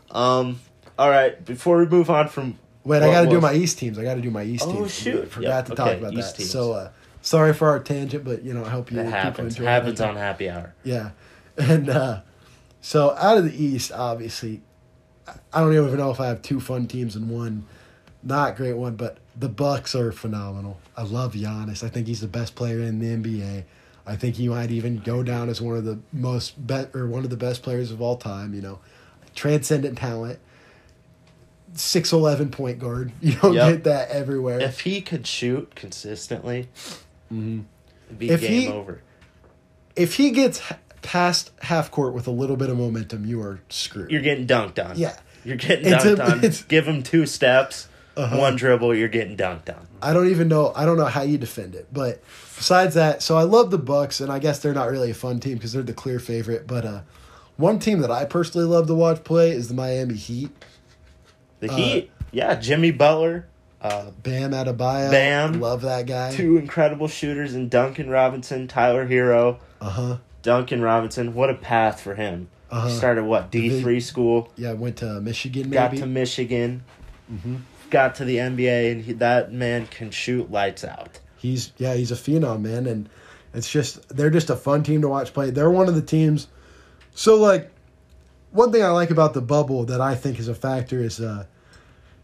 um, 0.10 0.60
all 0.98 1.10
right. 1.10 1.44
Before 1.46 1.78
we 1.78 1.86
move 1.86 2.10
on 2.10 2.28
from 2.28 2.58
Wait, 2.84 3.04
I 3.04 3.12
got 3.12 3.22
to 3.22 3.30
do 3.30 3.40
my 3.40 3.54
East 3.54 3.78
teams. 3.78 4.00
I 4.00 4.04
got 4.04 4.16
to 4.16 4.22
do 4.22 4.32
my 4.32 4.44
East 4.44 4.64
Oh, 4.68 4.72
teams. 4.72 4.86
Oh 4.86 4.88
shoot. 4.88 5.30
Forgot 5.32 5.48
Yep, 5.50 5.66
to 5.68 5.76
talk 5.76 5.88
okay, 5.88 6.00
about 6.00 6.14
East 6.14 6.32
that. 6.32 6.38
teams. 6.38 6.50
So 6.52 6.74
uh, 6.74 6.90
sorry 7.22 7.54
for 7.54 7.70
our 7.70 7.80
tangent, 7.80 8.24
but 8.26 8.42
you 8.44 8.54
know 8.56 8.66
I 8.66 8.70
hope 8.70 8.92
you 8.92 8.98
it 9.00 9.04
people 9.04 9.12
happens. 9.20 9.54
enjoy 9.54 9.64
it. 9.66 9.68
Happens 9.68 10.02
on 10.02 10.16
happy 10.16 10.50
hour. 10.50 10.74
Yeah, 10.84 11.12
and 11.58 11.90
uh, 11.90 12.22
so 12.82 13.12
out 13.12 13.38
of 13.38 13.44
the 13.46 13.64
East, 13.64 13.92
obviously, 13.92 14.62
I 15.54 15.60
don't 15.62 15.74
even 15.74 15.96
know 15.96 16.10
if 16.10 16.20
I 16.20 16.28
have 16.28 16.42
two 16.42 16.60
fun 16.60 16.88
teams 16.88 17.16
in 17.16 17.30
one 17.30 17.66
not 18.24 18.56
great 18.56 18.74
one, 18.74 18.96
but 18.96 19.18
the 19.38 19.50
Bucks 19.50 19.96
are 19.96 20.12
phenomenal. 20.12 20.80
I 20.96 21.04
love 21.04 21.34
Giannis. 21.34 21.84
I 21.84 21.90
think 21.90 22.08
he's 22.08 22.22
the 22.22 22.28
best 22.28 22.56
player 22.56 22.80
in 22.80 23.00
the 23.00 23.08
NBA. 23.08 23.64
I 24.06 24.16
think 24.16 24.36
he 24.36 24.48
might 24.50 24.72
even 24.72 24.98
go 24.98 25.24
down 25.24 25.48
as 25.50 25.62
one 25.62 25.78
of 25.78 25.86
the 25.86 26.00
most 26.12 26.66
bet 26.68 26.96
or 26.96 27.08
one 27.08 27.24
of 27.24 27.30
the 27.30 27.38
best 27.38 27.62
players 27.64 27.92
of 27.92 28.02
all 28.02 28.18
time. 28.18 28.54
You 28.54 28.62
know, 28.62 28.80
transcendent 29.36 29.98
talent. 29.98 30.40
Six 31.74 32.12
eleven 32.12 32.50
point 32.52 32.80
guard. 32.80 33.12
You 33.22 33.34
don't 33.36 33.54
Yep. 33.54 33.72
get 33.74 33.84
that 33.86 34.10
everywhere. 34.10 34.60
If 34.60 34.82
he 34.82 35.02
could 35.02 35.26
shoot 35.26 35.74
consistently, 35.76 36.68
Mhm. 37.32 37.64
it'd 38.08 38.20
be 38.20 38.30
If 38.30 38.42
game 38.42 38.50
he- 38.64 38.68
over. 38.68 39.02
If 39.96 40.16
he 40.16 40.32
gets 40.32 40.62
past 41.02 41.52
half 41.62 41.90
court 41.92 42.14
with 42.14 42.28
a 42.28 42.32
little 42.32 42.56
bit 42.58 42.70
of 42.70 42.78
momentum, 42.78 43.26
you 43.26 43.42
are 43.42 43.60
screwed. 43.70 44.12
You're 44.12 44.22
getting 44.22 44.46
dunked 44.48 44.84
on. 44.84 44.98
yeah. 44.98 45.16
You're 45.46 45.58
getting 45.58 45.92
It's 45.94 46.04
a- 46.06 46.16
dunked 46.16 46.62
on. 46.62 46.66
Give 46.68 46.88
him 46.88 47.04
two 47.04 47.26
steps, 47.26 47.88
Uh-huh. 48.22 48.38
one 48.38 48.56
dribble, 48.56 48.94
you're 48.96 49.08
getting 49.08 49.36
dunked 49.36 49.70
on. 49.70 49.88
I 50.02 50.14
don't 50.14 50.28
even 50.30 50.48
know. 50.48 50.72
I 50.76 50.86
don't 50.86 50.98
know 50.98 51.06
how 51.06 51.22
you 51.24 51.38
defend 51.38 51.76
it. 51.76 51.88
But 51.92 52.22
besides 52.58 52.94
that, 52.96 53.24
so 53.24 53.38
I 53.38 53.44
love 53.44 53.72
the 53.72 53.78
Bucks, 53.78 54.20
and 54.22 54.32
I 54.32 54.40
guess 54.40 54.60
they're 54.60 54.74
not 54.74 54.90
really 54.92 55.12
a 55.12 55.16
fun 55.16 55.40
team 55.40 55.56
because 55.56 55.74
they're 55.74 55.82
the 55.84 55.94
clear 55.94 56.20
favorite. 56.20 56.68
But 56.68 56.86
uh, 56.86 57.02
one 57.58 57.80
team 57.80 58.00
that 58.02 58.12
I 58.12 58.26
personally 58.26 58.68
love 58.68 58.88
to 58.88 58.96
watch 58.96 59.24
play 59.24 59.52
is 59.52 59.68
the 59.70 59.74
Miami 59.74 60.16
Heat. 60.16 60.50
The 61.60 61.72
Uh, 61.72 61.76
Heat, 61.76 62.12
yeah, 62.32 62.56
Jimmy 62.56 62.92
Butler, 62.92 63.46
uh, 63.82 64.12
Bam 64.24 64.52
Adebayo, 64.52 65.12
Bam. 65.12 65.60
love 65.60 65.82
that 65.82 66.06
guy. 66.08 66.32
two 66.32 66.58
incredible 66.58 67.08
shooters 67.08 67.54
in 67.56 67.70
Duncan 67.70 68.10
Robinson, 68.10 68.68
Tyler 68.68 69.08
Herro. 69.08 69.58
Uh 69.80 69.90
huh. 69.90 70.18
Duncan 70.42 70.82
Robinson, 70.82 71.34
what 71.36 71.50
a 71.50 71.54
path 71.56 72.02
for 72.02 72.16
him. 72.16 72.50
Uh-huh. 72.72 72.90
Started 72.90 73.26
what 73.26 73.52
D 73.52 73.82
three 73.82 74.00
school, 74.00 74.50
Yeah, 74.56 74.74
went 74.74 74.98
to 74.98 75.20
Michigan. 75.22 75.64
Maybe. 75.70 75.74
got 75.74 75.96
to 75.98 76.06
Michigan, 76.08 76.84
Mhm. 77.32 77.62
Got 77.92 78.16
to 78.16 78.26
the 78.26 78.38
NBA, 78.38 78.92
and 78.92 79.04
he, 79.04 79.14
that 79.14 79.52
man 79.52 79.86
can 79.88 80.10
shoot 80.10 80.50
lights 80.50 80.84
out. 80.84 81.20
He's 81.38 81.72
yeah, 81.78 81.94
he's 81.94 82.12
a 82.12 82.16
phenom, 82.16 82.62
man, 82.62 82.88
and 82.88 83.10
it's 83.54 83.70
just 83.70 84.10
they're 84.10 84.30
just 84.30 84.50
a 84.50 84.56
fun 84.56 84.84
team 84.84 85.02
to 85.02 85.10
watch 85.10 85.34
play. 85.34 85.52
They're 85.52 85.70
one 85.70 85.88
of 85.88 85.96
the 85.96 86.02
teams. 86.02 86.48
So 87.14 87.36
like, 87.36 87.72
one 88.52 88.72
thing 88.72 88.84
I 88.84 88.90
like 88.90 89.12
about 89.12 89.34
the 89.34 89.42
bubble 89.42 89.86
that 89.86 90.02
I 90.02 90.16
think 90.16 90.40
is 90.40 90.48
a 90.48 90.56
factor 90.56 91.00
is, 91.00 91.20
uh, 91.20 91.46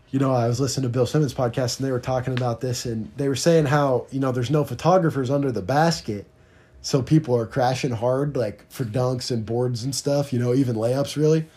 you 0.10 0.20
know, 0.20 0.34
I 0.34 0.48
was 0.48 0.60
listening 0.60 0.84
to 0.84 0.90
Bill 0.90 1.06
Simmons 1.06 1.34
podcast 1.34 1.80
and 1.80 1.88
they 1.88 1.92
were 1.92 2.00
talking 2.00 2.34
about 2.34 2.62
this 2.62 2.86
and 2.86 3.12
they 3.18 3.28
were 3.28 3.36
saying 3.36 3.66
how 3.66 4.08
you 4.12 4.20
know 4.20 4.32
there's 4.32 4.52
no 4.52 4.64
photographers 4.64 5.30
under 5.30 5.52
the 5.52 5.62
basket, 5.62 6.26
so 6.82 7.02
people 7.02 7.36
are 7.36 7.46
crashing 7.46 7.92
hard 7.92 8.38
like 8.38 8.66
for 8.72 8.86
dunks 8.86 9.32
and 9.32 9.46
boards 9.46 9.84
and 9.84 9.94
stuff. 9.94 10.32
You 10.32 10.40
know, 10.40 10.54
even 10.54 10.76
layups 10.76 11.18
really. 11.18 11.48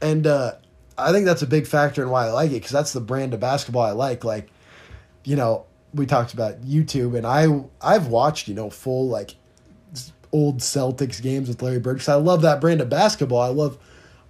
And 0.00 0.26
uh, 0.26 0.54
I 0.98 1.12
think 1.12 1.24
that's 1.26 1.42
a 1.42 1.46
big 1.46 1.66
factor 1.66 2.02
in 2.02 2.10
why 2.10 2.26
I 2.26 2.30
like 2.30 2.50
it 2.50 2.54
because 2.54 2.70
that's 2.70 2.92
the 2.92 3.00
brand 3.00 3.34
of 3.34 3.40
basketball 3.40 3.82
I 3.82 3.92
like. 3.92 4.24
Like, 4.24 4.50
you 5.24 5.36
know, 5.36 5.64
we 5.94 6.06
talked 6.06 6.32
about 6.34 6.62
YouTube, 6.62 7.16
and 7.16 7.26
I 7.26 7.46
I've 7.80 8.08
watched 8.08 8.48
you 8.48 8.54
know 8.54 8.70
full 8.70 9.08
like 9.08 9.34
old 10.32 10.58
Celtics 10.60 11.20
games 11.20 11.48
with 11.48 11.60
Larry 11.62 11.78
Bird 11.78 11.94
because 11.94 12.08
I 12.08 12.14
love 12.14 12.42
that 12.42 12.60
brand 12.60 12.80
of 12.80 12.88
basketball. 12.88 13.40
I 13.40 13.48
love. 13.48 13.78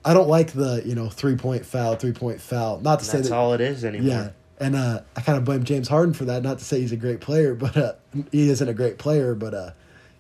I 0.05 0.15
don't 0.15 0.29
like 0.29 0.53
the 0.53 0.83
you 0.85 0.95
know 0.95 1.09
three 1.09 1.37
point 1.37 1.65
foul, 1.65 1.95
three 1.97 2.13
point 2.13 2.41
foul. 2.41 2.81
Not 2.81 2.99
to 3.01 3.05
say 3.05 3.19
That's 3.19 3.29
that. 3.29 3.37
all 3.37 3.53
it 3.55 3.61
is 3.61 3.85
anymore. 3.85 4.09
Yeah, 4.09 4.29
and 4.59 4.75
uh, 4.75 5.01
I 5.17 5.21
kind 5.21 5.39
of 5.39 5.45
blame 5.45 5.63
James 5.65 5.87
Harden 5.89 6.13
for 6.15 6.25
that. 6.25 6.43
Not 6.43 6.59
to 6.59 6.65
say 6.65 6.81
he's 6.81 6.93
a 6.93 6.97
great 6.97 7.21
player, 7.21 7.55
but 7.57 7.77
uh, 7.77 7.93
he 8.33 8.51
isn't 8.51 8.69
a 8.69 8.75
great 8.75 8.99
player. 8.99 9.35
But 9.37 9.55
uh, 9.55 9.71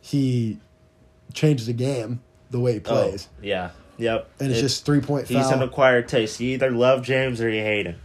he 0.00 0.58
changes 1.34 1.66
the 1.66 1.72
game 1.72 2.20
the 2.50 2.60
way 2.60 2.74
he 2.74 2.78
Oh, 2.78 2.82
plays, 2.82 3.28
yeah. 3.42 3.70
Yep. 4.02 4.28
and 4.40 4.50
it's, 4.50 4.58
It- 4.58 4.62
just 4.62 4.84
three 4.84 5.00
point 5.00 5.28
foul. 5.28 5.38
he's 5.38 5.50
an 5.50 5.62
acquired 5.62 6.08
taste. 6.08 6.40
You 6.40 6.50
either 6.50 6.70
love 6.70 7.02
James 7.02 7.40
or 7.40 7.48
you 7.48 7.62
hate 7.62 7.86
him. 7.86 7.96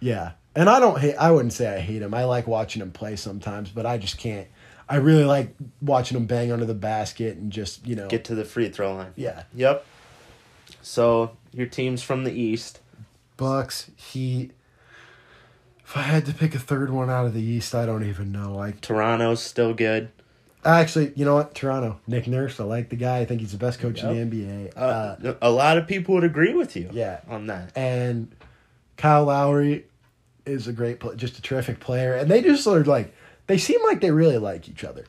Yeah. 0.00 0.32
And 0.54 0.68
I 0.70 0.80
don't 0.80 0.98
hate 1.00 1.14
I 1.16 1.30
wouldn't 1.30 1.52
say 1.52 1.74
I 1.74 1.80
hate 1.80 2.02
him. 2.02 2.12
I 2.14 2.24
like 2.24 2.46
watching 2.46 2.80
him 2.82 2.90
play 2.90 3.16
sometimes, 3.16 3.70
but 3.70 3.86
I 3.86 3.98
just 3.98 4.18
can't 4.18 4.46
I 4.88 4.96
really 4.96 5.24
like 5.24 5.54
watching 5.82 6.16
him 6.16 6.26
bang 6.26 6.52
under 6.52 6.64
the 6.64 6.72
basket 6.74 7.36
and 7.36 7.50
just, 7.50 7.84
you 7.86 7.96
know. 7.96 8.06
Get 8.08 8.24
to 8.26 8.34
the 8.36 8.44
free 8.44 8.68
throw 8.68 8.94
line. 8.94 9.12
yeah. 9.16 9.42
Yep. 9.54 9.84
So 10.82 11.36
your 11.52 11.66
team's 11.66 12.02
from 12.02 12.24
the 12.24 12.32
East. 12.32 12.80
Bucks, 13.36 13.90
Heat. 13.96 14.52
If 15.84 15.96
I 15.96 16.02
had 16.02 16.24
to 16.26 16.32
pick 16.34 16.54
a 16.54 16.58
third 16.58 16.90
one 16.90 17.10
out 17.10 17.26
of 17.26 17.34
the 17.34 17.42
East, 17.42 17.74
I 17.74 17.84
don't 17.86 18.04
even 18.04 18.32
know. 18.32 18.54
Like 18.54 18.80
Toronto's 18.80 19.42
still 19.42 19.74
good. 19.74 20.08
Actually, 20.72 21.12
you 21.16 21.24
know 21.24 21.34
what? 21.34 21.54
Toronto. 21.54 22.00
Nick 22.06 22.26
Nurse, 22.26 22.58
I 22.60 22.64
like 22.64 22.88
the 22.88 22.96
guy. 22.96 23.18
I 23.18 23.24
think 23.24 23.40
he's 23.40 23.52
the 23.52 23.58
best 23.58 23.78
coach 23.78 24.02
in 24.02 24.30
the 24.30 24.36
NBA. 24.36 24.72
Uh, 24.76 24.80
Uh, 25.28 25.34
a 25.42 25.50
lot 25.50 25.78
of 25.78 25.86
people 25.86 26.14
would 26.14 26.24
agree 26.24 26.54
with 26.54 26.76
you. 26.76 26.88
yeah. 26.92 27.20
On 27.28 27.46
that. 27.46 27.70
and 27.76 28.34
Kyle 28.96 29.24
Lowry 29.24 29.84
is 30.44 30.66
a 30.68 30.72
great 30.72 31.00
play, 31.00 31.14
just 31.16 31.38
a 31.38 31.42
terrific 31.42 31.80
player. 31.80 32.14
And 32.14 32.30
they 32.30 32.40
just 32.42 32.66
are 32.66 32.82
like 32.84 33.12
they 33.46 33.58
seem 33.58 33.82
like 33.84 34.00
they 34.00 34.10
really 34.10 34.38
like 34.38 34.68
each 34.68 34.84
other. 34.84 35.04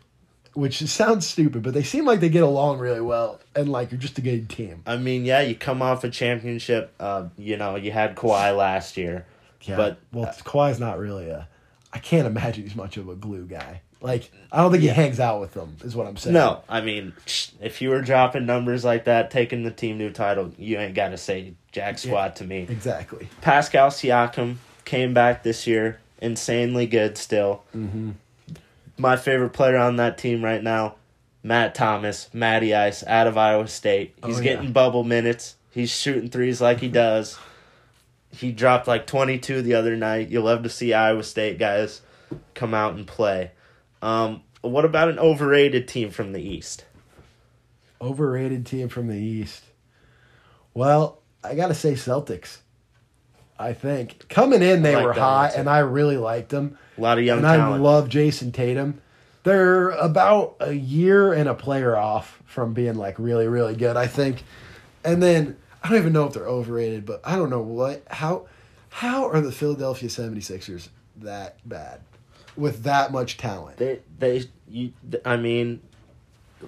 Which 0.53 0.79
sounds 0.87 1.27
stupid, 1.27 1.61
but 1.61 1.75
they 1.75 1.83
seem 1.83 2.03
like 2.05 2.19
they 2.19 2.29
get 2.29 2.41
along 2.41 2.79
really 2.79 2.99
well 3.01 3.39
and 3.55 3.69
like 3.69 3.91
you're 3.91 3.99
just 4.01 4.17
a 4.17 4.21
good 4.21 4.49
team. 4.49 4.81
I 4.87 4.97
mean, 4.97 5.23
yeah, 5.23 5.41
you 5.41 5.53
come 5.55 5.83
off 5.83 6.03
a 6.03 6.09
championship. 6.09 6.91
Uh, 6.99 7.27
you 7.37 7.57
know, 7.57 7.75
you 7.75 7.91
had 7.91 8.15
Kawhi 8.15 8.57
last 8.57 8.97
year, 8.97 9.27
Yeah. 9.61 9.75
but 9.77 9.99
well, 10.11 10.25
Kawhi's 10.43 10.79
not 10.79 10.97
really 10.97 11.29
a. 11.29 11.47
I 11.93 11.99
can't 11.99 12.25
imagine 12.25 12.63
he's 12.63 12.75
much 12.75 12.97
of 12.97 13.07
a 13.07 13.15
glue 13.15 13.45
guy. 13.45 13.81
Like 14.01 14.31
I 14.51 14.61
don't 14.61 14.71
think 14.71 14.83
he 14.83 14.89
hangs 14.89 15.19
out 15.19 15.41
with 15.41 15.53
them. 15.53 15.77
Is 15.83 15.95
what 15.95 16.05
I'm 16.07 16.17
saying. 16.17 16.33
no, 16.33 16.63
I 16.69 16.81
mean, 16.81 17.13
if 17.61 17.81
you 17.81 17.89
were 17.89 18.01
dropping 18.01 18.45
numbers 18.45 18.85
like 18.85 19.05
that, 19.05 19.31
taking 19.31 19.63
the 19.63 19.71
team 19.71 19.97
new 19.97 20.11
title, 20.11 20.51
you 20.57 20.77
ain't 20.77 20.93
got 20.95 21.09
to 21.09 21.17
say 21.17 21.53
jack 21.71 21.97
squat 21.97 22.35
to 22.37 22.43
me. 22.43 22.67
exactly. 22.69 23.27
Pascal 23.41 23.89
Siakam 23.89 24.57
came 24.85 25.13
back 25.13 25.43
this 25.43 25.65
year, 25.67 25.99
insanely 26.21 26.85
good 26.87 27.17
still. 27.17 27.63
Mm-hmm. 27.75 28.11
My 28.97 29.15
favorite 29.15 29.51
player 29.51 29.77
on 29.77 29.97
that 29.97 30.17
team 30.17 30.43
right 30.43 30.61
now, 30.63 30.95
Matt 31.43 31.75
Thomas, 31.75 32.29
Matty 32.33 32.73
Ice, 32.73 33.03
out 33.05 33.27
of 33.27 33.37
Iowa 33.37 33.67
State. 33.67 34.15
He's 34.25 34.37
Oh, 34.37 34.41
yeah. 34.41 34.55
getting 34.55 34.71
bubble 34.71 35.03
minutes. 35.03 35.55
He's 35.71 35.91
shooting 35.91 36.29
threes 36.29 36.59
like 36.61 36.79
he 36.79 36.87
does. 36.87 37.37
He 38.31 38.51
dropped 38.51 38.87
like 38.87 39.05
22 39.07 39.61
the 39.61 39.75
other 39.75 39.95
night. 39.95 40.29
You'll 40.29 40.45
love 40.45 40.63
to 40.63 40.69
see 40.69 40.93
Iowa 40.93 41.23
State 41.23 41.59
guys 41.59 42.01
come 42.55 42.73
out 42.73 42.95
and 42.95 43.05
play. 43.07 43.51
Um, 44.01 44.41
what 44.61 44.85
about 44.85 45.09
an 45.09 45.19
overrated 45.19 45.87
team 45.87 46.11
from 46.11 46.33
the 46.33 46.41
East? 46.41 46.85
Overrated 48.01 48.65
team 48.65 48.89
from 48.89 49.07
the 49.07 49.17
East. 49.17 49.63
Well, 50.73 51.21
I 51.43 51.55
gotta 51.55 51.73
say 51.73 51.93
Celtics. 51.93 52.59
I 53.59 53.73
think 53.73 54.27
coming 54.29 54.61
in 54.61 54.83
they 54.83 54.95
like 54.95 55.05
were 55.05 55.13
hot, 55.13 55.55
and 55.55 55.67
I 55.67 55.79
really 55.79 56.17
liked 56.17 56.49
them. 56.49 56.77
A 56.97 57.01
lot 57.01 57.17
of 57.17 57.23
young 57.23 57.39
and 57.39 57.47
I 57.47 57.75
love 57.77 58.09
Jayson 58.09 58.51
Tatum. 58.51 59.01
They're 59.43 59.89
about 59.91 60.57
a 60.59 60.73
year 60.73 61.33
and 61.33 61.49
a 61.49 61.55
player 61.55 61.95
off 61.95 62.41
from 62.45 62.73
being 62.73 62.95
like 62.95 63.17
really, 63.17 63.47
really 63.47 63.75
good, 63.75 63.95
I 63.95 64.05
think. 64.07 64.43
And 65.03 65.23
then 65.23 65.57
I 65.81 65.89
don't 65.89 65.97
even 65.99 66.13
know 66.13 66.25
if 66.25 66.33
they're 66.33 66.45
overrated, 66.47 67.05
but 67.05 67.21
I 67.23 67.35
don't 67.35 67.49
know 67.49 67.61
what 67.61 68.03
how 68.09 68.47
how 68.89 69.29
are 69.29 69.41
the 69.41 69.51
Philadelphia 69.51 70.09
76ers 70.09 70.89
that 71.17 71.57
bad 71.67 72.01
with 72.57 72.83
that 72.83 73.11
much 73.11 73.37
talent? 73.37 73.77
they 73.77 73.99
they 74.17 74.43
you, 74.67 74.93
I 75.25 75.37
mean, 75.37 75.81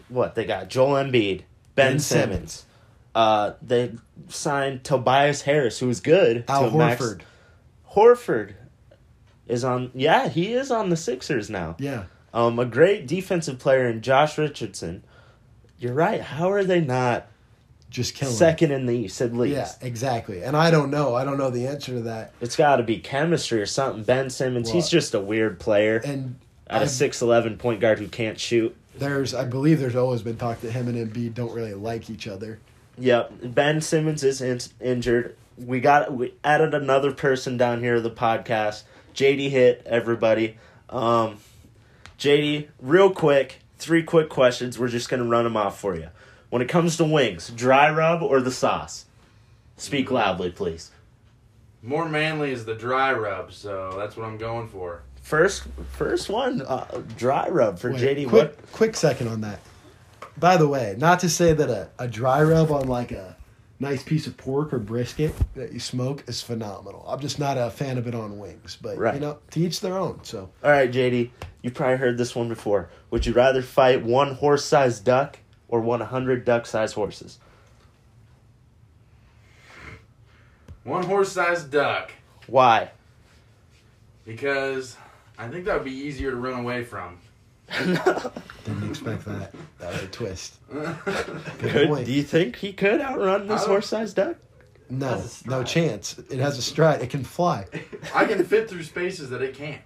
what 0.08 0.36
they 0.36 0.46
got? 0.46 0.70
Joel 0.70 1.04
Embiid, 1.04 1.40
Ben, 1.76 1.94
Ben 1.94 2.00
Simmons. 2.00 2.02
Simmons. 2.02 2.66
Uh, 3.16 3.54
they 3.62 3.92
signed 4.28 4.84
Tobias 4.84 5.42
Harris, 5.42 5.80
who's 5.80 6.00
good. 6.00 6.46
Al 6.48 6.70
to 6.70 6.78
max- 6.78 7.02
Horford. 7.02 7.22
Horford 7.94 8.54
is 9.48 9.64
on. 9.64 9.92
Yeah, 9.94 10.30
he 10.30 10.54
is 10.54 10.72
on 10.72 10.90
the 10.90 10.98
Sixers 10.98 11.50
now. 11.50 11.76
Yeah. 11.80 12.06
Um, 12.34 12.60
a 12.60 12.66
great 12.66 13.08
defensive 13.08 13.58
player 13.58 13.88
in 13.88 14.02
Josh 14.02 14.38
Richardson. 14.38 15.04
You're 15.80 15.94
right. 15.94 16.22
How 16.22 16.52
are 16.52 16.64
they 16.64 16.82
not 16.82 17.29
Just 17.90 18.14
killing. 18.14 18.36
second 18.36 18.72
in 18.72 18.86
the 18.86 18.94
East 18.96 19.20
at 19.22 19.34
least? 19.34 19.56
Yeah, 19.82 19.88
exactly. 19.88 20.44
And 20.44 20.56
I 20.56 20.70
don't 20.70 20.92
know. 20.92 21.16
I 21.16 21.24
don't 21.26 21.38
know 21.38 21.50
the 21.50 21.66
answer 21.68 21.94
to 21.94 22.02
that. 22.02 22.34
It's 22.40 22.56
got 22.56 22.76
to 22.76 22.84
be 22.84 23.00
chemistry 23.00 23.60
or 23.62 23.66
something. 23.66 24.04
Ben 24.04 24.30
Simmons, 24.30 24.68
Well, 24.68 24.76
he's 24.76 24.90
just 24.90 25.14
a 25.16 25.20
weird 25.20 25.60
player. 25.60 26.00
And 26.06 26.36
At 26.68 26.82
a 26.82 26.86
I- 26.86 26.88
six 26.88 27.22
eleven 27.22 27.58
point 27.58 27.80
guard 27.80 27.98
who 28.00 28.08
can't 28.08 28.40
shoot. 28.40 28.76
there's 28.96 29.34
I 29.34 29.46
believe 29.46 29.80
there's 29.80 29.96
always 29.96 30.22
been 30.22 30.38
talk 30.38 30.62
that 30.62 30.72
him 30.72 30.88
and 30.88 31.12
Embiid 31.12 31.34
don't 31.34 31.54
really 31.54 31.74
like 31.74 32.10
each 32.10 32.28
other. 32.28 32.60
Yep, 33.00 33.32
Ben 33.44 33.82
Simmons 33.82 34.24
is 34.24 34.40
in- 34.42 34.60
injured. 34.80 35.36
We 35.58 35.80
got 35.80 36.14
we 36.14 36.34
added 36.44 36.74
another 36.76 37.12
person 37.12 37.58
down 37.58 37.82
here 37.82 37.96
to 37.96 38.02
the 38.02 38.12
podcast. 38.12 38.84
JD 39.16 39.50
hit 39.50 39.82
everybody. 39.86 40.58
Um, 40.90 41.38
JD, 42.20 42.68
real 42.82 43.10
quick, 43.12 43.60
three 43.78 44.04
quick 44.04 44.30
questions. 44.30 44.78
We're 44.78 44.88
just 44.90 45.10
gonna 45.10 45.24
run 45.26 45.44
them 45.46 45.58
off 45.58 45.80
for 45.80 45.96
you. 45.96 46.10
When 46.50 46.62
it 46.62 46.68
comes 46.68 46.97
to 46.97 47.04
wings, 47.04 47.50
dry 47.50 47.91
rub 47.91 48.22
or 48.24 48.41
the 48.41 48.52
sauce? 48.52 49.06
Speak 49.78 50.12
loudly, 50.12 50.52
please. 50.52 50.91
More 51.82 52.10
manly 52.10 52.52
is 52.52 52.66
the 52.66 52.76
dry 52.76 53.14
rub, 53.14 53.54
so 53.54 53.93
that's 53.97 54.18
what 54.18 54.26
I'm 54.26 54.38
going 54.38 54.68
for. 54.68 55.04
First, 55.22 55.64
first 55.93 56.30
one, 56.30 56.62
uh, 56.64 57.02
dry 57.18 57.47
rub 57.50 57.78
for 57.80 57.91
Wait, 57.91 58.02
JD. 58.02 58.28
quick, 58.30 58.32
What? 58.58 58.72
quick 58.72 58.95
second 58.95 59.28
on 59.28 59.41
that. 59.41 59.60
By 60.38 60.58
the 60.58 60.68
way, 60.68 60.95
not 60.97 61.20
to 61.22 61.30
say 61.30 61.54
that 61.54 61.70
a, 61.70 61.89
a 62.00 62.08
dry 62.08 62.41
rub 62.43 62.72
on 62.72 62.88
like 62.88 63.12
a 63.12 63.36
nice 63.80 64.02
piece 64.04 64.26
of 64.28 64.36
pork 64.38 64.74
or 64.74 64.80
brisket 64.80 65.34
that 65.56 65.72
you 65.72 65.80
smoke 65.80 66.24
is 66.28 66.41
phenomenal. 66.41 67.06
I'm 67.08 67.20
just 67.20 67.39
not 67.39 67.58
a 67.58 67.70
fan 67.70 67.97
of 67.97 68.08
it 68.08 68.16
on 68.16 68.39
wings, 68.39 68.78
but 68.82 68.97
Right. 68.97 69.14
you 69.14 69.20
know, 69.22 69.38
to 69.52 69.60
each 69.60 69.80
their 69.82 69.97
own. 69.97 70.20
So 70.24 70.50
All 70.64 70.72
right, 70.72 70.91
JD, 70.91 71.30
you 71.62 71.72
probably 71.72 71.97
heard 71.97 72.18
this 72.18 72.36
one 72.36 72.50
before. 72.50 72.89
Would 73.12 73.26
you 73.26 73.34
rather 73.34 73.62
fight 73.62 74.04
one 74.04 74.34
horse-sized 74.36 75.06
duck 75.06 75.39
or 75.70 75.80
one 75.82 76.01
hundred 76.01 76.43
duck-sized 76.45 76.95
horses? 76.95 77.39
One 80.84 81.03
horse 81.03 81.32
sized 81.32 81.72
duck, 81.72 82.11
Why? 82.47 82.91
because 84.26 84.95
I 85.38 85.47
think 85.47 85.65
that 85.65 85.76
would 85.76 85.84
be 85.86 85.91
easier 85.95 86.32
to 86.32 86.38
run 86.38 86.59
away 86.59 86.84
from. 86.84 87.17
didn't 87.78 88.89
expect 88.89 89.26
that. 89.26 89.51
That 89.80 89.93
was 89.93 90.03
a 90.03 90.07
twist. 90.07 90.55
Could, 90.72 91.88
point. 91.89 92.05
do 92.05 92.11
you 92.11 92.24
think 92.24 92.55
he 92.55 92.74
could 92.74 92.99
outrun 93.01 93.47
this 93.47 93.65
horse-sized 93.65 94.15
duck? 94.15 94.38
No, 94.89 95.07
Has 95.09 95.26
a 95.26 95.28
stride. 95.30 95.51
no 95.51 95.63
chance. 95.63 96.17
It 96.17 96.39
has 96.39 96.57
a 96.57 96.63
stride. 96.63 97.01
It 97.03 97.11
can 97.11 97.24
fly. 97.24 97.65
I 98.15 98.26
can 98.26 98.43
fit 98.43 98.67
through 98.70 98.82
spaces 98.84 99.30
that 99.30 99.43
it 99.43 99.53
can't. 99.53 99.82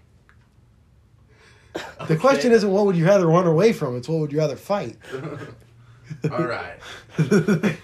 The 2.07 2.15
question 2.15 2.53
isn't 2.53 2.69
what 2.71 2.85
would 2.85 2.95
you 2.95 3.05
rather 3.05 3.27
run 3.27 3.45
away 3.47 3.73
from. 3.73 3.97
It's 3.97 4.07
what 4.07 4.19
would 4.19 4.31
you 4.31 4.39
rather 4.39 4.55
fight. 4.55 4.97
All 6.31 6.43
right. 6.45 6.77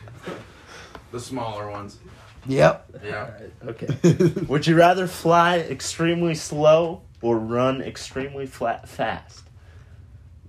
The 1.12 1.20
smaller 1.20 1.70
ones. 1.72 1.98
Yep. 2.46 3.02
Yeah. 3.04 3.32
Okay. 3.66 3.88
Would 4.48 4.68
you 4.68 4.76
rather 4.78 5.08
fly 5.08 5.58
extremely 5.58 6.36
slow 6.36 7.02
or 7.24 7.40
run 7.40 7.82
extremely 7.82 8.46
flat 8.46 8.88
fast? 8.88 9.44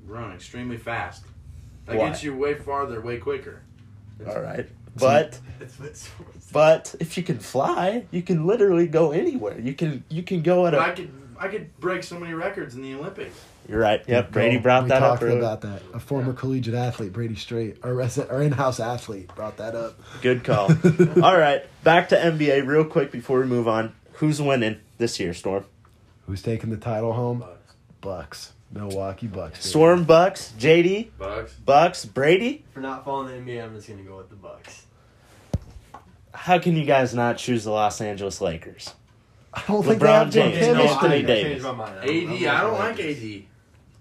Run 0.06 0.32
extremely 0.34 0.76
fast. 0.76 1.24
That 1.86 1.96
Why? 1.96 2.08
gets 2.10 2.22
you 2.22 2.36
way 2.36 2.54
farther, 2.54 3.00
way 3.00 3.16
quicker. 3.16 3.62
All 4.28 4.40
right. 4.42 4.68
But 4.96 5.38
That's 5.58 5.78
what 5.80 5.96
sports- 5.96 6.48
but 6.52 6.94
if 7.00 7.16
you 7.16 7.22
can 7.22 7.38
fly, 7.38 8.04
you 8.10 8.20
can 8.22 8.46
literally 8.46 8.86
go 8.86 9.12
anywhere. 9.12 9.58
You 9.58 9.72
can 9.72 10.04
you 10.10 10.22
can 10.22 10.42
go 10.42 10.66
at 10.66 10.72
But 10.72 10.80
I 10.80 10.90
a. 10.90 10.96
could 10.96 11.10
I 11.40 11.48
could 11.48 11.78
break 11.80 12.02
so 12.04 12.18
many 12.18 12.34
records 12.34 12.74
in 12.74 12.82
the 12.82 12.94
Olympics. 12.94 13.34
You're 13.66 13.80
right. 13.80 14.02
Yep. 14.06 14.30
Brady 14.30 14.58
brought 14.58 14.82
we 14.84 14.88
that 14.90 15.02
up 15.02 15.20
talked 15.20 15.32
about 15.32 15.62
that. 15.62 15.80
A 15.94 15.98
former 15.98 16.34
collegiate 16.34 16.74
athlete, 16.74 17.14
Brady 17.14 17.34
Straight, 17.34 17.78
our, 17.82 17.98
our 18.30 18.42
in-house 18.42 18.78
athlete, 18.78 19.34
brought 19.34 19.56
that 19.56 19.74
up. 19.74 19.98
Good 20.20 20.44
call. 20.44 20.66
All 21.22 21.38
right. 21.38 21.64
Back 21.82 22.10
to 22.10 22.16
NBA 22.16 22.66
real 22.66 22.84
quick 22.84 23.10
before 23.10 23.40
we 23.40 23.46
move 23.46 23.66
on. 23.66 23.94
Who's 24.14 24.42
winning 24.42 24.80
this 24.98 25.18
year, 25.18 25.32
Storm? 25.32 25.64
Who's 26.26 26.42
taking 26.42 26.68
the 26.68 26.76
title 26.76 27.14
home? 27.14 27.42
Bucks. 28.02 28.52
Milwaukee 28.70 29.26
Bucks. 29.26 29.58
baby. 29.58 29.68
Storm 29.68 30.04
Bucks, 30.04 30.52
JD 30.58 31.10
Bucks. 31.18 31.54
Bucks, 31.54 32.04
Brady. 32.04 32.64
For 32.72 32.80
not 32.80 33.04
following 33.04 33.44
the 33.44 33.52
NBA, 33.52 33.64
I'm 33.64 33.74
just 33.74 33.88
gonna 33.88 34.02
go 34.02 34.18
with 34.18 34.28
the 34.28 34.36
Bucks. 34.36 34.86
How 36.32 36.58
can 36.58 36.76
you 36.76 36.84
guys 36.84 37.14
not 37.14 37.38
choose 37.38 37.64
the 37.64 37.72
Los 37.72 38.00
Angeles 38.00 38.40
Lakers? 38.40 38.94
I 39.52 39.62
don't 39.66 39.82
think 39.84 40.00
LeBron 40.00 40.00
they 40.00 40.12
have 40.12 40.30
James, 40.30 40.58
good 40.58 40.76
no 40.76 40.82
chemistry. 40.86 41.06
Anthony 41.08 41.16
I 41.16 41.22
Davis. 41.22 41.62
my 41.64 41.72
mind. 41.72 41.98
I'm- 41.98 42.08
AD, 42.08 42.08
I'm 42.08 42.28
going 42.28 42.46
I 42.48 42.60
don't 42.62 42.78
like 42.78 43.00
AD. 43.00 43.42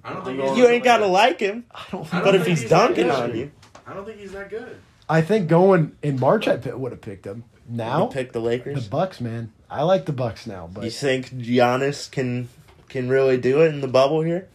I 0.03 0.13
don't 0.13 0.25
think 0.25 0.57
You 0.57 0.67
ain't 0.67 0.83
gotta 0.83 1.05
like 1.07 1.39
him, 1.39 1.65
I 1.71 1.83
don't 1.91 2.01
I 2.01 2.03
think. 2.03 2.11
don't 2.11 2.23
but 2.23 2.35
if 2.35 2.41
think 2.43 2.49
he's 2.49 2.61
he's 2.61 2.69
dunking 2.69 3.09
on 3.11 3.35
you, 3.37 3.51
I 3.85 3.93
don't 3.93 4.05
think 4.05 4.19
he's 4.19 4.31
that 4.33 4.49
good. 4.49 4.77
I 5.09 5.21
think 5.21 5.47
going 5.49 5.95
in 6.03 6.19
March, 6.19 6.47
I 6.47 6.55
would 6.55 6.91
have 6.91 7.01
picked 7.01 7.25
him. 7.25 7.43
Now 7.67 8.07
pick 8.07 8.31
the 8.31 8.39
Lakers, 8.41 8.83
the 8.85 8.89
Bucks, 8.89 9.19
man. 9.21 9.51
I 9.69 9.83
like 9.83 10.05
the 10.05 10.13
Bucks 10.13 10.47
now, 10.47 10.69
but 10.71 10.83
You 10.83 10.89
think 10.91 11.29
Giannis 11.31 12.09
can 12.09 12.49
can 12.87 13.09
really 13.09 13.37
do 13.37 13.61
it 13.61 13.67
in 13.67 13.81
the 13.81 13.87
bubble 13.87 14.21
here? 14.21 14.47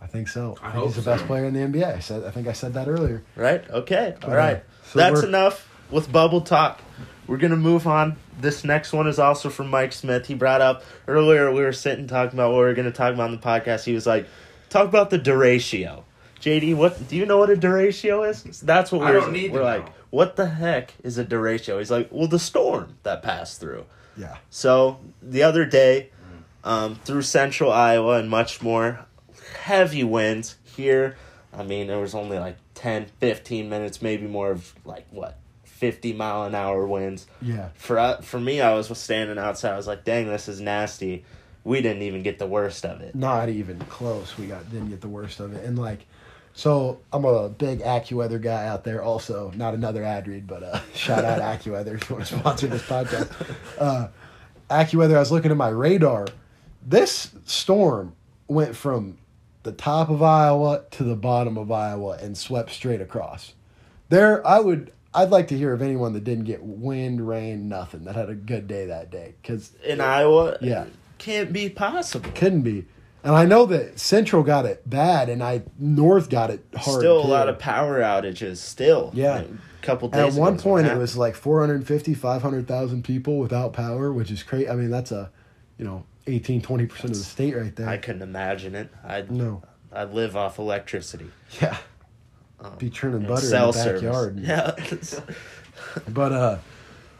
I 0.00 0.06
think 0.06 0.28
so. 0.28 0.56
I 0.62 0.68
I 0.68 0.72
think 0.72 0.84
he's 0.86 0.96
the 0.96 1.02
so. 1.02 1.12
best 1.14 1.26
player 1.26 1.44
in 1.44 1.54
the 1.54 1.60
NBA. 1.60 1.96
I 1.96 2.00
said. 2.00 2.24
I 2.24 2.30
think 2.30 2.48
I 2.48 2.52
said 2.52 2.74
that 2.74 2.88
earlier. 2.88 3.22
Right? 3.36 3.68
Okay. 3.70 4.14
All 4.22 4.28
But, 4.30 4.38
uh, 4.38 4.60
so 4.84 4.98
That's 4.98 5.22
enough 5.22 5.68
with 5.90 6.10
bubble 6.10 6.40
talk. 6.40 6.80
We're 7.26 7.36
gonna 7.36 7.56
move 7.56 7.86
on. 7.86 8.16
This 8.40 8.64
next 8.64 8.92
one 8.92 9.06
is 9.06 9.18
also 9.18 9.48
from 9.48 9.70
Mike 9.70 9.92
Smith. 9.92 10.26
He 10.26 10.34
brought 10.34 10.60
up 10.60 10.82
earlier 11.06 11.52
we 11.52 11.62
were 11.62 11.72
sitting 11.72 12.06
talking 12.06 12.38
about 12.38 12.50
what 12.50 12.58
we 12.58 12.64
were 12.64 12.74
gonna 12.74 12.90
talk 12.90 13.14
about 13.14 13.30
on 13.30 13.32
the 13.32 13.38
podcast. 13.38 13.84
He 13.84 13.94
was 13.94 14.06
like, 14.06 14.26
"Talk 14.68 14.88
about 14.88 15.10
the 15.10 15.18
derecho." 15.18 16.02
JD, 16.40 16.74
what 16.74 17.08
do 17.08 17.14
you 17.16 17.24
know 17.24 17.38
what 17.38 17.50
a 17.50 17.56
derecho 17.56 18.28
is? 18.28 18.60
That's 18.60 18.90
what 18.90 19.00
we're, 19.02 19.12
don't 19.12 19.32
need 19.32 19.52
we're 19.52 19.60
to 19.60 19.64
like. 19.64 19.86
know. 19.86 19.92
What 20.10 20.34
the 20.34 20.46
heck 20.46 20.94
is 21.04 21.16
a 21.16 21.24
derecho? 21.24 21.78
He's 21.78 21.90
like, 21.90 22.08
well, 22.10 22.26
the 22.26 22.40
storm 22.40 22.96
that 23.04 23.22
passed 23.22 23.60
through. 23.60 23.86
Yeah. 24.16 24.36
So 24.50 24.98
the 25.22 25.44
other 25.44 25.64
day, 25.64 26.10
um, 26.64 26.96
through 26.96 27.22
central 27.22 27.72
Iowa 27.72 28.18
and 28.18 28.28
much 28.28 28.60
more, 28.60 29.06
heavy 29.62 30.02
winds 30.02 30.56
here. 30.64 31.16
I 31.52 31.62
mean, 31.62 31.86
there 31.86 31.98
was 31.98 32.14
only 32.14 32.38
like 32.38 32.56
10, 32.74 33.06
15 33.20 33.68
minutes, 33.68 34.02
maybe 34.02 34.26
more 34.26 34.50
of 34.50 34.74
like 34.84 35.06
what, 35.10 35.38
50 35.82 36.12
mile 36.12 36.44
an 36.44 36.54
hour 36.54 36.86
winds. 36.86 37.26
Yeah. 37.40 37.70
For 37.74 37.98
uh, 37.98 38.20
for 38.20 38.38
me, 38.38 38.60
I 38.60 38.72
was 38.74 38.96
standing 38.96 39.36
outside. 39.36 39.72
I 39.72 39.76
was 39.76 39.88
like, 39.88 40.04
dang, 40.04 40.28
this 40.28 40.46
is 40.46 40.60
nasty. 40.60 41.24
We 41.64 41.82
didn't 41.82 42.02
even 42.02 42.22
get 42.22 42.38
the 42.38 42.46
worst 42.46 42.84
of 42.86 43.00
it. 43.00 43.16
Not 43.16 43.48
even 43.48 43.80
close. 43.80 44.38
We 44.38 44.46
got 44.46 44.70
didn't 44.70 44.90
get 44.90 45.00
the 45.00 45.08
worst 45.08 45.40
of 45.40 45.52
it, 45.54 45.64
and 45.64 45.76
like, 45.76 46.06
so 46.54 47.00
I'm 47.12 47.24
a 47.24 47.48
big 47.48 47.80
AccuWeather 47.80 48.40
guy 48.40 48.68
out 48.68 48.84
there. 48.84 49.02
Also, 49.02 49.50
not 49.56 49.74
another 49.74 50.04
ad 50.04 50.28
read, 50.28 50.46
but 50.46 50.62
uh, 50.62 50.80
shout 50.94 51.24
out 51.24 51.40
AccuWeather 51.40 52.00
if 52.00 52.08
you 52.08 52.14
want 52.14 52.28
to 52.28 52.38
sponsor 52.38 52.68
this 52.68 52.82
podcast. 52.82 53.28
Uh, 53.76 54.06
AccuWeather. 54.70 55.16
I 55.16 55.18
was 55.18 55.32
looking 55.32 55.50
at 55.50 55.56
my 55.56 55.68
radar. 55.68 56.28
This 56.86 57.32
storm 57.44 58.14
went 58.46 58.76
from 58.76 59.18
the 59.64 59.72
top 59.72 60.10
of 60.10 60.22
Iowa 60.22 60.84
to 60.92 61.02
the 61.02 61.16
bottom 61.16 61.58
of 61.58 61.72
Iowa 61.72 62.18
and 62.22 62.38
swept 62.38 62.70
straight 62.70 63.00
across. 63.00 63.54
There, 64.10 64.46
I 64.46 64.60
would. 64.60 64.92
I'd 65.14 65.30
like 65.30 65.48
to 65.48 65.58
hear 65.58 65.72
of 65.72 65.82
anyone 65.82 66.12
that 66.14 66.24
didn't 66.24 66.44
get 66.44 66.62
wind, 66.62 67.26
rain, 67.28 67.68
nothing 67.68 68.04
that 68.04 68.14
had 68.16 68.30
a 68.30 68.34
good 68.34 68.66
day 68.66 68.86
that 68.86 69.10
day 69.10 69.34
because 69.42 69.72
In 69.84 70.00
Iowa, 70.00 70.56
Yeah. 70.60 70.86
can't 71.18 71.52
be 71.52 71.68
possible. 71.68 72.30
couldn't 72.34 72.62
be. 72.62 72.86
And 73.24 73.34
I 73.36 73.44
know 73.44 73.66
that 73.66 74.00
Central 74.00 74.42
got 74.42 74.64
it 74.66 74.88
bad, 74.88 75.28
and 75.28 75.44
I 75.44 75.62
North 75.78 76.28
got 76.28 76.50
it 76.50 76.64
hard. 76.74 76.98
Still 76.98 77.20
a 77.20 77.22
too. 77.22 77.28
lot 77.28 77.48
of 77.48 77.58
power 77.58 78.00
outages. 78.00 78.56
Still, 78.56 79.12
Yeah. 79.14 79.42
A 79.42 79.84
couple 79.84 80.10
At 80.12 80.32
one 80.32 80.58
point, 80.58 80.86
it 80.88 80.96
was 80.98 81.16
like 81.16 81.34
450, 81.36 82.14
500,000 82.14 83.04
people 83.04 83.38
without 83.38 83.72
power, 83.72 84.12
which 84.12 84.30
is 84.30 84.42
crazy. 84.42 84.68
I 84.68 84.74
mean, 84.74 84.90
that's 84.90 85.12
a, 85.12 85.30
you 85.78 85.84
know, 85.84 86.04
18, 86.26 86.62
20 86.62 86.86
percent 86.86 87.10
of 87.12 87.18
the 87.18 87.24
state 87.24 87.56
right 87.56 87.74
there. 87.76 87.88
I 87.88 87.96
couldn't 87.96 88.22
imagine 88.22 88.74
it. 88.74 88.88
I 89.06 89.24
no, 89.28 89.62
I 89.92 90.04
live 90.04 90.36
off 90.36 90.58
electricity. 90.58 91.30
Yeah. 91.60 91.76
Um, 92.62 92.72
Be 92.78 92.90
churning 92.90 93.26
butter 93.26 93.44
in 93.46 93.50
the 93.50 93.56
backyard. 93.94 94.38
Yeah. 94.40 94.72
But 96.08 96.32
uh, 96.32 96.58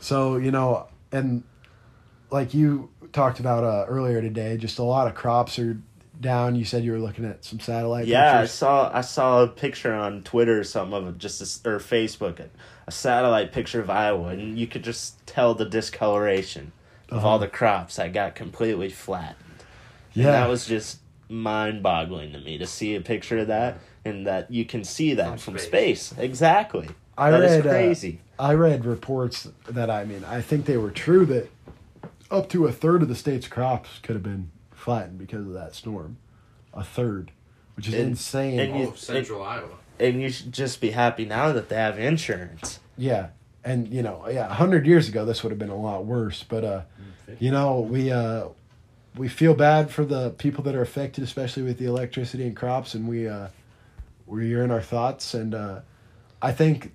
so 0.00 0.36
you 0.36 0.50
know, 0.50 0.86
and 1.10 1.42
like 2.30 2.54
you 2.54 2.90
talked 3.12 3.40
about 3.40 3.64
uh, 3.64 3.86
earlier 3.88 4.20
today, 4.22 4.56
just 4.56 4.78
a 4.78 4.82
lot 4.82 5.06
of 5.08 5.14
crops 5.14 5.58
are 5.58 5.78
down. 6.20 6.54
You 6.54 6.64
said 6.64 6.84
you 6.84 6.92
were 6.92 6.98
looking 6.98 7.24
at 7.24 7.44
some 7.44 7.60
satellite. 7.60 8.06
yeah, 8.06 8.38
I 8.40 8.46
saw 8.46 8.90
I 8.94 9.00
saw 9.00 9.42
a 9.42 9.48
picture 9.48 9.92
on 9.92 10.22
Twitter 10.22 10.60
or 10.60 10.64
something 10.64 10.96
of 10.96 11.08
it, 11.08 11.18
just 11.18 11.40
a 11.66 11.68
or 11.70 11.78
Facebook, 11.78 12.38
a, 12.40 12.48
a 12.86 12.92
satellite 12.92 13.52
picture 13.52 13.80
of 13.80 13.90
Iowa, 13.90 14.28
and 14.28 14.58
you 14.58 14.66
could 14.66 14.84
just 14.84 15.26
tell 15.26 15.54
the 15.54 15.64
discoloration 15.66 16.72
of 17.10 17.18
Uh-huh. 17.18 17.28
all 17.28 17.38
the 17.38 17.48
crops 17.48 17.96
that 17.96 18.12
got 18.12 18.34
completely 18.34 18.88
flattened. 18.90 19.36
And 20.14 20.24
yeah. 20.24 20.30
that 20.32 20.48
was 20.48 20.66
just 20.66 20.98
mind 21.32 21.82
boggling 21.82 22.32
to 22.32 22.38
me 22.38 22.58
to 22.58 22.66
see 22.66 22.94
a 22.94 23.00
picture 23.00 23.38
of 23.38 23.46
that 23.48 23.78
and 24.04 24.26
that 24.26 24.50
you 24.50 24.64
can 24.64 24.84
see 24.84 25.14
that 25.14 25.28
From 25.40 25.54
from, 25.54 25.58
space. 25.58 26.02
space. 26.06 26.18
Exactly. 26.18 26.88
I 27.16 27.30
That 27.30 27.42
is 27.42 27.50
read 27.58 27.66
uh, 27.66 27.70
crazy. 27.70 28.20
I 28.38 28.54
read 28.54 28.84
reports 28.84 29.48
that 29.68 29.90
I 29.90 30.04
mean 30.04 30.24
I 30.24 30.40
think 30.40 30.66
they 30.66 30.76
were 30.76 30.90
true 30.90 31.24
that 31.26 31.48
up 32.30 32.48
to 32.50 32.66
a 32.66 32.72
third 32.72 33.02
of 33.02 33.08
the 33.08 33.14
state's 33.14 33.48
crops 33.48 33.98
could 34.02 34.14
have 34.14 34.22
been 34.22 34.50
flattened 34.70 35.18
because 35.18 35.46
of 35.46 35.52
that 35.52 35.74
storm. 35.74 36.16
A 36.74 36.82
third, 36.82 37.30
which 37.76 37.88
is 37.88 37.94
And- 37.94 38.10
insane. 38.10 38.58
and 38.60 38.72
All 38.72 38.80
you- 38.80 38.88
of 38.88 38.98
Central 38.98 39.42
Iowa. 39.42 39.68
and 40.00 40.20
you 40.20 40.30
should 40.30 40.52
just 40.52 40.80
be 40.80 40.90
happy 40.90 41.24
now 41.24 41.52
that 41.52 41.68
they 41.68 41.76
have 41.76 41.98
insurance. 41.98 42.80
Yeah, 42.96 43.28
and 43.64 43.92
you 43.92 44.02
know, 44.02 44.26
yeah, 44.28 44.46
a 44.50 44.54
hundred 44.54 44.86
years 44.86 45.08
ago 45.08 45.24
this 45.24 45.42
would 45.42 45.50
have 45.50 45.58
been 45.58 45.68
a 45.70 45.76
lot 45.80 46.04
worse. 46.06 46.42
But 46.42 46.64
uh, 46.64 46.80
you 47.38 47.50
know, 47.50 47.80
we 47.80 48.10
uh, 48.10 48.48
we 49.16 49.28
feel 49.28 49.54
bad 49.54 49.90
for 49.90 50.04
the 50.04 50.30
people 50.30 50.64
that 50.64 50.74
are 50.74 50.82
affected, 50.82 51.22
especially 51.24 51.62
with 51.62 51.78
the 51.78 51.84
electricity 51.84 52.46
and 52.46 52.56
crops, 52.56 52.94
and 52.94 53.06
we 53.06 53.28
uh, 53.28 53.48
we're 54.26 54.64
in 54.64 54.70
our 54.70 54.80
thoughts. 54.80 55.34
And 55.34 55.54
uh, 55.54 55.80
I 56.40 56.52
think, 56.52 56.92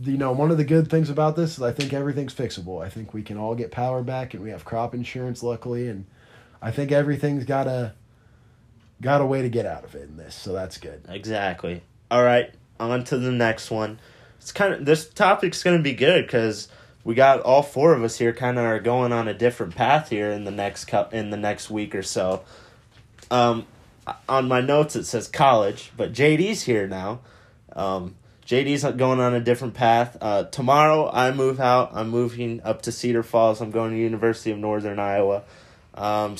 you 0.00 0.16
know, 0.16 0.32
one 0.32 0.50
of 0.50 0.56
the 0.56 0.64
good 0.64 0.90
things 0.90 1.10
about 1.10 1.36
this 1.36 1.58
is 1.58 1.62
I 1.62 1.72
think 1.72 1.92
everything's 1.92 2.34
fixable. 2.34 2.84
I 2.84 2.88
think 2.88 3.14
we 3.14 3.22
can 3.22 3.36
all 3.36 3.54
get 3.54 3.70
power 3.70 4.02
back, 4.02 4.34
and 4.34 4.42
we 4.42 4.50
have 4.50 4.64
crop 4.64 4.94
insurance, 4.94 5.42
luckily, 5.42 5.88
and 5.88 6.06
I 6.60 6.70
think 6.70 6.90
everything's 6.90 7.44
got 7.44 7.66
a 7.66 7.94
got 9.00 9.20
a 9.20 9.26
way 9.26 9.42
to 9.42 9.48
get 9.48 9.66
out 9.66 9.84
of 9.84 9.94
it 9.94 10.02
in 10.02 10.16
this, 10.16 10.34
so 10.34 10.52
that's 10.52 10.78
good. 10.78 11.02
Exactly. 11.08 11.82
All 12.10 12.22
right, 12.22 12.52
on 12.78 13.04
to 13.04 13.18
the 13.18 13.32
next 13.32 13.70
one. 13.70 14.00
It's 14.38 14.52
kind 14.52 14.74
of 14.74 14.84
this 14.84 15.08
topic's 15.08 15.62
going 15.62 15.76
to 15.76 15.82
be 15.82 15.94
good 15.94 16.26
because 16.26 16.68
we 17.04 17.14
got 17.14 17.40
all 17.40 17.62
four 17.62 17.94
of 17.94 18.02
us 18.02 18.18
here 18.18 18.32
kind 18.32 18.58
of 18.58 18.64
are 18.64 18.80
going 18.80 19.12
on 19.12 19.28
a 19.28 19.34
different 19.34 19.74
path 19.74 20.08
here 20.08 20.30
in 20.30 20.44
the 20.44 20.50
next 20.50 20.84
cup 20.84 21.12
in 21.12 21.30
the 21.30 21.36
next 21.36 21.70
week 21.70 21.94
or 21.94 22.02
so. 22.02 22.42
Um, 23.30 23.66
on 24.28 24.48
my 24.48 24.60
notes 24.60 24.96
it 24.96 25.04
says 25.04 25.28
college, 25.28 25.92
but 25.96 26.12
JD's 26.12 26.62
here 26.62 26.86
now. 26.86 27.20
Um, 27.74 28.16
JD's 28.46 28.84
going 28.96 29.20
on 29.20 29.34
a 29.34 29.40
different 29.40 29.74
path. 29.74 30.16
Uh, 30.20 30.44
tomorrow 30.44 31.10
I 31.10 31.32
move 31.32 31.60
out. 31.60 31.90
I'm 31.94 32.10
moving 32.10 32.60
up 32.62 32.82
to 32.82 32.92
Cedar 32.92 33.22
Falls. 33.22 33.60
I'm 33.60 33.70
going 33.70 33.92
to 33.92 33.98
University 33.98 34.50
of 34.50 34.58
Northern 34.58 34.98
Iowa. 34.98 35.44
Um, 35.94 36.36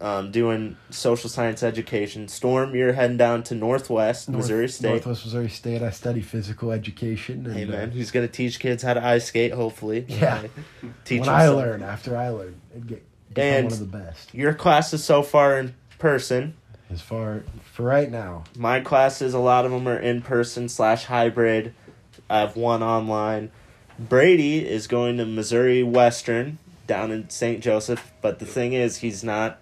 um, 0.00 0.30
doing 0.30 0.76
social 0.90 1.28
science 1.28 1.62
education. 1.62 2.26
Storm, 2.28 2.74
you're 2.74 2.92
heading 2.94 3.16
down 3.16 3.42
to 3.44 3.54
Northwest 3.54 4.28
North- 4.28 4.44
Missouri 4.44 4.68
State. 4.68 4.88
Northwest 4.90 5.24
Missouri 5.26 5.48
State. 5.50 5.82
I 5.82 5.90
study 5.90 6.22
physical 6.22 6.72
education. 6.72 7.44
And, 7.46 7.54
Hey 7.54 7.64
uh, 7.64 7.68
man, 7.68 7.90
who's 7.90 8.10
gonna 8.10 8.28
teach 8.28 8.58
kids 8.60 8.82
how 8.82 8.94
to 8.94 9.04
ice 9.04 9.26
skate? 9.26 9.52
Hopefully, 9.52 10.06
Yeah. 10.08 10.42
Teach 11.04 11.20
when 11.20 11.28
I 11.28 11.46
something. 11.46 11.64
learn, 11.64 11.82
after 11.82 12.16
I 12.16 12.28
learn, 12.30 12.60
and 12.74 12.86
get 12.88 13.02
And- 13.36 13.64
one 13.66 13.72
of 13.74 13.78
the 13.78 13.84
best. 13.98 14.34
Your 14.34 14.54
classes 14.54 15.04
so 15.04 15.22
far 15.22 15.58
in 15.58 15.74
person. 15.98 16.54
As 16.90 17.00
far 17.00 17.44
for 17.72 17.84
right 17.84 18.10
now, 18.10 18.44
My 18.56 18.80
classes, 18.80 19.32
a 19.34 19.38
lot 19.38 19.64
of 19.64 19.70
them 19.70 19.86
are 19.86 19.98
in 19.98 20.22
person 20.22 20.68
slash 20.68 21.04
hybrid. 21.04 21.72
I 22.28 22.40
have 22.40 22.56
one 22.56 22.82
online. 22.82 23.50
Brady 23.98 24.66
is 24.66 24.86
going 24.88 25.18
to 25.18 25.24
Missouri 25.26 25.82
Western 25.84 26.58
down 26.88 27.12
in 27.12 27.28
St. 27.30 27.60
Joseph, 27.62 28.10
but 28.22 28.38
the 28.40 28.46
thing 28.46 28.72
is, 28.72 28.96
he's 28.98 29.22
not 29.22 29.60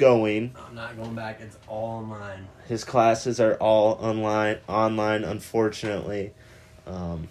going. 0.00 0.52
I'm 0.66 0.74
not 0.74 0.96
going 0.96 1.14
back. 1.14 1.40
It's 1.40 1.56
all 1.68 1.98
online. 1.98 2.48
His 2.66 2.82
classes 2.84 3.38
are 3.38 3.54
all 3.56 3.92
online. 4.00 4.56
Online, 4.68 5.22
unfortunately. 5.22 6.32
Um, 6.86 7.28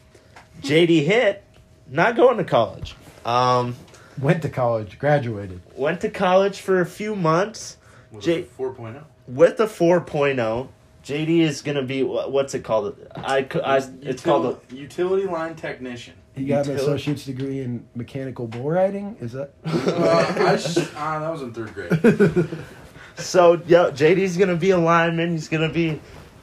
JD 0.61 1.03
hit, 1.03 1.43
not 1.89 2.15
going 2.15 2.37
to 2.37 2.43
college. 2.43 2.95
Um, 3.25 3.75
went 4.21 4.41
to 4.43 4.49
college, 4.49 4.99
graduated. 4.99 5.61
went 5.75 5.99
to 6.01 6.09
college 6.09 6.59
for 6.61 6.79
a 6.79 6.85
few 6.85 7.15
months 7.15 7.77
With 8.11 8.23
Jay- 8.23 8.41
a 8.41 8.45
4.0. 8.45 9.03
with 9.27 9.59
a 9.59 9.65
4.0. 9.65 10.67
JD 11.03 11.39
is 11.39 11.61
gonna 11.61 11.81
be 11.81 12.03
wha- 12.03 12.27
what's 12.27 12.53
it 12.53 12.63
called? 12.63 12.95
I, 13.15 13.47
I 13.63 13.81
it's 14.01 14.21
called 14.21 14.59
a, 14.71 14.75
utility 14.75 15.25
line 15.25 15.55
technician. 15.55 16.13
He 16.39 16.45
got 16.45 16.67
an 16.67 16.75
associate's 16.77 17.25
degree 17.25 17.59
in 17.61 17.85
mechanical 17.95 18.47
bull 18.47 18.69
riding. 18.69 19.15
Is 19.19 19.33
that? 19.33 19.51
Uh, 19.65 20.33
I 20.37 20.57
sh- 20.57 20.77
uh, 20.95 21.19
that 21.19 21.29
was 21.31 21.41
in 21.41 21.53
third 21.53 21.73
grade. 21.73 22.47
so 23.17 23.61
yeah. 23.67 23.89
JD's 23.91 24.37
gonna 24.37 24.55
be 24.55 24.71
a 24.71 24.77
lineman. 24.77 25.31
He's 25.31 25.47
gonna 25.49 25.71
be 25.71 25.99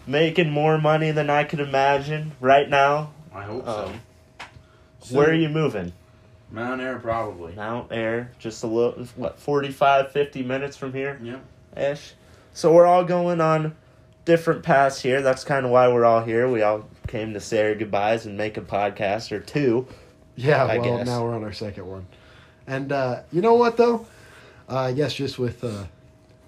making 0.07 0.51
more 0.51 0.79
money 0.79 1.11
than 1.11 1.31
I 1.31 1.45
could 1.45 1.61
imagine 1.61 2.33
right 2.41 2.69
now. 2.69 3.13
I 3.35 3.43
hope 3.43 3.65
so. 3.65 3.87
Um, 3.87 4.01
So, 5.01 5.17
Where 5.17 5.31
are 5.31 5.35
you 5.35 5.49
moving? 5.49 5.93
Mount 6.51 6.81
Ayr, 6.81 6.99
probably. 6.99 7.55
Mount 7.55 7.91
Ayr, 7.93 8.31
just 8.39 8.63
a 8.65 8.67
little 8.67 9.05
what 9.17 9.39
45, 9.39 10.13
50 10.13 10.43
minutes 10.43 10.77
from 10.77 10.93
here 10.93 11.19
Yep. 11.23 11.41
ish. 11.77 12.15
So 12.53 12.73
we're 12.73 12.87
all 12.87 13.05
going 13.05 13.41
on 13.41 13.75
different 14.25 14.63
paths 14.63 15.01
here. 15.01 15.23
That's 15.23 15.45
kind 15.45 15.65
of 15.67 15.73
why 15.73 15.89
we're 15.89 16.05
all 16.05 16.23
here. 16.25 16.49
We 16.49 16.63
all 16.63 16.89
came 17.07 17.35
to 17.35 17.41
say 17.41 17.67
our 17.69 17.75
goodbyes 17.75 18.27
and 18.27 18.37
make 18.37 18.57
a 18.57 18.61
podcast 18.63 19.33
or 19.33 19.41
two. 19.41 19.87
Yeah, 20.35 20.65
I 20.65 20.79
well, 20.79 20.99
guess. 20.99 21.07
now 21.07 21.25
we're 21.25 21.35
on 21.35 21.45
our 21.45 21.53
second 21.53 21.87
one. 21.87 22.07
And 22.67 22.93
uh, 22.93 23.23
you 23.33 23.41
know 23.41 23.55
what, 23.55 23.77
though? 23.77 24.07
Uh, 24.69 24.77
I 24.79 24.93
guess 24.93 25.15
just 25.15 25.39
with, 25.39 25.63
uh, 25.65 25.85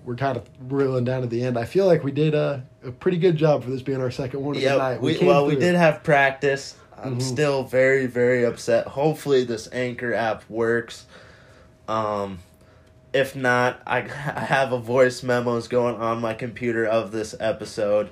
we're 0.05 0.17
kind 0.17 0.37
of 0.37 0.49
reeling 0.69 1.05
down 1.05 1.23
to 1.23 1.27
the 1.29 1.43
end. 1.43 1.57
I 1.59 1.65
feel 1.65 1.87
like 1.87 2.03
we 2.05 2.11
did 2.13 2.35
uh, 2.35 2.59
a 2.85 2.91
pretty 2.91 3.19
good 3.19 3.37
job 3.37 3.63
for 3.65 3.71
this 3.71 3.83
being 3.83 4.01
our 4.01 4.11
second 4.11 4.43
one 4.43 4.57
of 4.57 4.61
the 4.63 4.69
Yeah, 4.69 4.77
night. 4.77 5.01
we, 5.01 5.15
came 5.15 5.29
well, 5.29 5.47
we 5.47 5.57
did 5.57 5.75
have 5.75 6.03
practice. 6.03 6.75
I'm 7.01 7.19
Mhm. 7.19 7.23
still 7.23 7.63
very, 7.63 8.07
very 8.07 8.45
upset. 8.45 8.89
Hopefully, 8.89 9.45
this 9.45 9.69
Anchor 9.73 10.13
app 10.13 10.43
works. 10.51 11.07
Um, 11.87 12.39
if 13.13 13.37
not, 13.37 13.81
I, 13.87 13.99
I 14.01 14.05
have 14.45 14.73
a 14.73 14.79
voice 14.79 15.23
memos 15.23 15.69
going 15.69 15.95
on 15.97 16.21
my 16.21 16.35
computer 16.35 16.85
of 16.85 17.13
this 17.13 17.35
episode. 17.39 18.11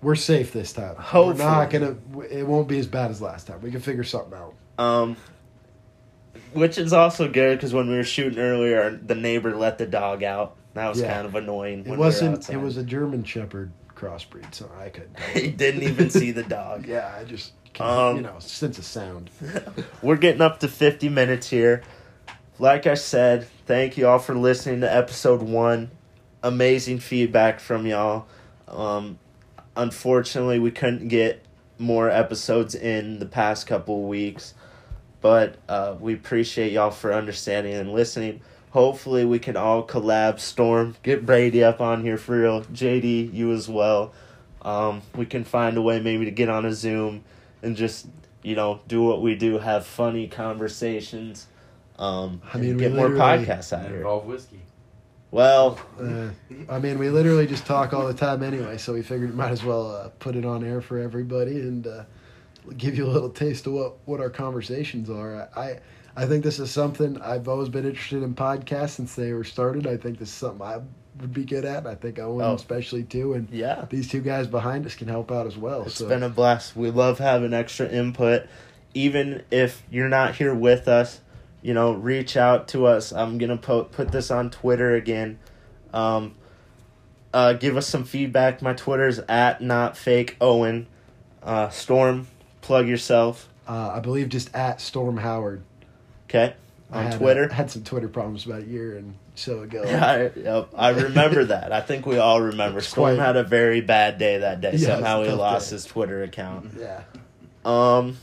We're 0.00 0.14
safe 0.14 0.52
this 0.52 0.72
time. 0.72 0.94
Hopefully. 0.96 1.44
We're 1.44 1.50
not 1.50 1.70
gonna. 1.70 1.96
It 2.30 2.46
won't 2.46 2.68
be 2.68 2.78
as 2.78 2.86
bad 2.86 3.10
as 3.10 3.20
last 3.20 3.46
time. 3.48 3.60
We 3.60 3.70
can 3.70 3.80
figure 3.80 4.04
something 4.04 4.34
out. 4.38 4.54
Um, 4.78 5.16
which 6.52 6.78
is 6.78 6.92
also 6.92 7.28
good 7.28 7.58
because 7.58 7.74
when 7.74 7.88
we 7.88 7.96
were 7.96 8.04
shooting 8.04 8.38
earlier, 8.38 8.90
the 8.90 9.14
neighbor 9.14 9.54
let 9.56 9.78
the 9.78 9.86
dog 9.86 10.22
out. 10.22 10.56
That 10.74 10.88
was 10.88 11.00
Yeah. 11.00 11.12
kind 11.14 11.26
of 11.26 11.34
annoying. 11.34 11.80
It 11.80 11.88
we 11.90 11.96
wasn't. 11.96 12.36
outside. 12.36 12.54
it 12.54 12.58
was 12.58 12.76
a 12.76 12.84
German 12.84 13.24
Shepherd 13.24 13.72
crossbreed, 13.96 14.54
so 14.54 14.70
I 14.80 14.90
couldn't. 14.90 15.18
he 15.34 15.48
didn't 15.50 15.82
even 15.82 16.10
see 16.10 16.30
the 16.30 16.44
dog. 16.44 16.86
yeah, 16.88 17.12
I 17.18 17.24
just. 17.24 17.52
Um, 17.80 18.16
you 18.16 18.22
know, 18.22 18.38
sense 18.40 18.78
of 18.78 18.84
sound. 18.84 19.30
We're 20.02 20.16
getting 20.16 20.40
up 20.40 20.60
to 20.60 20.68
50 20.68 21.08
minutes 21.10 21.48
here. 21.48 21.82
Like 22.58 22.88
I 22.88 22.94
said, 22.94 23.46
thank 23.66 23.96
you 23.96 24.08
all 24.08 24.18
for 24.18 24.34
listening 24.34 24.80
to 24.80 24.92
episode 24.92 25.42
one. 25.42 25.92
Amazing 26.42 26.98
feedback 26.98 27.60
from 27.60 27.86
y'all. 27.86 28.26
Um, 28.66 29.20
unfortunately, 29.78 30.58
we 30.58 30.70
couldn't 30.70 31.08
get 31.08 31.42
more 31.78 32.10
episodes 32.10 32.74
in 32.74 33.20
the 33.20 33.26
past 33.26 33.66
couple 33.66 34.02
weeks, 34.02 34.52
but 35.22 35.56
uh, 35.68 35.94
we 35.98 36.12
appreciate 36.12 36.72
y'all 36.72 36.90
for 36.90 37.14
understanding 37.14 37.72
and 37.74 37.92
listening. 37.92 38.42
Hopefully, 38.72 39.24
we 39.24 39.38
can 39.38 39.56
all 39.56 39.86
collab. 39.86 40.38
Storm, 40.40 40.96
get 41.02 41.24
Brady 41.24 41.64
up 41.64 41.80
on 41.80 42.02
here 42.02 42.18
for 42.18 42.38
real. 42.38 42.62
JD, 42.64 43.32
you 43.32 43.52
as 43.52 43.68
well. 43.68 44.12
Um, 44.60 45.00
we 45.14 45.24
can 45.24 45.44
find 45.44 45.76
a 45.78 45.82
way 45.82 46.00
maybe 46.00 46.26
to 46.26 46.30
get 46.30 46.48
on 46.50 46.66
a 46.66 46.74
Zoom 46.74 47.24
and 47.62 47.76
just 47.76 48.06
you 48.42 48.54
know 48.54 48.80
do 48.86 49.02
what 49.02 49.22
we 49.22 49.36
do, 49.36 49.58
have 49.58 49.86
funny 49.86 50.26
conversations. 50.26 51.46
Um, 51.98 52.42
I 52.52 52.58
mean, 52.58 52.70
and 52.72 52.78
get 52.80 52.92
more 52.92 53.08
podcasts 53.08 53.72
out 53.72 53.80
And 53.80 53.88
here. 53.88 53.96
involve 53.98 54.26
whiskey. 54.26 54.60
Well, 55.30 55.78
Uh, 56.00 56.30
I 56.70 56.78
mean, 56.78 56.98
we 56.98 57.10
literally 57.10 57.46
just 57.46 57.66
talk 57.66 57.92
all 57.92 58.06
the 58.06 58.14
time 58.14 58.42
anyway, 58.42 58.78
so 58.78 58.94
we 58.94 59.02
figured 59.02 59.30
we 59.30 59.36
might 59.36 59.50
as 59.50 59.62
well 59.62 59.90
uh, 59.90 60.08
put 60.18 60.36
it 60.36 60.44
on 60.46 60.64
air 60.64 60.80
for 60.80 60.98
everybody 60.98 61.60
and 61.60 61.86
uh, 61.86 62.04
give 62.78 62.96
you 62.96 63.04
a 63.06 63.10
little 63.12 63.28
taste 63.28 63.66
of 63.66 63.74
what, 63.74 63.96
what 64.06 64.20
our 64.20 64.30
conversations 64.30 65.10
are. 65.10 65.48
I 65.56 65.80
I 66.16 66.26
think 66.26 66.42
this 66.42 66.58
is 66.58 66.70
something 66.70 67.20
I've 67.20 67.46
always 67.46 67.68
been 67.68 67.84
interested 67.86 68.22
in 68.24 68.34
podcasts 68.34 68.90
since 68.90 69.14
they 69.14 69.32
were 69.34 69.44
started. 69.44 69.86
I 69.86 69.96
think 69.96 70.18
this 70.18 70.28
is 70.30 70.34
something 70.34 70.62
I 70.66 70.80
would 71.20 71.32
be 71.32 71.44
good 71.44 71.64
at. 71.64 71.86
I 71.86 71.94
think 71.94 72.18
Owen 72.18 72.44
Oh. 72.44 72.54
especially 72.54 73.04
too, 73.04 73.34
and 73.34 73.48
yeah. 73.50 73.84
these 73.90 74.08
two 74.08 74.20
guys 74.20 74.46
behind 74.46 74.84
us 74.86 74.94
can 74.96 75.08
help 75.08 75.30
out 75.30 75.46
as 75.46 75.56
well. 75.58 75.82
It's 75.82 75.96
so 75.96 76.08
been 76.08 76.22
a 76.22 76.28
blast. 76.28 76.74
We 76.74 76.90
love 76.90 77.18
having 77.18 77.52
extra 77.52 77.86
input. 77.88 78.46
Even 78.94 79.42
if 79.50 79.82
you're 79.90 80.08
not 80.08 80.36
here 80.36 80.54
with 80.54 80.88
us, 80.88 81.20
you 81.62 81.74
know, 81.74 81.92
reach 81.92 82.36
out 82.36 82.68
to 82.68 82.86
us. 82.86 83.12
I'm 83.12 83.38
gonna 83.38 83.56
put 83.56 83.92
put 83.92 84.12
this 84.12 84.30
on 84.30 84.50
Twitter 84.50 84.94
again. 84.94 85.38
Um, 85.92 86.34
uh, 87.34 87.52
give 87.54 87.76
us 87.76 87.86
some 87.86 88.04
feedback. 88.04 88.62
My 88.62 88.72
Twitter's 88.72 89.18
at 89.28 89.60
not 89.60 89.96
fake 89.96 90.36
Owen. 90.40 90.86
Uh, 91.42 91.68
Storm, 91.68 92.26
plug 92.62 92.88
yourself. 92.88 93.48
Uh, 93.68 93.92
I 93.94 94.00
believe 94.00 94.28
just 94.30 94.54
at 94.54 94.80
Storm 94.80 95.18
Howard 95.18 95.62
Okay, 96.28 96.54
I 96.90 96.96
on 96.98 97.04
had, 97.04 97.14
uh, 97.14 97.18
Twitter. 97.18 97.48
had 97.48 97.70
some 97.70 97.84
Twitter 97.84 98.08
problems 98.08 98.46
about 98.46 98.62
a 98.62 98.66
year 98.66 98.96
and 98.96 99.14
so 99.34 99.60
ago. 99.60 99.82
I, 99.86 100.30
yep, 100.38 100.68
I 100.74 100.88
remember 100.90 101.44
that. 101.46 101.72
I 101.72 101.80
think 101.80 102.06
we 102.06 102.18
all 102.18 102.40
remember. 102.40 102.80
Storm 102.80 103.16
quite- 103.16 103.24
had 103.24 103.36
a 103.36 103.44
very 103.44 103.80
bad 103.80 104.18
day 104.18 104.38
that 104.38 104.60
day. 104.60 104.72
Yeah, 104.74 104.86
Somehow 104.96 105.22
he 105.22 105.30
lost 105.32 105.70
day. 105.70 105.76
his 105.76 105.84
Twitter 105.84 106.22
account. 106.22 106.70
Yeah. 106.78 107.02
Um. 107.64 108.16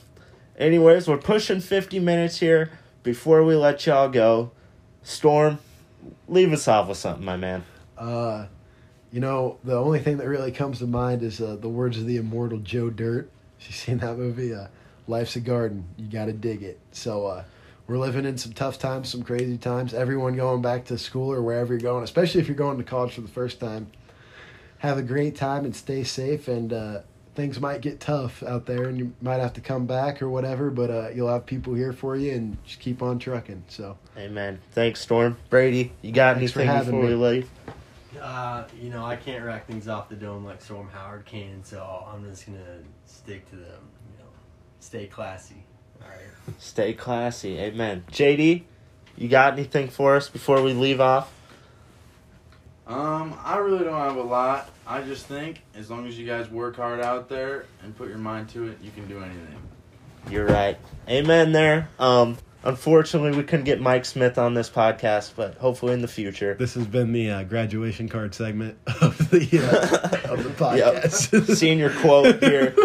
Anyways, 0.58 1.08
we're 1.08 1.18
pushing 1.18 1.60
fifty 1.62 2.00
minutes 2.00 2.40
here. 2.40 2.72
Before 3.06 3.43
we 3.43 3.56
let 3.56 3.86
y'all 3.86 4.10
go, 4.10 4.49
Storm, 5.03 5.60
leave 6.28 6.51
us 6.51 6.68
off 6.68 6.88
with 6.88 6.97
something, 6.97 7.24
my 7.24 7.38
man. 7.38 7.64
Uh, 7.95 8.47
you 9.12 9.20
know, 9.20 9.60
the 9.64 9.78
only 9.78 9.99
thing 9.99 10.18
that 10.18 10.28
really 10.28 10.51
comes 10.51 10.80
to 10.80 10.88
mind 10.88 11.22
is 11.22 11.39
uh, 11.39 11.56
the 11.56 11.70
words 11.70 11.99
of 11.99 12.08
the 12.08 12.18
immortal 12.18 12.58
Joe 12.58 12.89
Dirt. 12.89 13.30
You 13.60 13.74
seen 13.74 13.99
that 13.99 14.18
movie? 14.18 14.56
Uh, 14.56 14.68
Life's 15.08 15.36
a 15.36 15.39
garden. 15.39 15.86
You 15.97 16.08
got 16.08 16.26
to 16.26 16.34
dig 16.34 16.64
it. 16.64 16.80
So 16.93 17.28
uh, 17.28 17.43
we're 17.86 17.99
living 17.99 18.26
in 18.26 18.39
some 18.39 18.53
tough 18.53 18.80
times, 18.80 19.10
some 19.10 19.22
crazy 19.22 19.60
times. 19.60 19.93
Everyone 19.93 20.36
going 20.36 20.64
back 20.64 20.86
to 20.86 20.97
school 20.97 21.32
or 21.32 21.43
wherever 21.43 21.74
you're 21.74 21.82
going, 21.82 22.03
especially 22.03 22.41
if 22.41 22.47
you're 22.47 22.58
going 22.58 22.80
to 22.80 22.84
college 22.84 23.14
for 23.14 23.22
the 23.22 23.28
first 23.28 23.60
time. 23.60 23.86
Have 24.80 24.97
a 24.97 25.03
great 25.03 25.36
time 25.36 25.64
and 25.64 25.76
stay 25.76 26.03
safe. 26.03 26.47
And 26.47 26.74
uh, 26.74 27.01
things 27.36 27.60
might 27.60 27.82
get 27.82 28.00
tough 28.00 28.42
out 28.44 28.66
there, 28.66 28.86
and 28.86 28.98
you 28.98 29.14
might 29.22 29.40
have 29.40 29.54
to 29.54 29.62
come 29.62 29.86
back 29.86 30.22
or 30.22 30.30
whatever. 30.30 30.70
But 30.70 30.90
uh, 30.90 31.10
you'll 31.14 31.30
have 31.30 31.46
people 31.46 31.74
here 31.74 31.94
for 31.94 32.16
you, 32.16 32.32
and 32.34 32.58
just 32.66 32.80
keep 32.80 33.02
on 33.04 33.20
trucking. 33.20 33.64
So 33.68 33.98
Amen. 34.18 34.60
Thanks, 34.72 35.02
Storm. 35.02 35.38
Brady, 35.50 35.92
you 36.02 36.12
got 36.12 36.38
Thanks 36.38 36.52
for 36.54 36.60
anything 36.62 36.76
having 36.76 36.92
before 37.02 37.10
we 37.10 37.16
me. 37.16 37.28
leave? 37.28 37.50
Uh, 38.22 38.64
you 38.82 38.90
know, 38.90 39.06
I 39.06 39.18
can't 39.18 39.44
rack 39.44 39.68
things 39.68 39.88
off 39.88 40.10
the 40.10 40.16
dome 40.16 40.46
like 40.46 40.62
Storm 40.62 40.90
Howard 40.90 41.26
can, 41.26 41.64
so 41.64 42.06
I'm 42.12 42.24
just 42.24 42.46
gonna 42.46 42.80
stick 43.06 43.48
to 43.50 43.56
them. 43.58 43.82
You 44.12 44.24
know, 44.24 44.30
stay 44.80 45.06
classy. 45.08 45.64
All 46.02 46.08
right. 46.08 46.56
Stay 46.60 46.94
classy. 46.94 47.60
Amen. 47.60 48.06
JD, 48.12 48.64
you 49.18 49.28
got 49.28 49.54
anything 49.54 49.90
for 49.90 50.16
us 50.16 50.30
before 50.30 50.62
we 50.62 50.74
leave 50.74 51.02
off? 51.02 51.32
Um, 52.88 53.34
I 53.44 53.58
really 53.58 53.84
don't 53.84 53.94
have 54.00 54.16
a 54.16 54.22
lot. 54.22 54.70
I 54.86 55.02
just 55.02 55.26
think 55.26 55.62
as 55.76 55.90
long 55.90 56.08
as 56.08 56.18
you 56.20 56.26
guys 56.28 56.50
work 56.50 56.76
hard 56.76 57.00
out 57.02 57.28
there 57.30 57.66
and 57.84 57.96
put 57.98 58.10
your 58.10 58.20
mind 58.20 58.50
to 58.50 58.68
it, 58.68 58.78
you 58.82 58.92
can 58.92 59.08
do 59.08 59.18
anything. 59.20 59.58
You're 60.30 60.46
right. 60.46 60.78
Amen 61.10 61.52
there. 61.52 61.90
Um, 61.98 62.38
unfortunately, 62.64 63.36
we 63.36 63.44
couldn't 63.44 63.66
get 63.66 63.82
Mike 63.82 64.06
Smith 64.06 64.38
on 64.38 64.54
this 64.54 64.70
podcast, 64.70 65.32
but 65.36 65.56
hopefully 65.56 65.94
in 65.94 66.02
the 66.02 66.08
future. 66.08 66.54
this 66.56 66.76
has 66.76 66.86
been 66.86 67.12
the 67.12 67.30
uh, 67.32 67.44
graduation 67.44 68.08
card 68.08 68.36
segment 68.36 68.78
of 69.02 69.18
the 69.32 69.48
uh, 70.28 70.30
of 70.32 70.44
the 70.44 70.50
Yep. 70.78 70.96
podcast. 71.04 71.56
Senior 71.58 71.90
quote 71.90 72.44
here. 72.44 72.76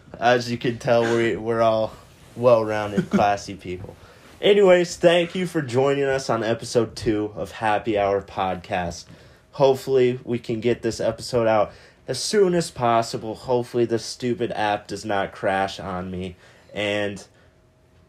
As 0.20 0.50
you 0.50 0.56
can 0.56 0.78
tell, 0.78 1.02
we, 1.16 1.36
we're 1.36 1.62
all 1.62 1.92
well 2.36 2.64
rounded, 2.64 3.10
classy 3.10 3.54
people. 3.54 3.96
Anyways, 4.40 4.96
thank 4.96 5.34
you 5.34 5.46
for 5.46 5.62
joining 5.62 6.04
us 6.04 6.28
on 6.28 6.44
episode 6.44 6.94
two 6.94 7.32
of 7.36 7.52
Happy 7.52 7.98
Hour 7.98 8.20
Podcast. 8.20 9.06
Hopefully, 9.52 10.20
we 10.24 10.38
can 10.38 10.60
get 10.60 10.82
this 10.82 11.00
episode 11.00 11.46
out 11.46 11.72
as 12.06 12.22
soon 12.22 12.54
as 12.54 12.70
possible. 12.70 13.34
Hopefully, 13.34 13.86
the 13.86 13.98
stupid 13.98 14.52
app 14.52 14.88
does 14.88 15.06
not 15.06 15.32
crash 15.32 15.80
on 15.80 16.10
me. 16.10 16.36
And 16.74 17.26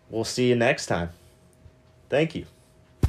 we'll 0.10 0.26
see 0.26 0.50
you 0.50 0.56
next 0.58 0.88
time. 0.88 1.12
Thank 2.10 2.36
you. 2.36 2.46